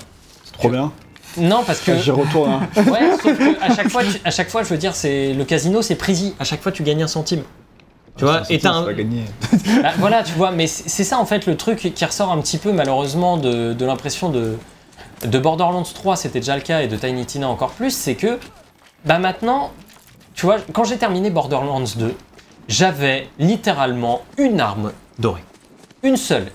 [0.43, 0.91] C'est trop bien.
[1.37, 1.97] Non, parce que.
[1.99, 2.51] J'y retourne.
[2.51, 2.67] hein.
[2.91, 5.43] Ouais, sauf que à chaque fois, tu- à chaque fois, je veux dire, c'est le
[5.45, 6.33] casino, c'est prisi.
[6.39, 7.43] À chaque fois, tu gagnes un centime.
[8.17, 8.83] Tu vois, et un-.
[9.83, 12.39] Bah, voilà, tu vois, mais c'est c'est ça en fait le truc qui ressort un
[12.41, 14.57] petit peu malheureusement de, de l'impression de,
[15.23, 18.39] de Borderlands 3, c'était déjà le cas, et de Tiny Tina encore plus, c'est que
[19.05, 19.69] bah maintenant,
[20.37, 22.15] tu vois, quand j'ai terminé Borderlands 2,
[22.69, 25.43] j'avais littéralement une arme dorée.
[26.03, 26.47] Une seule.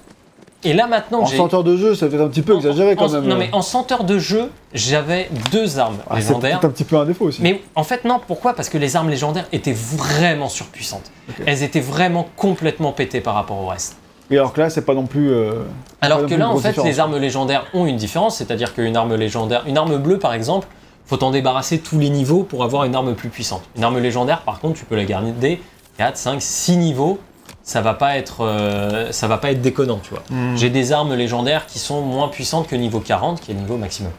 [0.65, 1.37] Et là maintenant En j'ai...
[1.37, 3.25] senteur de jeu, c'est peut-être un petit peu exagéré quand en- même.
[3.27, 6.61] Non mais en senteur de jeu, j'avais deux armes Ah, c'est légendaires.
[6.61, 7.43] peut-être un petit peu un défaut aussi.
[7.43, 8.55] Mais en fait, non, pourquoi?
[8.55, 11.11] Parce que les armes légendaires étaient vraiment surpuissantes.
[11.47, 13.97] Elles étaient vraiment complètement pétées par rapport au reste.
[14.31, 15.31] Et alors que là, c'est pas non plus.
[15.33, 15.65] euh,
[16.01, 16.89] Alors Pas non que plus là, une en grosse fait, différence.
[16.91, 20.69] les armes légendaires ont une différence, c'est-à-dire qu'une arme légendaire, une arme bleue par exemple,
[21.07, 23.63] faut t'en débarrasser tous les niveaux pour avoir une arme plus puissante.
[23.77, 25.61] Une arme légendaire, par contre, tu peux la garder
[25.99, 27.19] 4, 5, 6 niveaux,
[27.63, 30.23] ça va pas être, euh, ça va pas être déconnant, tu vois.
[30.31, 30.57] Hmm.
[30.57, 33.77] J'ai des armes légendaires qui sont moins puissantes que niveau 40, qui est le niveau
[33.77, 34.13] maximum.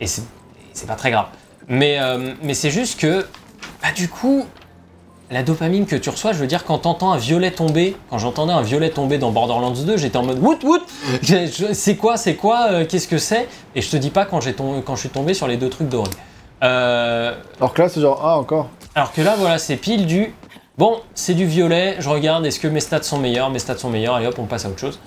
[0.00, 0.22] Et c'est
[0.76, 1.26] c'est pas très grave.
[1.68, 3.26] Mais, euh, mais c'est juste que,
[3.82, 4.44] bah, du coup,
[5.30, 8.52] la dopamine que tu reçois, je veux dire, quand t'entends un violet tomber, quand j'entendais
[8.52, 10.80] un violet tomber dans Borderlands 2, j'étais en mode wout wout
[11.72, 13.48] C'est quoi, c'est quoi, euh, qu'est-ce que c'est?
[13.74, 14.52] Et je te dis pas quand je
[14.96, 16.10] suis tombé sur les deux trucs dorés.
[16.62, 18.68] Euh, Alors que là, c'est genre, ah, encore.
[18.94, 20.32] alors que là, voilà, c'est pile du.
[20.78, 23.50] Bon, c'est du violet, je regarde, est-ce que mes stats sont meilleurs?
[23.50, 25.00] Mes stats sont meilleurs, allez hop, on passe à autre chose.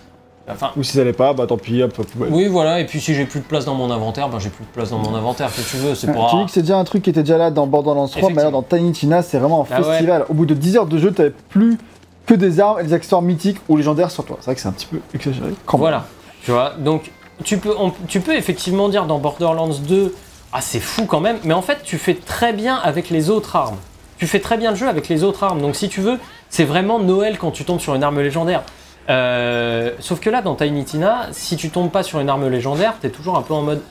[0.52, 2.30] Enfin, Ou si ça allait pas, bah tant pis, hop, poubelle.
[2.34, 4.64] oui, voilà, et puis si j'ai plus de place dans mon inventaire, ben j'ai plus
[4.66, 6.30] de place dans mon inventaire, si tu veux, c'est Ouais, pour.
[6.32, 8.43] Tu dis que c'est déjà un truc qui était déjà là dans Borderlands 3, mais
[8.43, 9.86] là dans Tiny Tina, c'est vraiment un Ah ouais.
[9.88, 10.26] festival.
[10.30, 11.78] Au bout de 10 heures de jeu, t'avais plus
[12.26, 14.38] que des armes et des accessoires mythiques ou légendaires sur toi.
[14.39, 15.52] C'est vrai que c'est un petit peu exagéré.
[15.66, 15.82] quand même.
[15.84, 16.06] Voilà,
[16.43, 17.12] tu vois, donc
[17.43, 20.14] tu peux, on- tu peux effectivement dire dans Borderlands 2,
[20.52, 23.56] ah c'est fou quand même, mais en fait tu fais très bien avec les autres
[23.56, 23.78] armes.
[24.18, 26.18] Tu fais très bien le jeu avec les autres armes, donc si tu veux,
[26.50, 28.64] c'est vraiment Noël quand tu tombes sur une arme légendaire.
[29.10, 32.95] Euh, sauf que là, dans Tiny Tina, si tu tombes pas sur une arme légendaire,
[33.01, 33.82] t'es toujours un peu en mode.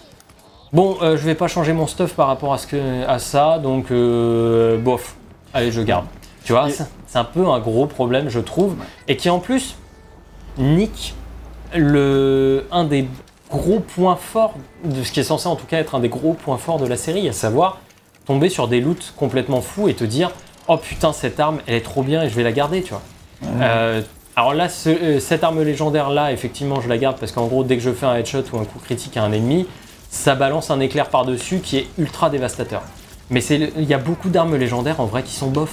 [0.72, 3.58] Bon, euh, je vais pas changer mon stuff par rapport à, ce que, à ça,
[3.58, 5.16] donc euh, bof,
[5.54, 6.04] allez, je garde.
[6.44, 9.76] Tu vois, c'est un peu un gros problème, je trouve, et qui en plus
[10.56, 11.14] nique
[11.74, 13.08] le, un des
[13.50, 14.54] gros points forts,
[14.84, 16.86] de ce qui est censé en tout cas être un des gros points forts de
[16.86, 17.78] la série, à savoir
[18.26, 20.30] tomber sur des loots complètement fous et te dire
[20.68, 23.02] oh putain cette arme elle est trop bien et je vais la garder tu vois.
[23.62, 24.02] Euh,
[24.39, 27.64] alors là ce- euh, cette arme légendaire là effectivement je la garde parce qu'en gros
[27.64, 29.66] dès que je fais un headshot ou un coup critique à un ennemi
[30.11, 32.82] ça balance un éclair par dessus qui est ultra dévastateur.
[33.30, 35.70] Mais il y a beaucoup d'armes légendaires en vrai qui sont bof.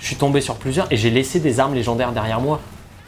[0.00, 2.60] Je suis tombé sur plusieurs et j'ai laissé des armes légendaires derrière moi.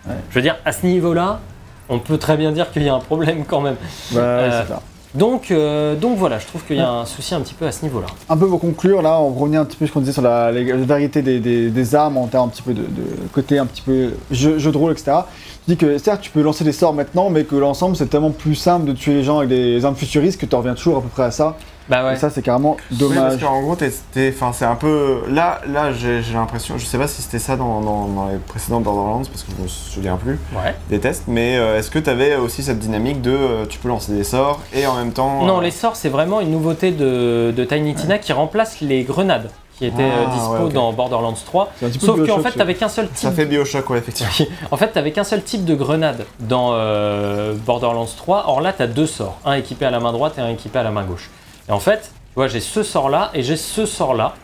[0.07, 0.15] Ouais.
[0.29, 1.41] Je veux dire à ce niveau là
[1.89, 3.77] on peut très bien dire qu'il y a un problème quand même.
[4.11, 4.75] Bah, Euh, c'est.
[5.17, 7.73] Donc, euh, donc voilà, je trouve qu'il y a un souci un petit peu à
[7.73, 8.07] ce niveau-là.
[8.29, 10.23] Un peu pour conclure, là, on revenait un petit peu sur ce qu'on disait sur
[10.23, 13.05] la, la- la variété des, des- des armes en termes un petit peu de, de
[13.33, 15.13] côté un petit peu jeu, jeu de rôle, etc.
[15.65, 18.31] Tu dis que certes, tu peux lancer des sorts maintenant, mais que l'ensemble, c'est tellement
[18.31, 21.01] plus simple de tuer les gens avec des armes futuristes que tu reviens toujours à
[21.01, 21.57] peu près à ça.
[21.89, 22.15] Bah ouais.
[22.15, 23.41] Et ça, c'est carrément Oui, parce dommage.
[23.41, 25.23] qu'en gros, c'est un peu.
[25.29, 26.79] Là, là j'ai l'impression.
[26.79, 29.63] Je sais pas si c'était ça dans, dans- dans les précédents Borderlands, parce que je
[29.63, 30.75] me souviens plus Ouais.
[30.91, 34.13] des tests, mais euh, est-ce que t'avais aussi cette dynamique de euh, tu peux lancer
[34.13, 35.45] des sorts et en même temps.
[35.45, 39.05] Non, euh, les sorts, c'est vraiment une nouveauté de, de Tiny Tina qui remplace les
[39.05, 41.71] grenades qui étaient Ah, dispo ouais, dans Borderlands 3.
[41.79, 42.59] C'est un petit peu Sauf qu'en fait, ça.
[42.61, 43.17] t'avais qu'un seul type.
[43.29, 44.33] Ça fait Bioshock, ouais, effectivement.
[44.71, 48.45] En fait, t'avais qu'un seul type de grenade dans euh, Borderlands 3.
[48.49, 50.83] Or là, t'as deux sorts, un équipé à la main droite et un équipé à
[50.83, 51.29] la main gauche.
[51.69, 54.35] Et en fait, tu vois, j'ai ce sort-là et j'ai ce sort-là.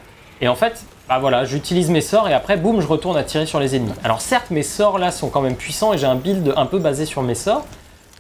[0.41, 3.47] Et en fait, bah voilà, j'utilise mes sorts et après, boum, je retourne à tirer
[3.47, 3.93] sur les ennemis.
[4.03, 6.79] Alors certes, mes sorts là sont quand même puissants et j'ai un build un peu
[6.79, 7.65] basé sur mes sorts,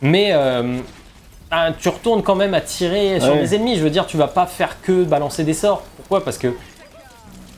[0.03, 0.79] mais euh,
[1.51, 3.41] ah, tu retournes quand même à tirer sur Ouais.
[3.41, 3.77] les ennemis.
[3.77, 5.83] Je veux dire, tu vas pas faire que balancer des sorts.
[5.97, 6.23] Pourquoi?
[6.25, 6.55] Parce que,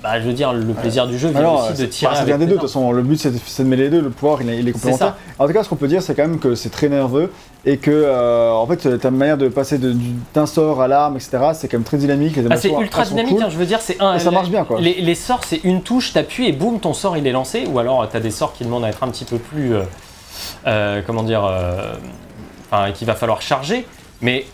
[0.05, 2.13] bah, je veux dire, le plaisir du jeu vient Alors, aussi de tirer.
[2.13, 2.93] bah, ça vient des deux, de toute façon.
[2.93, 4.03] Le but, c'est de, mêler les deux.
[4.03, 5.17] Le pouvoir, il est, il est complémentaire.
[5.39, 7.33] En tout cas, ce qu'on peut dire, c'est quand même que c'est très nerveux
[7.65, 9.81] et que, euh, en fait, ta manière de passer
[10.35, 12.39] d'un sort à l'arme, etc., c'est quand même très dynamique.
[12.51, 13.45] Ah, c'est ultra dynamique, cool.
[13.45, 14.17] hein, je veux dire, c'est un.
[14.17, 14.79] Et ça marche bien, quoi.
[14.79, 17.65] Les, les sorts, c'est une touche, t'appuies et boum, ton sort il est lancé.
[17.67, 19.75] Ou alors t'as des sorts qui demandent à être un petit peu plus.
[19.75, 19.85] euh,
[20.67, 21.51] euh, comment dire.
[22.71, 23.87] Enfin, qu'il va falloir charger.
[24.21, 24.45] Mais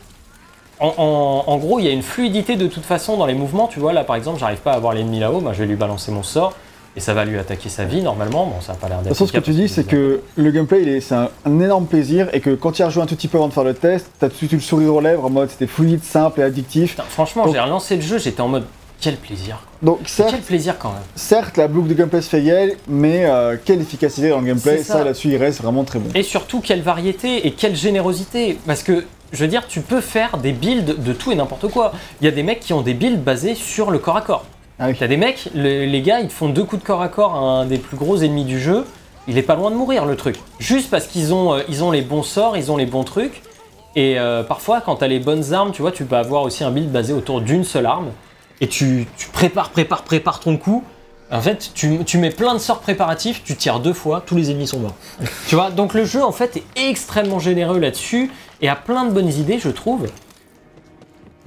[0.81, 3.67] en, en- en gros, il y a une fluidité de toute façon dans les mouvements.
[3.69, 5.77] Tu vois, là par exemple, j'arrive pas à voir l'ennemi là-haut, bah, je vais lui
[5.77, 6.55] balancer mon sort.
[6.97, 8.47] Et ça va lui attaquer sa vie normalement.
[8.47, 9.11] Bon, ça a pas l'air De d'être.
[9.11, 12.27] toute façon, ce que tu dis, c'est que le gameplay, c'est un, un énorme plaisir
[12.33, 14.11] et que quand tu as rejoué un tout petit peu avant de faire le test,
[14.19, 16.43] t'as tout de suite eu le sourire aux lèvres en mode c'était fluide, simple et
[16.43, 16.91] addictif.
[16.97, 18.65] Putain, franchement, j'ai relancé le jeu, j'étais en mode.
[19.03, 19.63] Quel plaisir.
[19.81, 21.01] Donc, certes, Quel plaisir quand même.
[21.15, 24.79] certes la boucle de gameplay se fait gueule, mais euh, quelle efficacité dans le gameplay,
[24.83, 25.05] ça, ça.
[25.05, 26.11] là-dessus, il reste vraiment très bon.
[26.15, 30.39] Et surtout, quelle variété et quelle générosité Parce que je veux dire, tu peux faire
[30.39, 31.93] des builds de tout et n'importe quoi.
[32.21, 34.45] Il y a des mecs qui ont des builds basés sur le corps à corps.
[34.79, 34.97] Ah oui.
[34.99, 37.39] T'as des mecs, le- les gars, ils font deux coups de corps à corps à
[37.39, 38.87] un des plus gros ennemis du jeu.
[39.29, 40.37] Il est pas loin de mourir le truc.
[40.59, 43.43] Juste parce qu'ils ont, euh, ils ont les bons sorts, ils ont les bons trucs.
[43.97, 46.71] Et euh, parfois, quand t'as les bonnes armes, tu vois, tu peux avoir aussi un
[46.71, 48.09] build basé autour d'une seule arme.
[48.61, 50.83] Et tu, tu prépares, prépares, prépares ton coup.
[51.33, 54.51] En fait, tu, tu mets plein de sorts préparatifs, tu tires deux fois, tous les
[54.51, 54.95] ennemis sont morts.
[55.47, 58.31] tu vois, donc le jeu en fait est extrêmement généreux là-dessus
[58.63, 60.07] et a plein de bonnes idées, je trouve.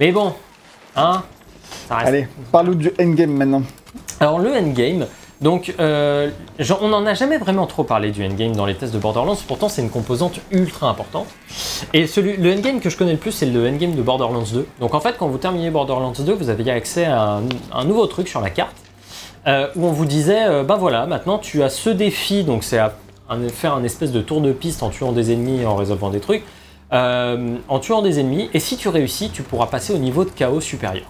[0.00, 0.32] Mais bon,
[0.96, 1.22] hein,
[1.88, 3.62] ça reste Allez, parle-nous du endgame maintenant.
[4.20, 5.06] alors le endgame,
[5.40, 8.92] donc euh, genre, on n'en a jamais vraiment trop parlé du endgame dans les tests
[8.94, 11.26] de Borderlands, pourtant c'est une composante ultra importante.
[11.92, 14.66] Et celui, le endgame que je connais le plus c'est le endgame de Borderlands 2.
[14.80, 17.42] Donc en fait quand vous terminez Borderlands 2, vous avez accès à un,
[17.72, 18.76] un nouveau truc sur la carte
[19.46, 22.78] euh, où on vous disait, euh, ben voilà, maintenant tu as ce défi, donc c'est
[22.78, 22.94] à-
[23.52, 26.20] faire un espèce de tour de piste en tuant des ennemis et en résolvant des
[26.20, 26.42] trucs,
[26.94, 30.30] euh, en tuant des ennemis, et si tu réussis, tu pourras passer au niveau de
[30.30, 31.06] chaos supérieur.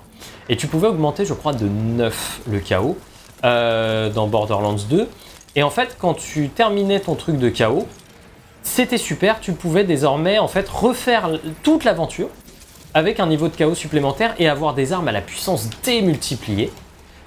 [0.48, 2.96] Et tu pouvais augmenter, je crois, de 9 le chaos
[3.44, 5.08] euh, dans Borderlands 2.
[5.56, 7.86] Et en fait, quand tu terminais ton truc de chaos,
[8.62, 11.30] c'était super, tu pouvais désormais en fait refaire
[11.62, 12.28] toute l'aventure
[12.94, 16.72] avec un niveau de chaos supplémentaire et avoir des armes à la puissance démultipliée.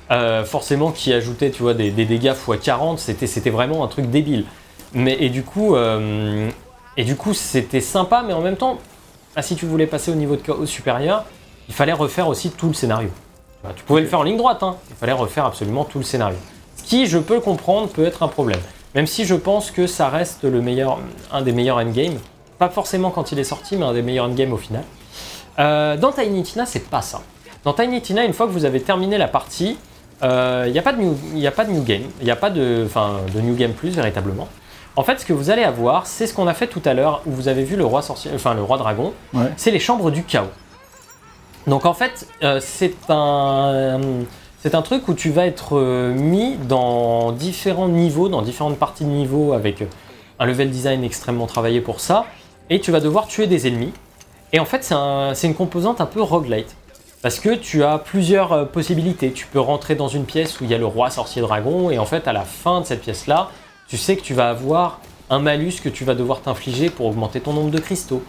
[0.10, 4.46] Euh, forcément qui ajoutait tu vois des, dégâts x 40 c'était vraiment un truc débile
[4.94, 5.76] mais et du coup
[6.98, 8.78] et du coup c'était sympa mais en même temps
[9.36, 11.24] ah, si tu voulais passer au niveau de chaos supérieur
[11.70, 13.10] il fallait refaire aussi tout le scénario.
[13.10, 14.78] Tu vois, tu pouvais le faire en ligne droite hein.
[14.90, 16.38] il fallait refaire absolument tout le scénario.
[16.78, 18.60] Ce qui je peux le comprendre peut être un problème.
[18.96, 21.00] Même si je pense que ça reste le meilleur
[21.32, 22.18] un des meilleurs endgames.
[22.58, 24.84] Pas forcément quand il est sorti mais un des meilleurs endgames au final.
[25.60, 27.22] Euh, dans Tiny Tina, c'est pas ça.
[27.64, 29.78] Dans Tiny Tina, une fois que vous avez terminé la partie,
[30.24, 32.36] il n'y a, pas de new- y a pas de new game, il n'y a
[32.36, 34.48] pas de, enfin, de new game plus véritablement.
[34.98, 37.22] En fait, ce que vous allez avoir, c'est ce qu'on a fait tout à l'heure,
[37.26, 39.46] où vous avez vu le roi sorcier, enfin le roi dragon, Ouais.
[39.56, 40.48] c'est les chambres du chaos.
[41.68, 44.00] Donc en fait, euh, c'est un,
[44.60, 49.04] c'est un truc où tu vas être euh, mis dans différents niveaux, dans différentes parties
[49.06, 49.84] de niveau, avec
[50.40, 52.26] un level design extrêmement travaillé pour ça,
[52.72, 53.94] et tu vas devoir tuer des ennemis.
[54.52, 56.76] Et en fait, c'est un- c'est une composante un peu roguelite.
[57.22, 59.32] Parce que tu as plusieurs euh, possibilités.
[59.32, 62.00] Tu peux rentrer dans une pièce où il y a le roi sorcier dragon, et
[62.00, 63.50] en fait, à la fin de cette pièce-là,
[63.88, 67.42] tu sais que tu vas avoir un malus que tu vas devoir t'infliger pour augmenter
[67.42, 68.24] ton nombre de cristaux.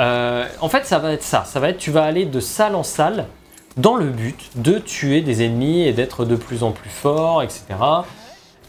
[0.00, 1.44] Euh, en fait, ça va être ça.
[1.44, 3.26] Ça va être, tu vas aller de salle en salle
[3.76, 7.64] dans le but de tuer des ennemis et d'être de plus en plus fort, etc.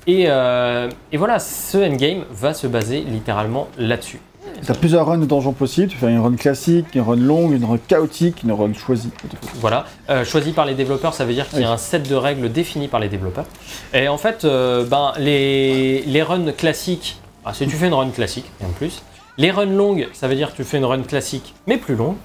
[0.07, 4.19] Et, euh, et voilà, ce endgame va se baser littéralement là-dessus.
[4.65, 5.87] Tu as plusieurs runs de donjons possibles.
[5.91, 9.09] Tu fais une run classique, une run longue, une run chaotique, une run choisie.
[9.55, 11.73] Voilà, Euh, choisi par les développeurs, ça veut dire qu'il y a Oui.
[11.73, 13.45] un set de règles défini par les développeurs.
[13.93, 18.09] Et en fait, euh, ben, les, les runs classiques, ah, si tu fais une run
[18.09, 19.03] classique, de plus.
[19.37, 22.15] Les runs longues, ça veut dire que tu fais une run classique, mais plus longue.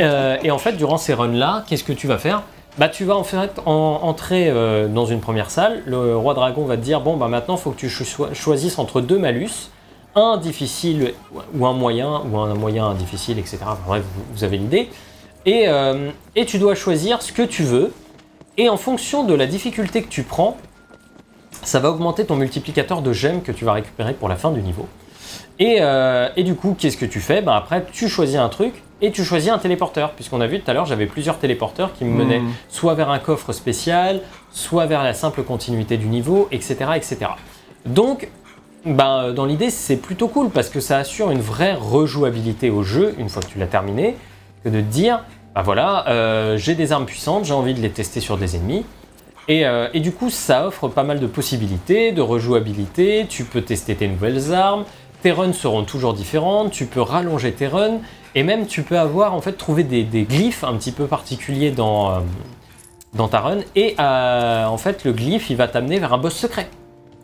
[0.00, 2.42] Euh, et en fait, durant ces runs-là, qu'est-ce que tu vas faire?
[2.78, 5.82] Bah, tu vas en fait en- entrer euh, dans une première salle.
[5.86, 8.78] Le roi dragon va te dire bon, bah, maintenant, il faut que tu cho- choisisses
[8.78, 9.70] entre deux malus
[10.18, 11.14] un difficile
[11.54, 13.58] ou un moyen, ou un moyen, un difficile, etc.
[13.86, 14.02] Bref,
[14.32, 14.88] vous, avez l'idée.
[15.46, 17.92] Et, euh, et tu dois choisir ce que tu veux.
[18.56, 20.56] Et en fonction de la difficulté que tu prends,
[21.62, 24.60] ça va augmenter ton multiplicateur de gemmes que tu vas récupérer pour la fin du
[24.60, 24.86] niveau.
[25.58, 27.40] Et, euh, et du coup, qu'est-ce que tu fais?
[27.42, 30.12] Ben Après, tu choisis un truc et tu choisis un téléporteur.
[30.12, 32.52] Puisqu'on a vu tout à l'heure, j'avais plusieurs téléporteurs qui me menaient Mhm.
[32.68, 36.76] soit vers un coffre spécial, soit vers la simple continuité du niveau, etc.
[36.96, 37.16] etc.
[37.86, 38.28] Donc,
[38.84, 42.82] ben, euh, dans l'idée, c'est plutôt cool parce que ça assure une vraie rejouabilité au
[42.82, 44.16] jeu une fois que tu l'as terminé,
[44.64, 45.24] que de dire,
[45.54, 48.84] bah voilà, euh, j'ai des armes puissantes, j'ai envie de les tester sur des ennemis.
[49.48, 53.62] Et, euh, et du coup, ça offre pas mal de possibilités, de rejouabilité, tu peux
[53.62, 54.84] tester tes nouvelles armes,
[55.22, 57.98] tes runs seront toujours différentes, tu peux rallonger tes runs,
[58.34, 62.22] et même tu peux avoir, en fait, trouver des, glyphes un petit peu particuliers dans,
[63.14, 66.68] dans ta run, et en fait, le glyphe, il va t'amener vers un boss secret,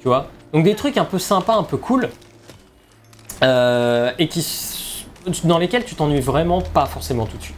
[0.01, 0.29] tu vois?
[0.55, 2.09] Donc des trucs un peu sympas, un peu cool,
[3.43, 5.05] euh, et qui,
[5.43, 7.57] dans lesquels tu t'ennuies vraiment pas forcément tout de suite.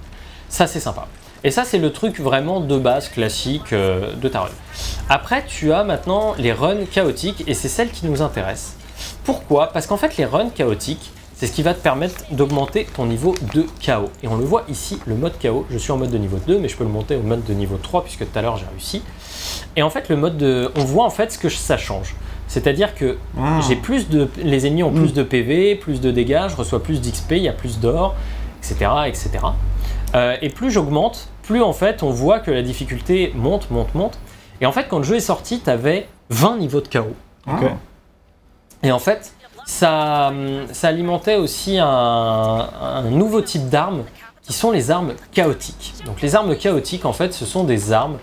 [0.49, 1.07] Ça, c'est sympa.
[1.45, 4.49] Et ça, c'est le truc vraiment de base classique euh, de ta run.
[5.11, 8.77] Après, tu as maintenant les runs chaotiques, et c'est celles qui nous intéressent.
[9.25, 9.67] Pourquoi?
[9.69, 13.35] Parce qu'en fait, les runs chaotiques, c'est ce qui va te permettre d'augmenter ton niveau
[13.53, 14.09] de chaos.
[14.23, 15.67] Et on le voit ici, le mode chaos.
[15.69, 17.53] Je suis en mode de niveau 2, mais je peux le monter au mode de
[17.53, 19.03] niveau 3, puisque tout à l'heure j'ai réussi.
[19.77, 20.73] Et en fait, le mode de.
[20.77, 22.15] On voit en fait ce que ça change.
[22.49, 23.61] C'est-à-dire que Mmh.
[23.69, 24.29] j'ai plus de.
[24.43, 27.49] Les ennemis ont plus de PV, plus de dégâts, je reçois plus d'XP, il y
[27.49, 28.15] a plus d'or,
[28.59, 28.91] etc.
[29.07, 29.31] etc.
[30.15, 34.19] Euh, et plus j'augmente, plus en fait on voit que la difficulté monte, monte, monte.
[34.61, 37.15] Et en fait, quand le jeu est sorti, tu avais 20 niveaux de chaos.
[37.47, 37.59] Ah.
[38.83, 39.33] Et en fait,
[39.67, 44.05] ça, hum, ça alimentait aussi un, un nouveau type d'arme
[44.43, 45.95] qui sont les armes chaotiques.
[46.07, 48.19] Donc les armes chaotiques, en fait, ce sont des armes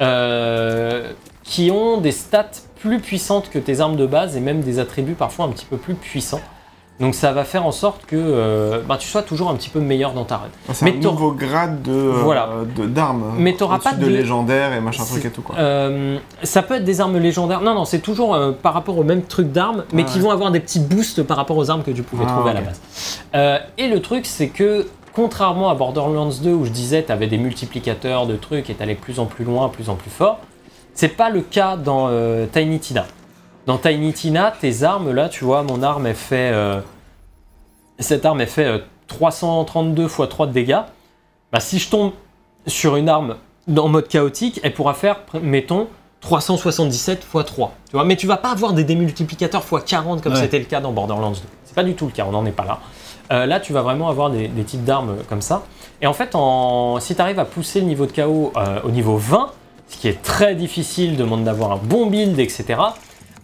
[0.00, 1.12] euh,
[1.44, 2.50] qui ont des stats
[2.86, 5.76] plus puissantes que tes armes de base et même des attributs parfois un petit peu
[5.76, 6.40] plus puissants.
[6.98, 9.80] Donc ça va faire en sorte que euh, bah, tu sois toujours un petit peu
[9.80, 10.44] meilleur dans ta run.
[10.66, 12.48] Ah, C'est Mais un nouveau grade de euh, Voilà.
[12.86, 13.34] d'armes.
[13.36, 15.56] Mais t'auras pas de de- légendaire et machin truc et tout quoi.
[15.58, 17.60] Euh, ça peut être des armes légendaires.
[17.60, 20.24] Non, non, c'est toujours euh, par rapport au même truc d'armes, mais Ah qui ouais.
[20.24, 22.54] vont avoir des petits boosts par rapport aux armes que tu pouvais Ah, trouver à
[22.54, 22.80] la base.
[23.34, 27.26] Euh, et le truc, c'est que contrairement à Borderlands 2 où je disais tu avais
[27.26, 30.38] des multiplicateurs de trucs et t'allais plus en plus loin, plus en plus fort,
[30.96, 33.06] c'est pas le cas dans euh, Tiny Tina.
[33.66, 36.50] Dans Tiny Tina, tes armes, là, tu vois, mon arme, elle fait.
[36.52, 36.80] euh,
[37.98, 40.80] cette arme, elle fait euh, 332 x 3 de dégâts.
[41.52, 42.12] Bah, si je tombe
[42.66, 43.36] sur une arme
[43.76, 45.86] en mode chaotique, elle pourra faire, mettons,
[46.20, 47.72] 377 x 3.
[47.88, 50.40] Tu vois Mais tu vas pas avoir des démultiplicateurs x 40 comme Ouais.
[50.40, 51.36] c'était le cas dans Borderlands 2.
[51.64, 52.80] C'est pas du tout le cas, on n'en est pas là.
[53.32, 55.62] Euh, là, tu vas vraiment avoir des, des types d'armes comme ça.
[56.00, 58.90] Et en fait, en, si tu arrives à pousser le niveau de chaos euh, au
[58.90, 59.50] niveau 20,
[59.88, 62.80] ce qui est très difficile, demande d'avoir un bon build, etc.,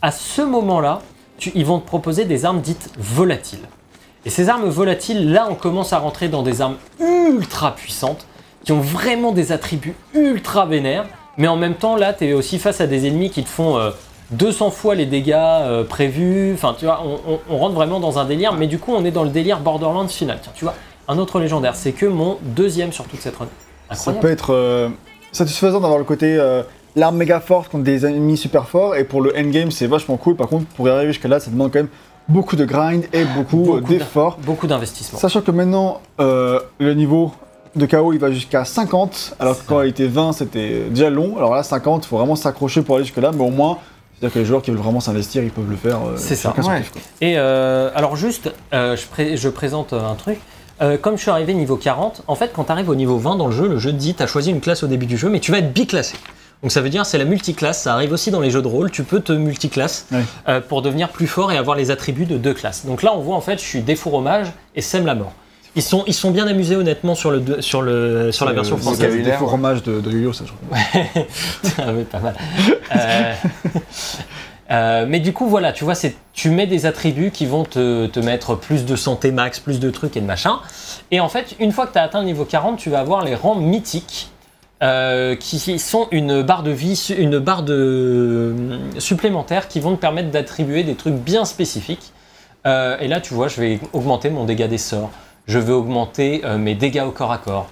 [0.01, 1.01] à ce moment-là,
[1.55, 3.69] ils vont te proposer des armes dites volatiles.
[4.24, 8.27] Et ces armes volatiles, là, on commence à rentrer dans des armes ultra puissantes,
[8.64, 11.06] qui ont vraiment des attributs ultra vénères,
[11.39, 13.77] mais en même temps, là, tu es aussi face à des ennemis qui te font
[13.78, 13.90] euh,
[14.32, 16.52] 200 fois les dégâts euh, prévus.
[16.55, 19.05] Enfin, tu vois, on, on- on rentre vraiment dans un délire, mais du coup, on
[19.05, 20.39] est dans le délire Borderlands final.
[20.43, 20.74] Tiens, tu vois,
[21.09, 23.48] un autre légendaire, c'est que mon deuxième sur toute cette run.
[23.94, 24.89] Ça peut être euh,
[25.33, 26.63] satisfaisant d'avoir le côté euh,
[26.97, 30.37] l'arme méga forte contre des ennemis super forts, et pour le endgame, c'est vachement cool.
[30.37, 31.89] Par contre, pour y arriver jusqu'à là, ça demande quand même
[32.29, 34.39] beaucoup de grind et beaucoup, Beaucoup d'efforts.
[34.45, 35.19] Beaucoup d'investissement.
[35.19, 37.33] Sachant que maintenant, euh, le niveau
[37.75, 41.37] de KO il va jusqu'à 50, alors que quand il était 20, c'était déjà long.
[41.39, 43.79] Alors là, 50, il faut vraiment s'accrocher pour aller jusque-là, mais au moins,
[44.21, 45.97] c'est-à-dire que les joueurs qui veulent vraiment s'investir, ils peuvent le faire.
[45.97, 46.51] euh, C'est ça.
[46.59, 46.83] Ouais.
[46.93, 47.03] kiff.
[47.23, 50.39] Et euh, alors juste, euh, je, pré- je présente euh, un truc.
[50.81, 53.36] Euh, comme je suis arrivé niveau 40, en fait quand tu arrives au niveau 20
[53.36, 55.16] dans le jeu, le jeu te dit tu as choisi une classe au début du
[55.16, 56.16] jeu, mais tu vas être biclassé.
[56.62, 58.90] Donc ça veut dire c'est la multiclasse, ça arrive aussi dans les jeux de rôle,
[58.90, 60.07] tu peux te multiclasse
[60.49, 62.86] euh, pour devenir plus fort et avoir les attributs de deux classes.
[62.86, 65.32] Donc là on voit en fait je suis défouromage et sème la mort.
[65.74, 68.77] Ils sont, ils sont bien amusés honnêtement sur, le, deux- sur, le, sur la version
[68.77, 68.99] française.
[69.01, 71.24] C'est le de, de ça je crois.
[71.78, 72.35] Ah pas mal.
[72.94, 73.32] Euh,
[74.71, 75.95] euh, mais du coup, voilà, tu vois,
[76.33, 80.17] tu mets des attributs qui vont te, mettre plus de santé max, plus de trucs
[80.17, 80.61] et de machin.
[81.11, 83.25] Et en fait, une fois que tu as atteint le niveau 40, tu vas avoir
[83.25, 84.29] les rangs mythiques.
[84.83, 90.01] euh, qui sont une barre de vie, une barre de euh, supplémentaire qui vont te
[90.01, 92.13] permettre d'attribuer des trucs bien spécifiques.
[92.65, 95.11] Et là, tu vois, je vais augmenter mon dégât des sorts.
[95.47, 97.69] Je vais augmenter mes dégâts au corps à corps.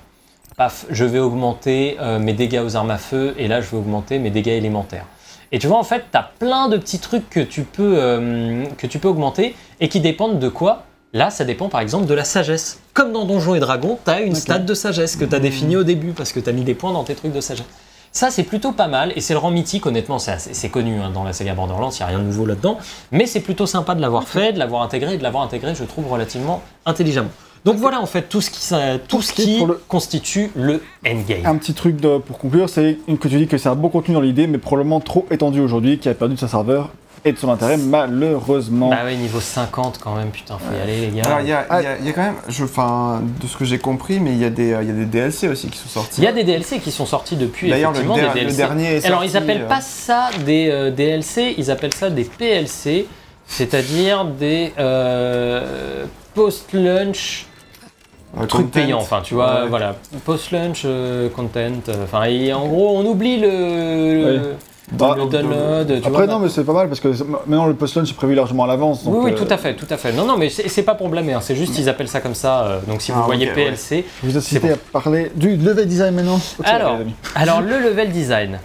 [0.57, 4.19] Paf, je vais augmenter mes dégâts aux armes à feu et là je vais augmenter
[4.19, 5.07] mes dégâts élémentaires.
[5.53, 8.65] Et tu vois en fait, tu as plein de petits trucs que tu, peux, euh,
[8.79, 10.85] que tu peux augmenter et qui dépendent de quoi?
[11.13, 12.81] Là, ça dépend par exemple de la sagesse.
[12.95, 15.77] Comme dans Donjons et Dragons, tu as une stat de sagesse que tu as définie
[15.77, 17.67] au début parce que tu as mis des points dans tes trucs de sagesse.
[18.13, 21.23] Ça, c'est plutôt pas mal et c'est le rang mythique, honnêtement, c'est connu hein, dans
[21.23, 22.79] la saga Borderlands, il n'y a rien de nouveau là-dedans.
[23.13, 25.85] Mais c'est plutôt sympa de l'avoir fait, de l'avoir intégré et de l'avoir intégré, je
[25.85, 27.31] trouve, relativement intelligemment.
[27.65, 30.51] Donc voilà en fait tout ce qui, ça- tout ce Ok, qui pour le- constitue
[30.57, 31.45] le endgame.
[31.45, 33.89] Un petit truc de- pour conclure, c'est une- que tu dis que c'est un bon
[33.91, 36.89] contenu dans l'idée, mais probablement trop étendu aujourd'hui, qui a perdu de sa serveur
[37.27, 38.89] et de son intérêt, malheureusement.
[38.89, 41.25] Bah ouais, niveau 50 quand même, putain, faut y aller les gars.
[41.27, 41.81] Alors il y a, Ah.
[41.81, 44.21] il y a- il y a quand même, je, enfin, de ce que j'ai compris,
[44.21, 46.23] mais il y, a des, euh, il y a des DLC aussi qui sont sortis.
[46.23, 48.47] Il y a des DLC qui sont sortis depuis, D'ailleurs, le, effectivement, der- des le
[48.47, 48.57] DLC.
[48.57, 52.09] dernier est Alors, sorti, ils appellent euh, pas ça des euh, DLC, ils appellent ça
[52.09, 53.07] des PLC,
[53.47, 57.47] c'est-à-dire des euh, post-lunch
[58.37, 58.81] euh, trucs content.
[58.81, 58.99] payants.
[59.01, 59.69] Enfin, tu vois, Ouais.
[59.69, 59.95] voilà,
[60.25, 61.61] post-lunch euh, content.
[61.89, 64.41] euh, Enfin, et en gros, on oublie le, le-
[64.93, 65.87] Bah, le download.
[65.87, 67.09] tu Après, vois, non, mais c'est pas mal parce que
[67.47, 69.03] maintenant le post-lunch est prévu largement à l'avance.
[69.07, 70.13] Oui, oui, euh, tout à fait, tout à fait.
[70.13, 72.63] Non, non, mais c'est pas pour blâmer, hein, c'est juste qu'ils appellent ça comme ça.
[72.67, 73.55] euh, donc si vous Ah, voyez ouais.
[73.55, 74.05] PLC.
[74.23, 76.41] Je vous incite C'est à parler du level design maintenant.
[76.65, 76.99] Alors.
[77.37, 78.59] Alors, le level design.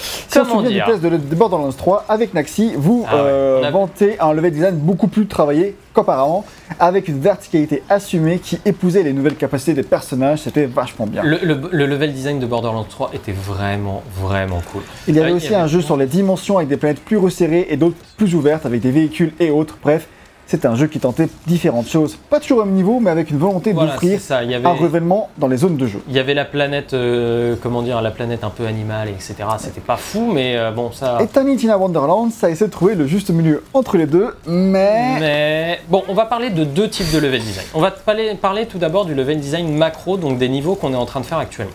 [0.00, 3.14] Si on se Comment souvient du test de, de Borderlands 3, avec Naxi, vous Ah
[3.16, 6.44] ouais, euh, a- vantez un level design beaucoup plus travaillé qu'auparavant,
[6.78, 11.22] avec une verticalité assumée qui épousait les nouvelles capacités des personnages, c'était vachement bien.
[11.22, 14.82] Le, le- le level design de Borderlands 3 était vraiment, vraiment cool.
[15.08, 16.76] Il y avait Ouais, aussi il y avait- un jeu sur les dimensions avec des
[16.76, 19.78] planètes plus resserrées et d'autres plus ouvertes avec des véhicules et autres.
[19.82, 20.06] Bref,
[20.48, 22.16] c'est un jeu qui tentait différentes choses.
[22.30, 24.42] Pas toujours au même niveau, mais avec une volonté Voilà, d'offrir ça.
[24.42, 26.00] Il y avait, un revêtement dans les zones de jeu.
[26.08, 29.34] il y avait la planète, euh, comment dire, la planète un peu animale, etc.
[29.58, 31.18] C'était pas fou, mais euh, bon, ça.
[31.20, 35.20] Et Tiny Tina Wonderland, ça essaie de trouver le juste milieu entre les deux, mais...
[35.20, 37.66] Mais bon, on va parler de deux types de level design.
[37.74, 40.96] On va parler, parler tout d'abord du level design macro, donc des niveaux qu'on est
[40.96, 41.74] en train de faire actuellement.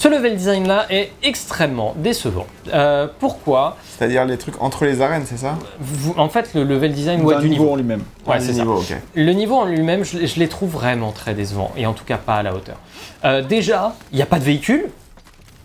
[0.00, 2.46] Ce level design là est extrêmement décevant.
[2.72, 6.92] Euh, pourquoi C'est-à-dire les trucs entre les arènes, c'est ça Vous- En fait, le level
[6.92, 7.74] design ouais, D'un du niveau, niveau.
[7.74, 8.02] en lui-même.
[8.24, 8.60] Ouais, c'est ça.
[8.60, 8.94] niveau, ok.
[9.16, 12.16] Le niveau en lui-même, je, je les trouve vraiment très décevants, et en tout cas
[12.16, 12.76] pas à la hauteur.
[13.24, 14.84] Euh, déjà, il n'y a pas de véhicule.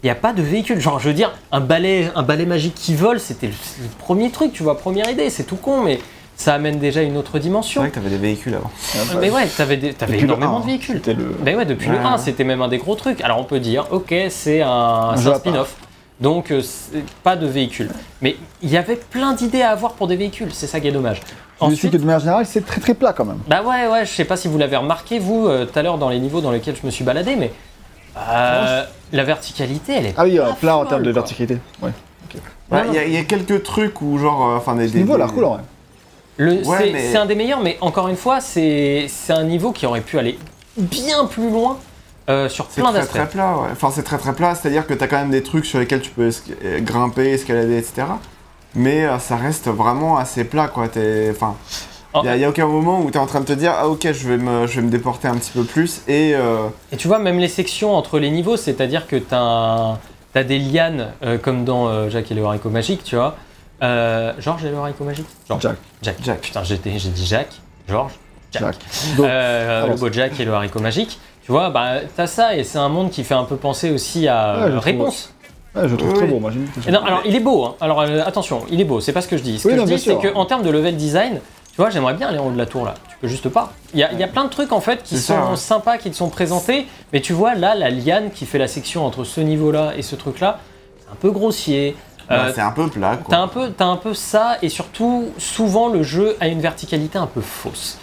[0.02, 0.80] Il n'y a pas de véhicule.
[0.82, 3.54] Genre, je veux dire, un balai, un balai magique qui vole, c'était le,
[3.84, 5.30] le premier truc, tu vois, première idée.
[5.30, 6.00] C'est tout con, mais
[6.36, 7.82] ça amène déjà une autre C'est dimension.
[7.82, 8.72] vrai que t'avais des véhicules avant.
[9.20, 11.02] Mais ouais, t'avais, des- t'avais énormément de véhicules.
[11.08, 11.36] Le.
[11.42, 12.04] Ben ouais, depuis le Ouais.
[12.04, 13.22] 1, c'était même un des gros trucs.
[13.22, 15.76] Alors on peut dire, ok, c'est un, c'est spin-off.
[16.20, 17.90] Donc euh, c'est pas de véhicule.
[18.22, 20.92] Mais il y avait plein d'idées à avoir pour des véhicules, c'est ça qui est
[20.92, 21.22] dommage.
[21.62, 23.38] Je sais Ensuite, que de manière générale, c'est très très plat quand même.
[23.48, 25.98] bah ouais, ouais, je sais pas si vous l'avez remarqué, vous, euh, tout à l'heure
[25.98, 27.52] dans les niveaux dans lesquels je me suis baladé, mais
[28.18, 31.58] euh, la verticalité, elle est Ah oui, euh, pas plat en termes de verticalité.
[31.82, 31.92] Ouais.
[32.72, 34.88] Ouais, Il y, a- il y a quelques trucs où, genre, euh, enfin, des.
[34.88, 35.60] Ce des- niveau des- cool en vrai.
[35.60, 35.64] Le-
[36.40, 39.72] Ouais, c'est, mais- c'est un des meilleurs, mais encore une fois, c'est, c'est un niveau
[39.72, 40.38] qui aurait pu aller
[40.78, 41.78] bien plus loin
[42.30, 43.12] euh, sur C'est plein d'aspects.
[43.16, 43.68] très plat, ouais.
[43.72, 46.10] Enfin, c'est très très plat, c'est-à-dire que t'as quand même des trucs sur lesquels tu
[46.12, 48.08] peux esca- euh, grimper, escalader, etc.
[48.76, 50.86] Mais euh, ça reste vraiment assez plat, quoi.
[51.32, 51.56] Enfin,
[52.16, 52.22] Oh.
[52.24, 54.28] il n'y a, aucun moment où t'es en train de te dire, ah ok, je
[54.30, 56.34] vais me, je vais me déporter un petit peu plus et.
[56.36, 59.98] euh, Et tu vois, même les sections entre les niveaux, c'est-à-dire que tu as,
[60.44, 61.08] des lianes,
[61.42, 63.36] comme dans Jacques et le haricot magique, tu vois.
[63.84, 65.62] Euh, Georges et le haricot magique Georges.
[65.62, 65.76] Jack.
[66.02, 66.16] Jack.
[66.24, 66.42] Jack.
[66.42, 68.14] Putain, j'ai j'ai dit Jacques, Georges,
[68.52, 68.64] Jack.
[68.64, 68.76] Jack.
[69.18, 71.20] Donc, Euh, le beau Jack et le haricot magique.
[71.46, 74.28] Tu vois, bah, t'as ça, et c'est un monde qui fait un peu penser aussi
[74.30, 75.34] à Ouais, euh, Réponse.
[75.76, 76.40] ouais, je le trouve Oui, très beau.
[76.40, 76.52] Moi,
[76.90, 77.76] non, alors, il est beau, hein.
[77.82, 79.60] alors euh, attention, il est beau, c'est pas ce que je dis.
[79.60, 81.42] Ce Oui, que non, je dis, c'est qu'en termes de level design,
[81.72, 82.94] tu vois, j'aimerais bien aller en haut de la tour là.
[83.10, 83.74] Tu peux juste pas.
[83.94, 85.50] Il y a, il y a plein de trucs en fait qui C'est sont ça,
[85.50, 85.56] ouais.
[85.58, 89.06] sympas, qui te sont présentés, mais tu vois, là, la liane qui fait la section
[89.06, 90.60] entre ce niveau-là et ce truc-là,
[91.04, 91.98] c'est un peu grossier.
[92.30, 93.28] Bah, Euh, c'est un peu plat, quoi.
[93.30, 97.18] T'as un, peu, t'as un peu ça, et surtout, souvent le jeu a une verticalité
[97.18, 97.98] un peu fausse.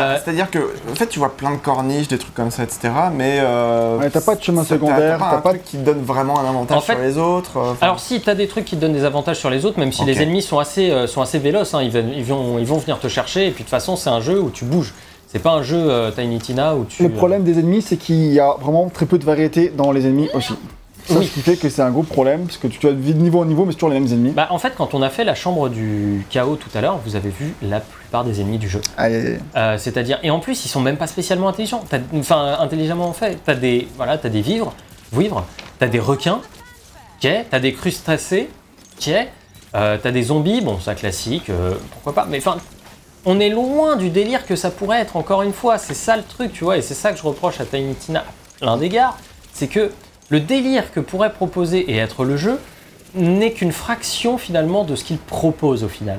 [0.00, 0.58] Euh, C'est-à-dire que,
[0.90, 2.90] en fait, tu vois plein de corniches, des trucs comme ça, etc.
[3.12, 3.38] Mais.
[3.40, 6.02] euh, Ouais, t'as pas de chemin secondaire, T'as pas un pas truc qui te donne
[6.02, 7.56] vraiment un avantage En fait- sur les autres.
[7.58, 9.92] euh, alors si, t'as des trucs qui te donnent des avantages sur les autres, même
[9.92, 12.66] si les ennemis sont assez, euh, sont assez véloces, hein, ils, viennent- ils vont, ils
[12.66, 14.92] vont venir te chercher, et puis de toute façon, c'est un jeu où tu bouges.
[15.28, 17.02] C'est pas un jeu euh, Tiny Tina où tu...
[17.02, 20.06] Le problème des ennemis, c'est qu'il y a vraiment très peu de variété dans les
[20.06, 20.54] ennemis aussi.
[21.06, 21.26] Ça, Oui.
[21.26, 23.44] ce qui fait que c'est un gros problème, parce que tu as de niveau en
[23.44, 24.30] niveau, mais c'est toujours les mêmes ennemis.
[24.32, 27.14] Bah, en fait, quand on a fait la chambre du chaos tout à l'heure, vous
[27.16, 28.80] avez vu la plupart des ennemis du jeu.
[28.96, 29.38] Aïe.
[29.56, 31.84] Euh, C'est-à-dire, et en plus, ils sont même pas spécialement intelligents.
[31.88, 33.38] T'as- Enfin, intelligemment fait.
[33.44, 34.72] T'as des, voilà, t'as des vivres,
[35.12, 35.44] vivres.
[35.78, 36.40] T'as des requins,
[37.22, 37.30] ok.
[37.50, 38.48] T'as des crustacés,
[38.98, 39.14] ok.
[39.74, 42.26] Euh, t'as des zombies, bon, ça classique, euh, pourquoi pas.
[42.28, 42.56] Mais enfin,
[43.26, 45.16] on est loin du délire que ça pourrait être.
[45.16, 46.78] Encore une fois, c'est ça le truc, tu vois.
[46.78, 48.24] Et c'est ça que je reproche à Tiny Tina, à
[48.60, 49.16] plein d'égards,
[49.52, 49.92] c'est que
[50.28, 52.58] le délire que pourrait proposer et être le jeu
[53.14, 56.18] n'est qu'une fraction finalement de ce qu'il propose au final.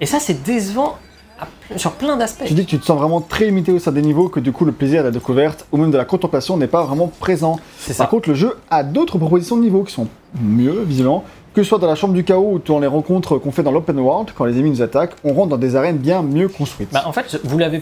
[0.00, 0.98] Et ça, c'est décevant
[1.40, 1.46] à
[1.76, 2.44] sur plein d'aspects.
[2.46, 4.52] Tu dis que tu te sens vraiment très limité au sein des niveaux, que du
[4.52, 7.58] coup le plaisir de la découverte ou même de la contemplation n'est pas vraiment présent.
[7.78, 8.04] C'est ça.
[8.04, 10.08] Par contre, le jeu a d'autres propositions de niveaux qui sont
[10.40, 11.24] mieux, visiblement,
[11.56, 13.72] que ce soit dans la chambre du chaos ou dans les rencontres qu'on fait dans
[13.72, 16.90] l'open world, quand les ennemis nous attaquent, on rentre dans des arènes bien mieux construites.
[16.92, 17.80] Bah, en fait, vous l'avez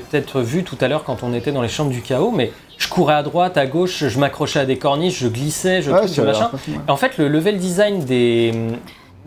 [0.00, 2.88] peut-être vu tout à l'heure quand on était dans les chambres du chaos, mais je
[2.88, 6.20] courais à droite, à gauche, je m'accrochais à des corniches, je glissais, je Ouais, je
[6.22, 6.50] machin.
[6.52, 6.74] ouais.
[6.88, 8.52] En fait, le level design des,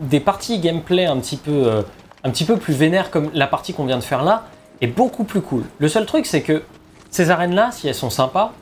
[0.00, 1.80] des parties gameplay un petit peu euh,
[2.24, 4.44] un petit peu plus vénère comme la partie qu'on vient de faire là
[4.82, 5.62] est beaucoup plus cool.
[5.78, 6.62] Le seul truc, c'est que
[7.10, 8.52] ces arènes-là, si elles sont sympas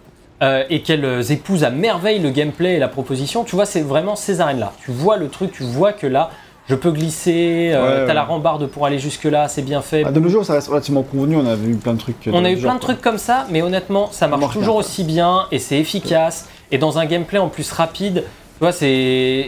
[0.43, 4.17] euh, et qu'elles épousent à merveille le gameplay et la proposition, tu vois, c'est vraiment
[4.17, 4.73] ces arènes-là.
[4.85, 6.31] Tu vois le truc, tu vois que là,
[6.69, 8.15] je peux glisser, euh, Ouais, t'as ouais.
[8.15, 10.03] la rambarde pour aller jusque-là, c'est bien fait.
[10.05, 12.29] Ah, de nos jours, ça reste relativement convenu, on a vu plein de trucs.
[12.33, 14.81] On a eu plein de trucs comme ça, mais honnêtement, ça marche marche toujours bien,
[14.81, 16.49] aussi bien et c'est efficace.
[16.73, 19.47] Et dans un gameplay en plus rapide, tu vois, c'est.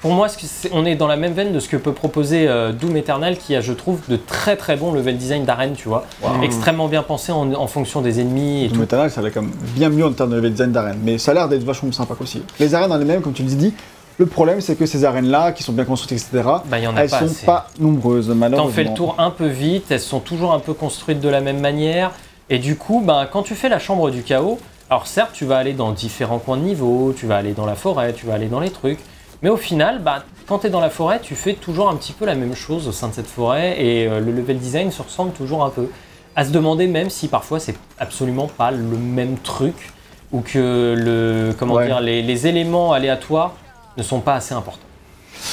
[0.00, 0.28] Pour moi,
[0.72, 3.54] on est dans la même veine de ce que peut proposer euh, Doom Eternal, qui
[3.54, 6.06] a, je trouve, de très très bons level design d'arène, tu vois.
[6.22, 6.42] Wow.
[6.42, 8.84] Extrêmement bien pensé en, en fonction des ennemis et Doom tout.
[8.84, 11.32] Eternal, ça va quand même bien mieux en termes de level design d'arène, mais ça
[11.32, 12.42] a l'air d'être vachement sympa aussi.
[12.58, 13.74] Les arènes en elles-mêmes, comme tu le dis,
[14.16, 16.96] le problème c'est que ces arènes-là, qui sont bien construites, etc., Bah, il y en
[16.96, 17.44] a elles pas sont assez.
[17.46, 18.70] pas nombreuses, T'en malheureusement.
[18.70, 21.60] fais le tour un peu vite, elles sont toujours un peu construites de la même
[21.60, 22.12] manière.
[22.48, 24.58] Et du coup, ben, quand tu fais la chambre du chaos,
[24.88, 27.74] alors certes, tu vas aller dans différents coins de niveau, tu vas aller dans la
[27.76, 28.98] forêt, tu vas aller dans les trucs.
[29.42, 32.12] Mais au final, bah, quand tu es dans la forêt, tu fais toujours un petit
[32.12, 35.00] peu la même chose au sein de cette forêt et euh, le level design se
[35.02, 35.88] ressemble toujours un peu.
[36.36, 39.92] À se demander même si parfois c'est absolument pas le même truc
[40.32, 41.86] ou que le, comment Ouais.
[41.86, 43.54] dire, les, les éléments aléatoires
[43.96, 44.84] ne sont pas assez importants.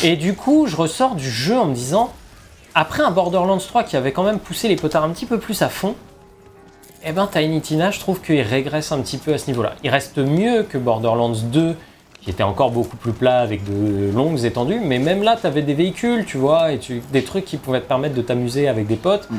[0.03, 2.11] Et du coup, je ressors du jeu en me disant,
[2.75, 5.61] après un Borderlands 3 qui avait quand même poussé les potards un petit peu plus
[5.61, 5.95] à fond,
[7.05, 9.73] eh ben Tiny Tina, je trouve qu'il régresse un petit peu à ce niveau-là.
[9.83, 11.75] Il reste mieux que Borderlands 2,
[12.27, 15.61] qui était encore beaucoup plus plat avec de longues étendues, mais même là, tu avais
[15.61, 18.85] des véhicules, tu vois, et tu- des trucs qui pouvaient te permettre de t'amuser avec
[18.85, 19.29] des potes.
[19.31, 19.37] Mm.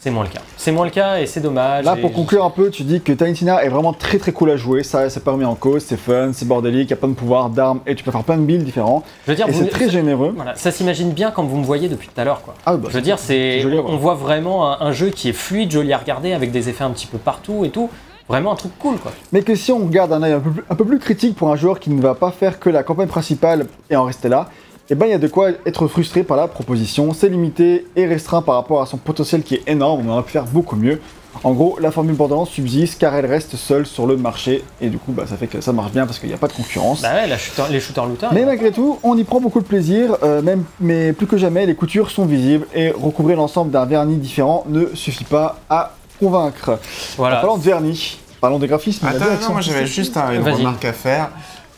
[0.00, 0.40] C'est moins le cas.
[0.56, 1.84] C'est moins le cas et c'est dommage.
[1.84, 4.50] Là, pour conclure un peu, tu dis que Tiny Tina est vraiment très très cool
[4.50, 6.96] à jouer, ça c'est pas remis en cause, c'est fun, c'est bordélique, il y a
[6.96, 9.46] plein de pouvoirs, d'armes, et tu peux faire plein de builds différents, Je veux dire,
[9.52, 10.32] c'est très généreux.
[10.34, 12.54] Voilà, ça s'imagine bien comme vous me voyez depuis tout à l'heure, quoi.
[12.66, 15.70] Ah, bah, Je veux dire, c'est, on voit vraiment un, un jeu qui est fluide,
[15.70, 17.88] joli à regarder, avec des effets un petit peu partout et tout.
[18.28, 19.12] Vraiment un truc cool, quoi.
[19.32, 21.50] Mais que si on regarde un œil un peu, plus, un peu plus critique pour
[21.50, 24.48] un joueur qui ne va pas faire que la campagne principale et en rester là,
[24.90, 27.12] eh ben il y a de quoi être frustré par la proposition.
[27.12, 30.32] C'est limité et restreint par rapport à son potentiel qui est énorme, on aurait pu
[30.32, 31.00] faire beaucoup mieux.
[31.44, 34.98] En gros, la formule Borderlands subsiste car elle reste seule sur le marché et du
[34.98, 37.02] coup bah, ça fait que ça marche bien parce qu'il n'y a pas de concurrence.
[37.02, 38.32] Bah ouais, la shooter- les shooters-looters.
[38.32, 41.66] Mais malgré tout, on y prend beaucoup de plaisir, euh, même, mais plus que jamais,
[41.66, 46.70] les coutures sont visibles et recouvrir l'ensemble d'un vernis différent ne suffit pas à convaincre.
[46.72, 46.78] En
[47.16, 47.36] voilà.
[47.36, 49.06] parlant de vernis, parlons des graphismes.
[49.06, 51.28] Attends, non, moi j'avais juste un- une remarque à faire.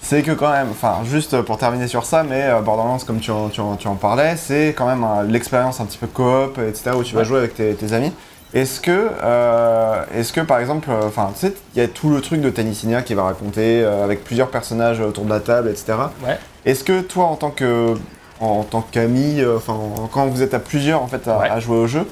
[0.02, 3.30] C'est que quand même, enfin juste pour terminer sur ça, mais euh, Borderlands, comme tu
[3.30, 6.58] en, tu en- tu en parlais, c'est quand même euh, l'expérience un petit peu coop,
[6.58, 8.10] etc., où tu vas jouer avec tes, tes amis.
[8.54, 12.08] Est-ce que, euh, est-ce que par exemple, euh, enfin tu sais, il y a tout
[12.08, 15.68] le truc de Tennisina qui va raconter euh, avec plusieurs personnages autour de la table,
[15.68, 15.92] etc.
[16.26, 16.38] Ouais.
[16.64, 17.94] Est-ce que toi, en tant que,
[18.40, 19.76] en tant qu'ami, euh, enfin
[20.12, 21.48] quand vous êtes à plusieurs en fait à, Ouais.
[21.50, 22.06] à jouer au jeu,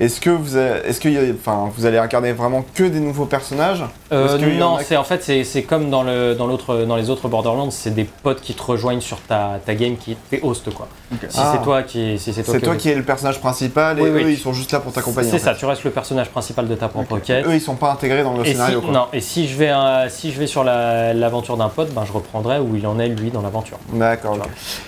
[0.00, 3.00] est-ce que vous, a- est-ce que, y a- enfin vous allez incarner vraiment que des
[3.00, 6.84] nouveaux personnages Euh, non, a c'est en fait c'est, c'est comme dans le dans l'autre
[6.84, 10.16] dans les autres Borderlands, c'est des potes qui te rejoignent sur ta, ta game qui
[10.30, 10.88] t'es host quoi.
[11.28, 11.52] Si Ah.
[11.56, 14.02] c'est toi qui si c'est toi, C'est qui toi qui es le personnage principal et
[14.02, 14.32] Oui, eux oui.
[14.32, 15.28] ils sont juste là pour t'accompagner.
[15.30, 17.22] C'est en ça, tu restes le personnage principal de ta propre Ok.
[17.24, 17.46] quête.
[17.46, 18.92] Eux ils sont pas intégrés dans le Et si, scénario quoi.
[18.92, 22.04] non, et si je vais, euh, si je vais sur la- l'aventure d'un pote, ben
[22.06, 23.78] je reprendrai où il en est lui dans l'aventure.
[23.92, 24.38] D'accord.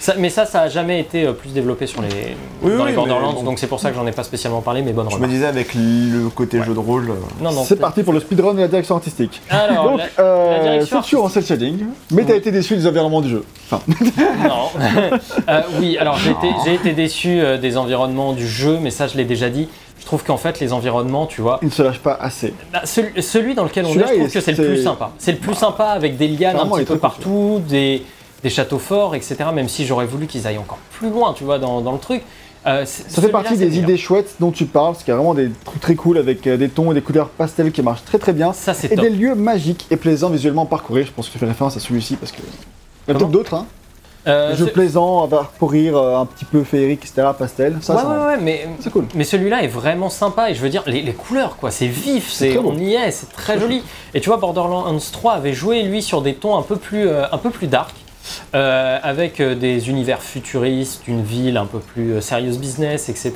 [0.01, 2.09] Ça- mais ça, ça a jamais été euh, plus développé sur les,
[2.63, 3.43] Oui, dans oui, les Borderlands, bon.
[3.43, 5.47] donc c'est pour ça que j'en ai pas spécialement parlé, mais bonne Je me disais
[5.47, 6.65] avec le côté Ouais.
[6.67, 7.11] jeu de rôle.
[7.11, 7.65] euh, Non, non.
[7.65, 9.41] C'est parti pour le speedrun de la direction artistique.
[9.51, 13.21] Alors, Donc, la- euh, la direction en cel shading, mais t'as été déçu des environnements
[13.21, 13.45] du jeu.
[13.71, 13.83] Enfin,
[14.43, 14.69] Non.
[15.49, 19.07] Euh, oui, alors j'ai été, j'ai été déçu euh, des environnements du jeu, mais ça
[19.07, 19.69] je l'ai déjà dit.
[20.01, 22.53] Je trouve qu'en fait les environnements, tu vois, il ne se lâche pas assez.
[22.73, 25.11] bah, celui, celui dans lequel on est, Celui-là, je trouve que c'est le plus sympa.
[25.19, 28.03] C'est le plus sympa avec des lianes un petit est peu partout, des,
[28.43, 29.37] des châteaux forts, etc.
[29.55, 32.23] Même si j'aurais voulu qu'ils aillent encore plus loin, tu vois, dans, dans le truc.
[32.67, 35.35] Euh, Ça fait partie des idées chouettes dont tu parles, parce qu'il y a vraiment
[35.35, 38.19] des trucs très cool avec euh, des tons et des couleurs pastel qui marchent très
[38.19, 38.53] très bien.
[38.53, 39.05] Ça c'est Et top.
[39.05, 41.07] des lieux magiques et plaisants visuellement à parcourir.
[41.07, 42.39] Je pense que je fais référence à celui-ci parce que.
[43.09, 43.67] Il y a peut-être d'autres, hein.
[44.29, 47.27] Euh, ce- plaisants à parcourir, euh, un petit peu féerique, etc.
[47.37, 47.79] pastel.
[47.81, 49.07] Ça, ouais, ça- ouais, ouais, mais c'est cool.
[49.17, 52.31] Mais celui-là est vraiment sympa et je veux dire les, les couleurs quoi, c'est vif,
[52.31, 53.83] C'est c'est on y est, c'est très joli.
[54.15, 57.25] Et tu vois Borderlands 3 avait joué lui sur des tons un peu plus euh,
[57.33, 57.93] un peu plus dark.
[58.55, 63.33] Euh, avec euh, des univers futuristes, une ville un peu plus euh, serious business, etc.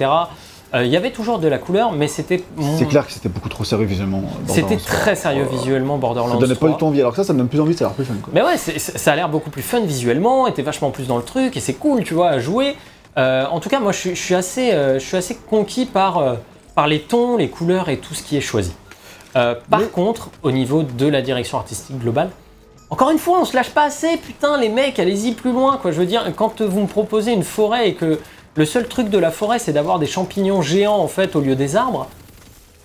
[0.74, 2.42] Euh, Il y avait toujours de la couleur, mais c'était
[2.78, 4.22] C'est clair que c'était beaucoup trop sérieux visuellement.
[4.48, 5.14] c'était très 3.
[5.14, 6.70] sérieux Euh, visuellement Borderlands Ça donnait pas 3.
[6.70, 7.00] du tout envie.
[7.00, 8.14] Alors que ça, ça me donne plus envie, ça a l'air plus fun.
[8.22, 8.32] Quoi.
[8.34, 11.22] Mais ouais, ça a l'air beaucoup plus fun visuellement, et t'es vachement plus dans le
[11.22, 12.74] truc, et c'est cool, tu vois, à jouer.
[13.16, 16.22] Euh, en tout cas, moi, je suis, je suis assez, je suis assez conquis par,
[16.74, 18.72] par les tons, les couleurs et tout ce qui est choisi.
[19.32, 22.30] Par Mais- contre, au niveau de la direction artistique globale,
[22.90, 25.90] encore une fois, on se lâche pas assez, putain, les mecs, allez-y plus loin, quoi.
[25.92, 28.20] Je veux dire, quand vous me proposez une forêt et que
[28.54, 31.56] le seul truc de la forêt, c'est d'avoir des champignons géants, en fait, au lieu
[31.56, 32.08] des arbres,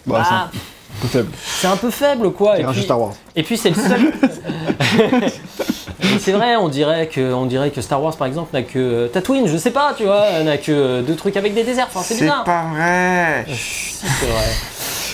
[0.06, 1.32] Bah, c'est bah, un peu faible.
[1.46, 2.56] c'est un peu faible, quoi.
[2.58, 3.14] C'est Et puis- Star Wars.
[3.36, 4.12] et puis c'est le seul.
[6.20, 9.48] C'est vrai, on dirait que, on dirait que Star Wars par exemple n'a que Tatooine,
[9.48, 11.88] je sais pas, tu vois, n'a que deux trucs avec des déserts.
[11.90, 12.44] Enfin, c'est C'est bizarre.
[12.44, 13.46] pas vrai.
[13.48, 14.46] Si, c'est vrai.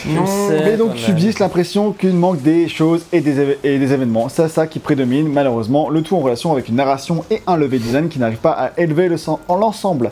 [0.06, 0.24] Non.
[0.50, 4.30] Mais donc subsiste l'impression qu'il manque des choses et des, éve- et des événements.
[4.30, 7.80] C'est ça qui prédomine malheureusement, le tout en relation avec une narration et un level
[7.80, 10.12] design qui n'arrive pas à élever le sang en l'ensemble.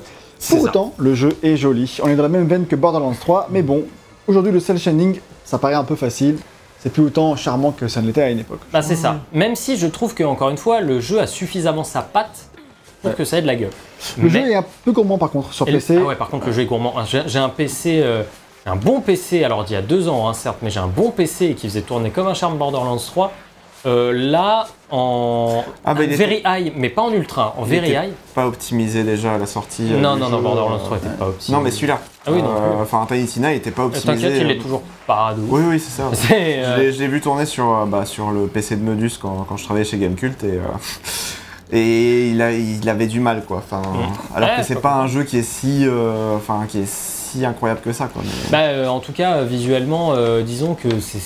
[0.50, 0.64] Pour ça.
[0.66, 1.98] autant, le jeu est joli.
[2.04, 3.84] On est dans la même veine que Borderlands 3, mais bon,
[4.28, 6.38] aujourd'hui le cel shading, ça paraît un peu facile.
[6.80, 8.60] C'est plus autant charmant que ça ne l'était à une époque.
[8.72, 9.18] Bah, c'est ça.
[9.34, 12.48] Même si je trouve que encore une fois, le jeu a suffisamment sa patte
[13.02, 13.16] pour Ouais.
[13.18, 13.72] que ça ait de la gueule.
[14.20, 15.98] Le Mais- jeu est un peu gourmand par contre sur Et le- PC.
[16.00, 16.94] Ah ouais, par contre, le jeu est gourmand.
[17.06, 18.22] J'ai j'ai un PC, euh,
[18.66, 21.12] un bon PC, alors d'il y a deux ans, hein, certes, mais j'ai un bon
[21.12, 23.32] PC qui faisait tourner comme un charme Borderlands 3.
[23.86, 27.92] Euh, là, en Ah, bah, était- very high, mais pas en ultra, en Il very
[27.92, 28.14] high.
[28.34, 29.88] Pas optimisé déjà à la sortie.
[29.94, 31.54] euh, Non, non, non, Borderlands euh, 3 était pas optimisé.
[31.56, 32.00] Non, mais celui-là.
[32.26, 32.82] Ah oui, non Euh.
[32.82, 34.08] Enfin, Tiny Tina était pas Euh, optimisé.
[34.24, 35.36] T'inquiète, il euh, est toujours pas.
[35.38, 36.10] Oui, oui, c'est ça.
[36.34, 39.46] Euh, l'ai- Je l'ai vu tourner sur, euh, bah, sur le PC de Modus quand,
[39.48, 40.62] quand je travaillais chez Gamecult et, euh,
[41.72, 43.58] et il, a- il avait du mal quoi.
[43.58, 43.84] Enfin,
[44.36, 46.88] alors Ouais, que c'est pas pas un jeu qui est si, euh, enfin, qui est
[46.88, 48.22] si incroyable que ça quoi.
[48.24, 51.20] Mais, bah, euh, en tout cas, euh, visuellement, euh, disons que c'est-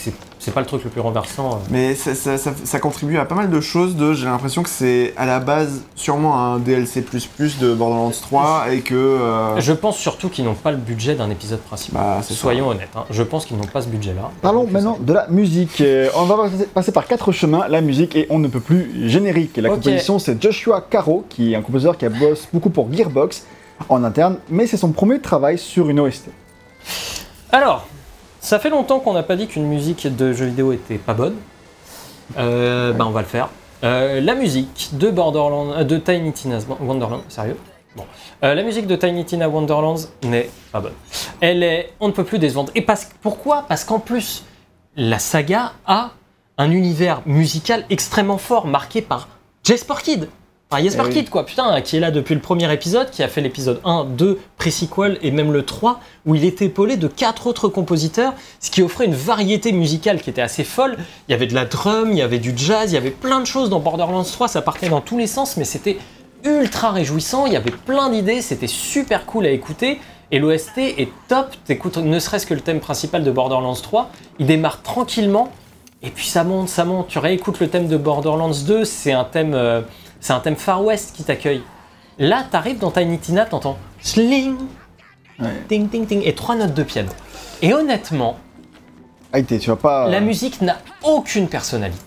[0.51, 1.51] pas le truc le plus renversant.
[1.51, 1.55] euh.
[1.69, 3.95] mais ça, ça- ça- ça contribue à pas mal de choses.
[3.95, 7.01] De, j'ai l'impression que c'est à la base sûrement un DLC
[7.59, 8.95] de Borderlands 3 et que.
[8.95, 12.01] euh, Je pense surtout qu'ils n'ont pas le budget d'un épisode principal.
[12.01, 12.33] bah, ça.
[12.33, 13.03] Soyons honnêtes, hein.
[13.11, 14.31] je pense qu'ils n'ont pas ce budget-là.
[14.41, 15.83] Parlons Donc, maintenant de la musique.
[16.15, 16.35] On va
[16.73, 17.67] passer- par quatre chemins.
[17.67, 19.57] La musique et on ne peut plus générique.
[19.57, 23.43] La composition, c'est Joshua Caro, qui est un compositeur qui a bossé beaucoup pour Gearbox
[23.87, 26.29] en interne, mais c'est son premier travail sur une OST.
[27.51, 27.87] Alors,
[28.39, 31.35] ça fait longtemps qu'on n'a pas dit qu'une musique de jeu vidéo était pas bonne.
[32.37, 33.49] Euh, Ben on va le faire.
[33.83, 37.57] Euh, la musique de Borderlands, euh, de Tiny Tina's Wonderland, sérieux?
[37.95, 38.03] Bon.
[38.43, 40.93] Euh, la musique de Tiny Tina Wonderlands n'est pas bonne.
[41.41, 42.71] Elle est, on ne peut plus décevante.
[42.75, 43.65] Et parce, pourquoi?
[43.67, 44.43] Parce qu'en plus,
[44.95, 46.11] la saga a
[46.57, 49.29] un univers musical extrêmement fort, marqué par
[49.63, 50.29] Jesper Kid.
[50.71, 51.13] Enfin, Jesper Eh oui.
[51.13, 54.05] Kid, quoi, putain, qui est là depuis le premier épisode, qui a fait l'épisode 1,
[54.05, 58.69] 2, pré-sequel et même le 3, où il était épaulé de quatre autres compositeurs, ce
[58.69, 60.97] qui offrait une variété musicale qui était assez folle.
[61.27, 63.39] Il y avait de la drum, il y avait du jazz, il y avait plein
[63.39, 65.97] de choses dans Borderlands 3, ça partait dans tous les sens, mais c'était
[66.43, 69.99] ultra réjouissant, il y avait plein d'idées, c'était super cool à écouter.
[70.31, 74.45] Et l'OST est top, t'écoutes ne serait-ce que le thème principal de Borderlands 3, il
[74.45, 75.51] démarre tranquillement,
[76.03, 77.07] et puis ça monte, ça monte.
[77.07, 79.81] Tu réécoutes le thème de Borderlands 2, c'est un thème, euh,
[80.19, 81.61] c'est un thème Far West qui t'accueille.
[82.17, 84.55] Là, t'arrives dans Tiny Tina, t'entends sling,
[85.39, 85.47] Ouais.
[85.69, 87.09] ting ting ting, et trois notes de piano.
[87.61, 88.37] Et honnêtement,
[89.31, 90.09] Ah, tu vas pas.
[90.09, 92.01] la musique n'a aucune personnalité.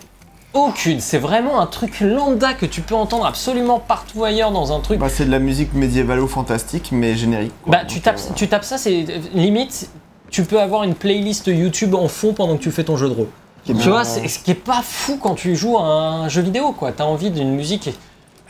[0.55, 1.01] Aucune.
[1.01, 4.99] C'est vraiment un truc lambda que tu peux entendre absolument partout ailleurs dans un truc.
[4.99, 7.53] Bah, c'est de la musique médiévalo-fantastique, mais générique.
[7.63, 7.73] quoi.
[7.79, 9.89] Bah, tu tapes, euh, tu tapes ça, c'est limite.
[10.31, 13.15] Tu peux avoir une playlist YouTube en fond pendant que tu fais ton jeu de
[13.15, 13.29] rôle.
[13.65, 16.43] Qui Tu vois, c'est ce qui est pas fou quand tu joues à un jeu
[16.43, 16.93] vidéo, quoi.
[16.93, 17.91] T'as envie d'une musique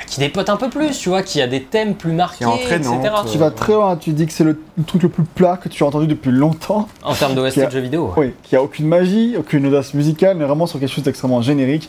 [0.07, 2.47] qui dépote un peu plus, tu vois, qui a des thèmes plus marqués, Qui est
[2.47, 3.15] entraînante, etc.
[3.31, 5.85] Tu vas très loin, tu dis que c'est le truc le plus plat que tu
[5.85, 6.89] as entendu depuis longtemps.
[7.05, 8.13] En termes d'OST a- de jeux vidéo.
[8.17, 11.89] Oui, qui a aucune magie, aucune audace musicale, mais vraiment sur quelque chose d'extrêmement générique.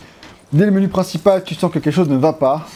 [0.54, 2.62] Dès le menu principal, tu sens que quelque chose ne va pas.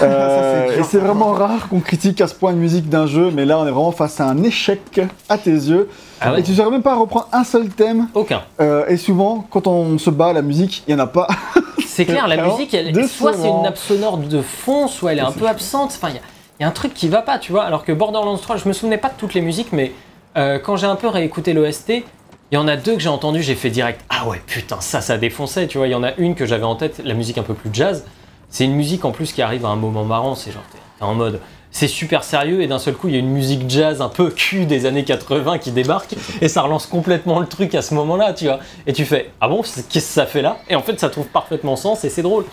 [0.00, 3.44] Euh, et c'est vraiment rare qu'on critique à ce point une musique d'un jeu, mais
[3.44, 5.88] là on est vraiment face à un échec à tes yeux.
[6.20, 8.06] Ah ouais Et tu ne saurais même pas reprendre un seul thème.
[8.14, 8.42] Aucun.
[8.60, 11.26] Euh, et souvent, quand on se bat, la musique, il n'y en a pas.
[11.86, 15.22] C'est clair, la musique, elle, soit c'est une nappe sonore de fond, soit elle est
[15.22, 15.90] un peu absente.
[15.96, 16.22] Enfin, il y a-
[16.60, 17.64] il y, a un truc qui va pas, tu vois.
[17.64, 19.92] Alors que Borderlands 3, je me souvenais pas de toutes les musiques, mais
[20.36, 22.04] euh, quand j'ai un peu réécouté l'OST,
[22.52, 24.02] il y en a deux que j'ai entendu, j'ai fait direct.
[24.10, 25.86] Ah ouais, putain, ça, ça défonçait, tu vois.
[25.86, 28.04] Il y en a une que j'avais en tête, la musique un peu plus jazz.
[28.50, 31.14] C'est une musique en plus qui arrive à un moment marrant, c'est genre, t'es en
[31.14, 31.40] mode.
[31.70, 34.28] C'est super sérieux et d'un seul coup il y a une musique jazz un peu
[34.28, 38.34] cul des années 80 qui débarque et ça relance complètement le truc à ce moment-là,
[38.34, 38.60] tu vois.
[38.86, 40.58] Et tu fais ah bon qu'est-ce que ça fait là?
[40.68, 42.44] Et en fait ça trouve parfaitement sens et c'est drôle.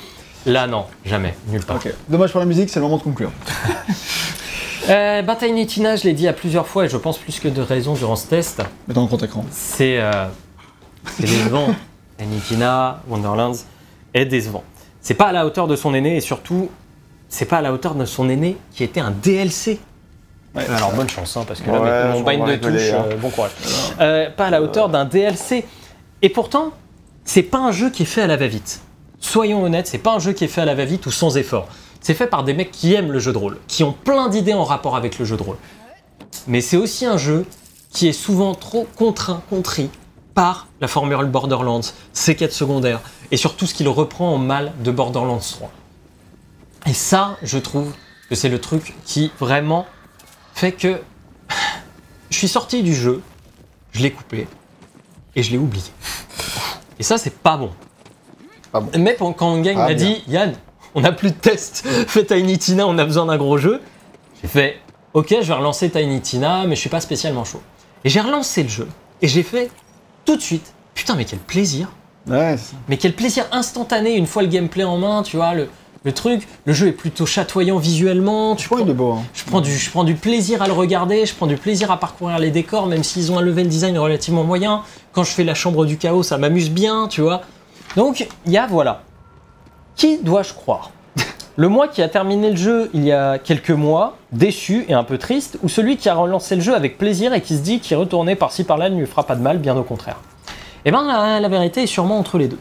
[0.45, 1.81] Là non, jamais, nulle part.
[2.07, 3.31] Dommage pour la musique, c'est le moment de conclure.
[4.87, 7.47] Euh, bah, Tiny Tina, je l'ai dit à plusieurs fois et je pense plus que
[7.47, 8.61] de raison durant ce test.
[8.87, 9.45] Mais dans le grand écran.
[9.51, 10.25] C'est euh,
[11.17, 11.67] c'est décevant.
[12.17, 13.53] Tiny Tina, Wonderlands
[14.13, 14.63] est décevant.
[15.01, 16.69] C'est pas à la hauteur de son aîné et surtout
[17.29, 19.79] c'est pas à la hauteur de son aîné qui était un DLC.
[20.55, 23.05] Ouais, Alors bonne chance hein, parce que là Ouais, on bind de touche, hein.
[23.11, 23.51] euh, bon courage.
[23.99, 25.63] Euh, pas à la hauteur d'un DLC.
[26.21, 26.71] Et pourtant,
[27.23, 28.81] c'est pas un jeu qui est fait à la va-vite.
[29.19, 31.67] Soyons honnêtes, c'est pas un jeu qui est fait à la va-vite ou sans effort.
[32.01, 34.53] C'est fait par des mecs qui aiment le jeu de rôle, qui ont plein d'idées
[34.53, 35.57] en rapport avec le jeu de rôle.
[36.47, 37.45] Mais c'est aussi un jeu
[37.91, 39.89] qui est souvent trop contraint, contrit
[40.33, 41.81] par la formule Borderlands,
[42.13, 43.01] ses quêtes secondaires,
[43.31, 45.71] et surtout ce qu'il reprend en mal de Borderlands 3.
[46.85, 47.91] Et ça, je trouve
[48.29, 49.85] que c'est le truc qui vraiment
[50.53, 51.01] fait que
[52.29, 53.21] je suis sorti du jeu,
[53.91, 54.47] je l'ai coupé
[55.35, 55.85] et je l'ai oublié.
[56.99, 57.71] Et ça, c'est pas bon.
[58.71, 58.91] Pas bon.
[58.99, 59.95] Mais quand Gang Ah, m'a bien.
[59.95, 60.53] dit Yann,
[60.95, 63.81] on n'a plus de test, fais Tiny Tina, on a besoin d'un gros jeu,
[64.41, 64.77] j'ai fait
[65.13, 67.61] Ok, je vais relancer Tiny Tina, mais je suis pas spécialement chaud.
[68.03, 68.87] Et j'ai relancé le jeu
[69.21, 69.71] et j'ai fait
[70.25, 71.87] tout de suite Putain, mais quel plaisir
[72.27, 72.55] Ouais,
[72.89, 75.69] mais quel plaisir instantané une fois le gameplay en main, tu vois, le,
[76.03, 76.47] le truc.
[76.65, 78.55] Le jeu est plutôt chatoyant visuellement.
[78.55, 79.13] Tu prends, beau.
[79.13, 79.23] Hein.
[79.33, 81.99] je, prends du, je prends du plaisir à le regarder, je prends du plaisir à
[81.99, 84.83] parcourir les décors, même s'ils ont un level design relativement moyen.
[85.13, 87.41] Quand je fais la chambre du chaos, ça m'amuse bien, tu vois.
[87.95, 89.03] Donc, il y a, voilà.
[89.99, 90.91] Qui dois-je croire
[91.57, 95.03] Le moi qui a terminé le jeu il y a quelques mois, déçu et un
[95.03, 97.81] peu triste, ou celui qui a relancé le jeu avec plaisir et qui se dit
[97.81, 100.15] qu'il retourner par-ci par-là ne lui fera pas de mal, bien au contraire
[100.85, 102.59] Eh ben, la, la vérité est sûrement entre les deux.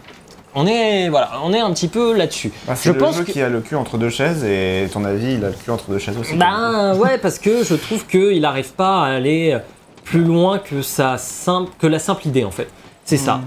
[0.56, 2.50] On est, voilà, on est un petit peu là-dessus.
[2.74, 5.04] c'est je le pense jeu que- qui a le cul entre deux chaises et ton
[5.04, 6.34] avis, il a le cul entre deux chaises aussi.
[6.34, 9.56] Ben ouais, parce que je trouve qu'il n'arrive pas à aller
[10.02, 12.66] plus loin que, sa simple, que la simple idée en fait.
[13.04, 13.40] C'est ça.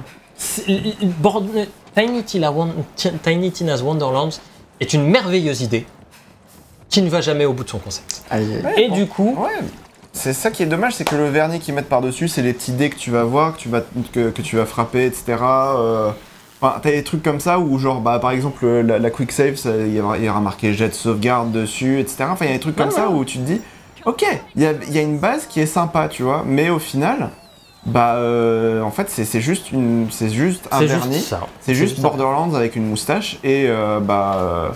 [1.19, 1.43] Bord-
[1.95, 2.51] Tiny, Tina
[3.53, 4.29] Tina's Wonderlands
[4.79, 5.85] est une merveilleuse idée
[6.89, 8.23] qui ne va jamais au bout de son concept.
[8.29, 8.83] Aïe, aïe.
[8.83, 9.49] Et du coup, Ouais.
[10.13, 12.73] C'est ça qui est dommage, c'est que le vernis qu'ils mettent par-dessus, c'est les petits
[12.73, 13.81] dés que tu vas voir, que tu vas,
[14.11, 15.37] que, que tu vas frapper, etc.
[15.41, 16.11] Euh,
[16.63, 19.55] Enfin, t'as des trucs comme ça où, genre, bah, par exemple, la, la quick save,
[19.65, 19.99] il y, y
[20.29, 22.25] aura marqué jet de sauvegarde dessus, etc.
[22.29, 23.15] Enfin, il y a des trucs comme Ouais, ça ouais.
[23.15, 23.59] où tu te dis,
[24.05, 24.23] ok,
[24.55, 26.77] il y a, il y a une base qui est sympa, tu vois, mais au
[26.77, 27.31] final,
[27.85, 31.27] bah, euh, en fait, c'est juste, une, c'est juste un vernis.
[31.61, 31.99] C'est juste.
[31.99, 34.35] Borderlands avec une moustache et euh, bah.
[34.37, 34.69] euh,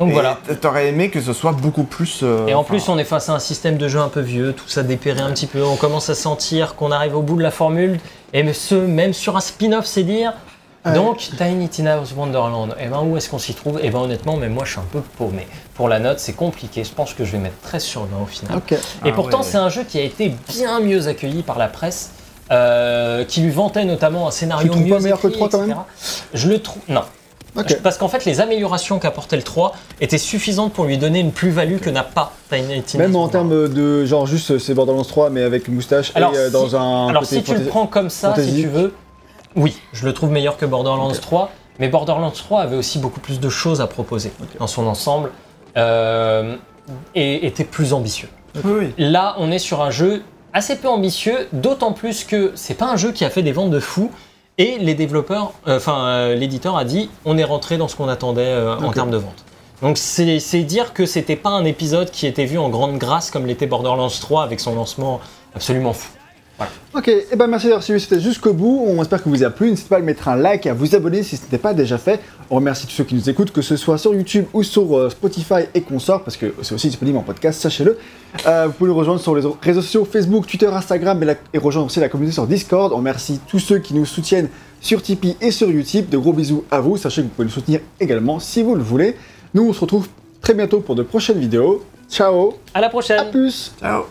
[0.00, 0.38] Donc Et voilà.
[0.60, 2.24] T'aurais aimé que ce soit beaucoup plus.
[2.48, 4.68] Et en plus, on est face à un système de jeu un peu vieux, tout
[4.68, 5.62] ça dépérait un petit peu.
[5.62, 8.00] On commence à sentir qu'on arrive au bout de la formule,
[8.32, 10.32] et ce, même sur un spin-off, c'est dire.
[10.94, 13.78] Donc, Tiny Tina's Wonderland, et ben où est-ce qu'on s'y trouve?
[13.84, 15.46] Et ben honnêtement, même moi je suis un peu paumé.
[15.74, 16.82] Pour la note, c'est compliqué.
[16.82, 18.58] Je pense que je vais mettre 13 sur 20 au final.
[18.68, 19.46] Et Ah pourtant, ouais.
[19.48, 22.10] c'est un jeu qui a été bien mieux accueilli par la presse,
[22.52, 25.32] euh, qui lui vantait notamment un scénario Tu le trouves mieux pas meilleur que le
[25.32, 25.78] écrit, 3 quand etc.
[26.34, 26.82] Je le trouve.
[26.88, 27.02] Non.
[27.82, 31.78] Parce qu'en fait, les améliorations qu'apportait le 3 étaient suffisantes pour lui donner une plus-value
[31.78, 35.42] que n'a pas Tiny Même en termes de genre juste euh, c'est Borderlands 3 mais
[35.42, 37.86] avec une moustache Alors, et euh, si- dans un Alors côté si tu le prends
[37.86, 38.94] comme ça, si tu veux,
[39.54, 41.20] oui, je le trouve meilleur que Borderlands Ok.
[41.20, 45.30] 3, mais Borderlands 3 avait aussi beaucoup plus de choses à proposer dans son ensemble
[45.76, 46.56] euh,
[47.14, 48.28] et était plus ambitieux.
[48.64, 48.94] Oui, oui.
[48.98, 50.22] Là, on est sur un jeu
[50.52, 53.70] assez peu ambitieux, d'autant plus que c'est pas un jeu qui a fait des ventes
[53.70, 54.10] de fou.
[54.58, 58.08] Et les développeurs, euh, enfin euh, l'éditeur a dit, on est rentré dans ce qu'on
[58.08, 59.44] attendait euh, en termes de vente.
[59.80, 63.30] Donc c'est c'est dire que c'était pas un épisode qui était vu en grande grâce
[63.30, 65.20] comme l'était Borderlands 3 avec son lancement
[65.54, 66.10] absolument fou.
[66.94, 68.84] Ok, et ben merci d'avoir suivi c'était jusqu'au bout.
[68.86, 69.70] On espère que vous a plu.
[69.70, 71.96] N'hésitez pas à mettre un like et à vous abonner si ce n'était pas déjà
[71.98, 72.20] fait.
[72.50, 75.08] On remercie tous ceux qui nous écoutent, que ce soit sur YouTube ou sur euh,
[75.10, 77.96] Spotify et consorts, parce que c'est aussi disponible en podcast, sachez-le.
[78.46, 81.58] Euh, vous pouvez nous rejoindre sur les réseaux sociaux Facebook, Twitter, Instagram et, la- et
[81.58, 82.92] rejoindre aussi la communauté sur Discord.
[82.92, 84.48] On remercie tous ceux qui nous soutiennent
[84.80, 86.10] sur Tipeee et sur Utip.
[86.10, 86.96] De gros bisous à vous.
[86.96, 89.16] Sachez que vous pouvez nous soutenir également si vous le voulez.
[89.54, 90.08] Nous, on se retrouve
[90.40, 91.82] très bientôt pour de prochaines vidéos.
[92.10, 94.02] Ciao, À la prochaine à plus Ciao.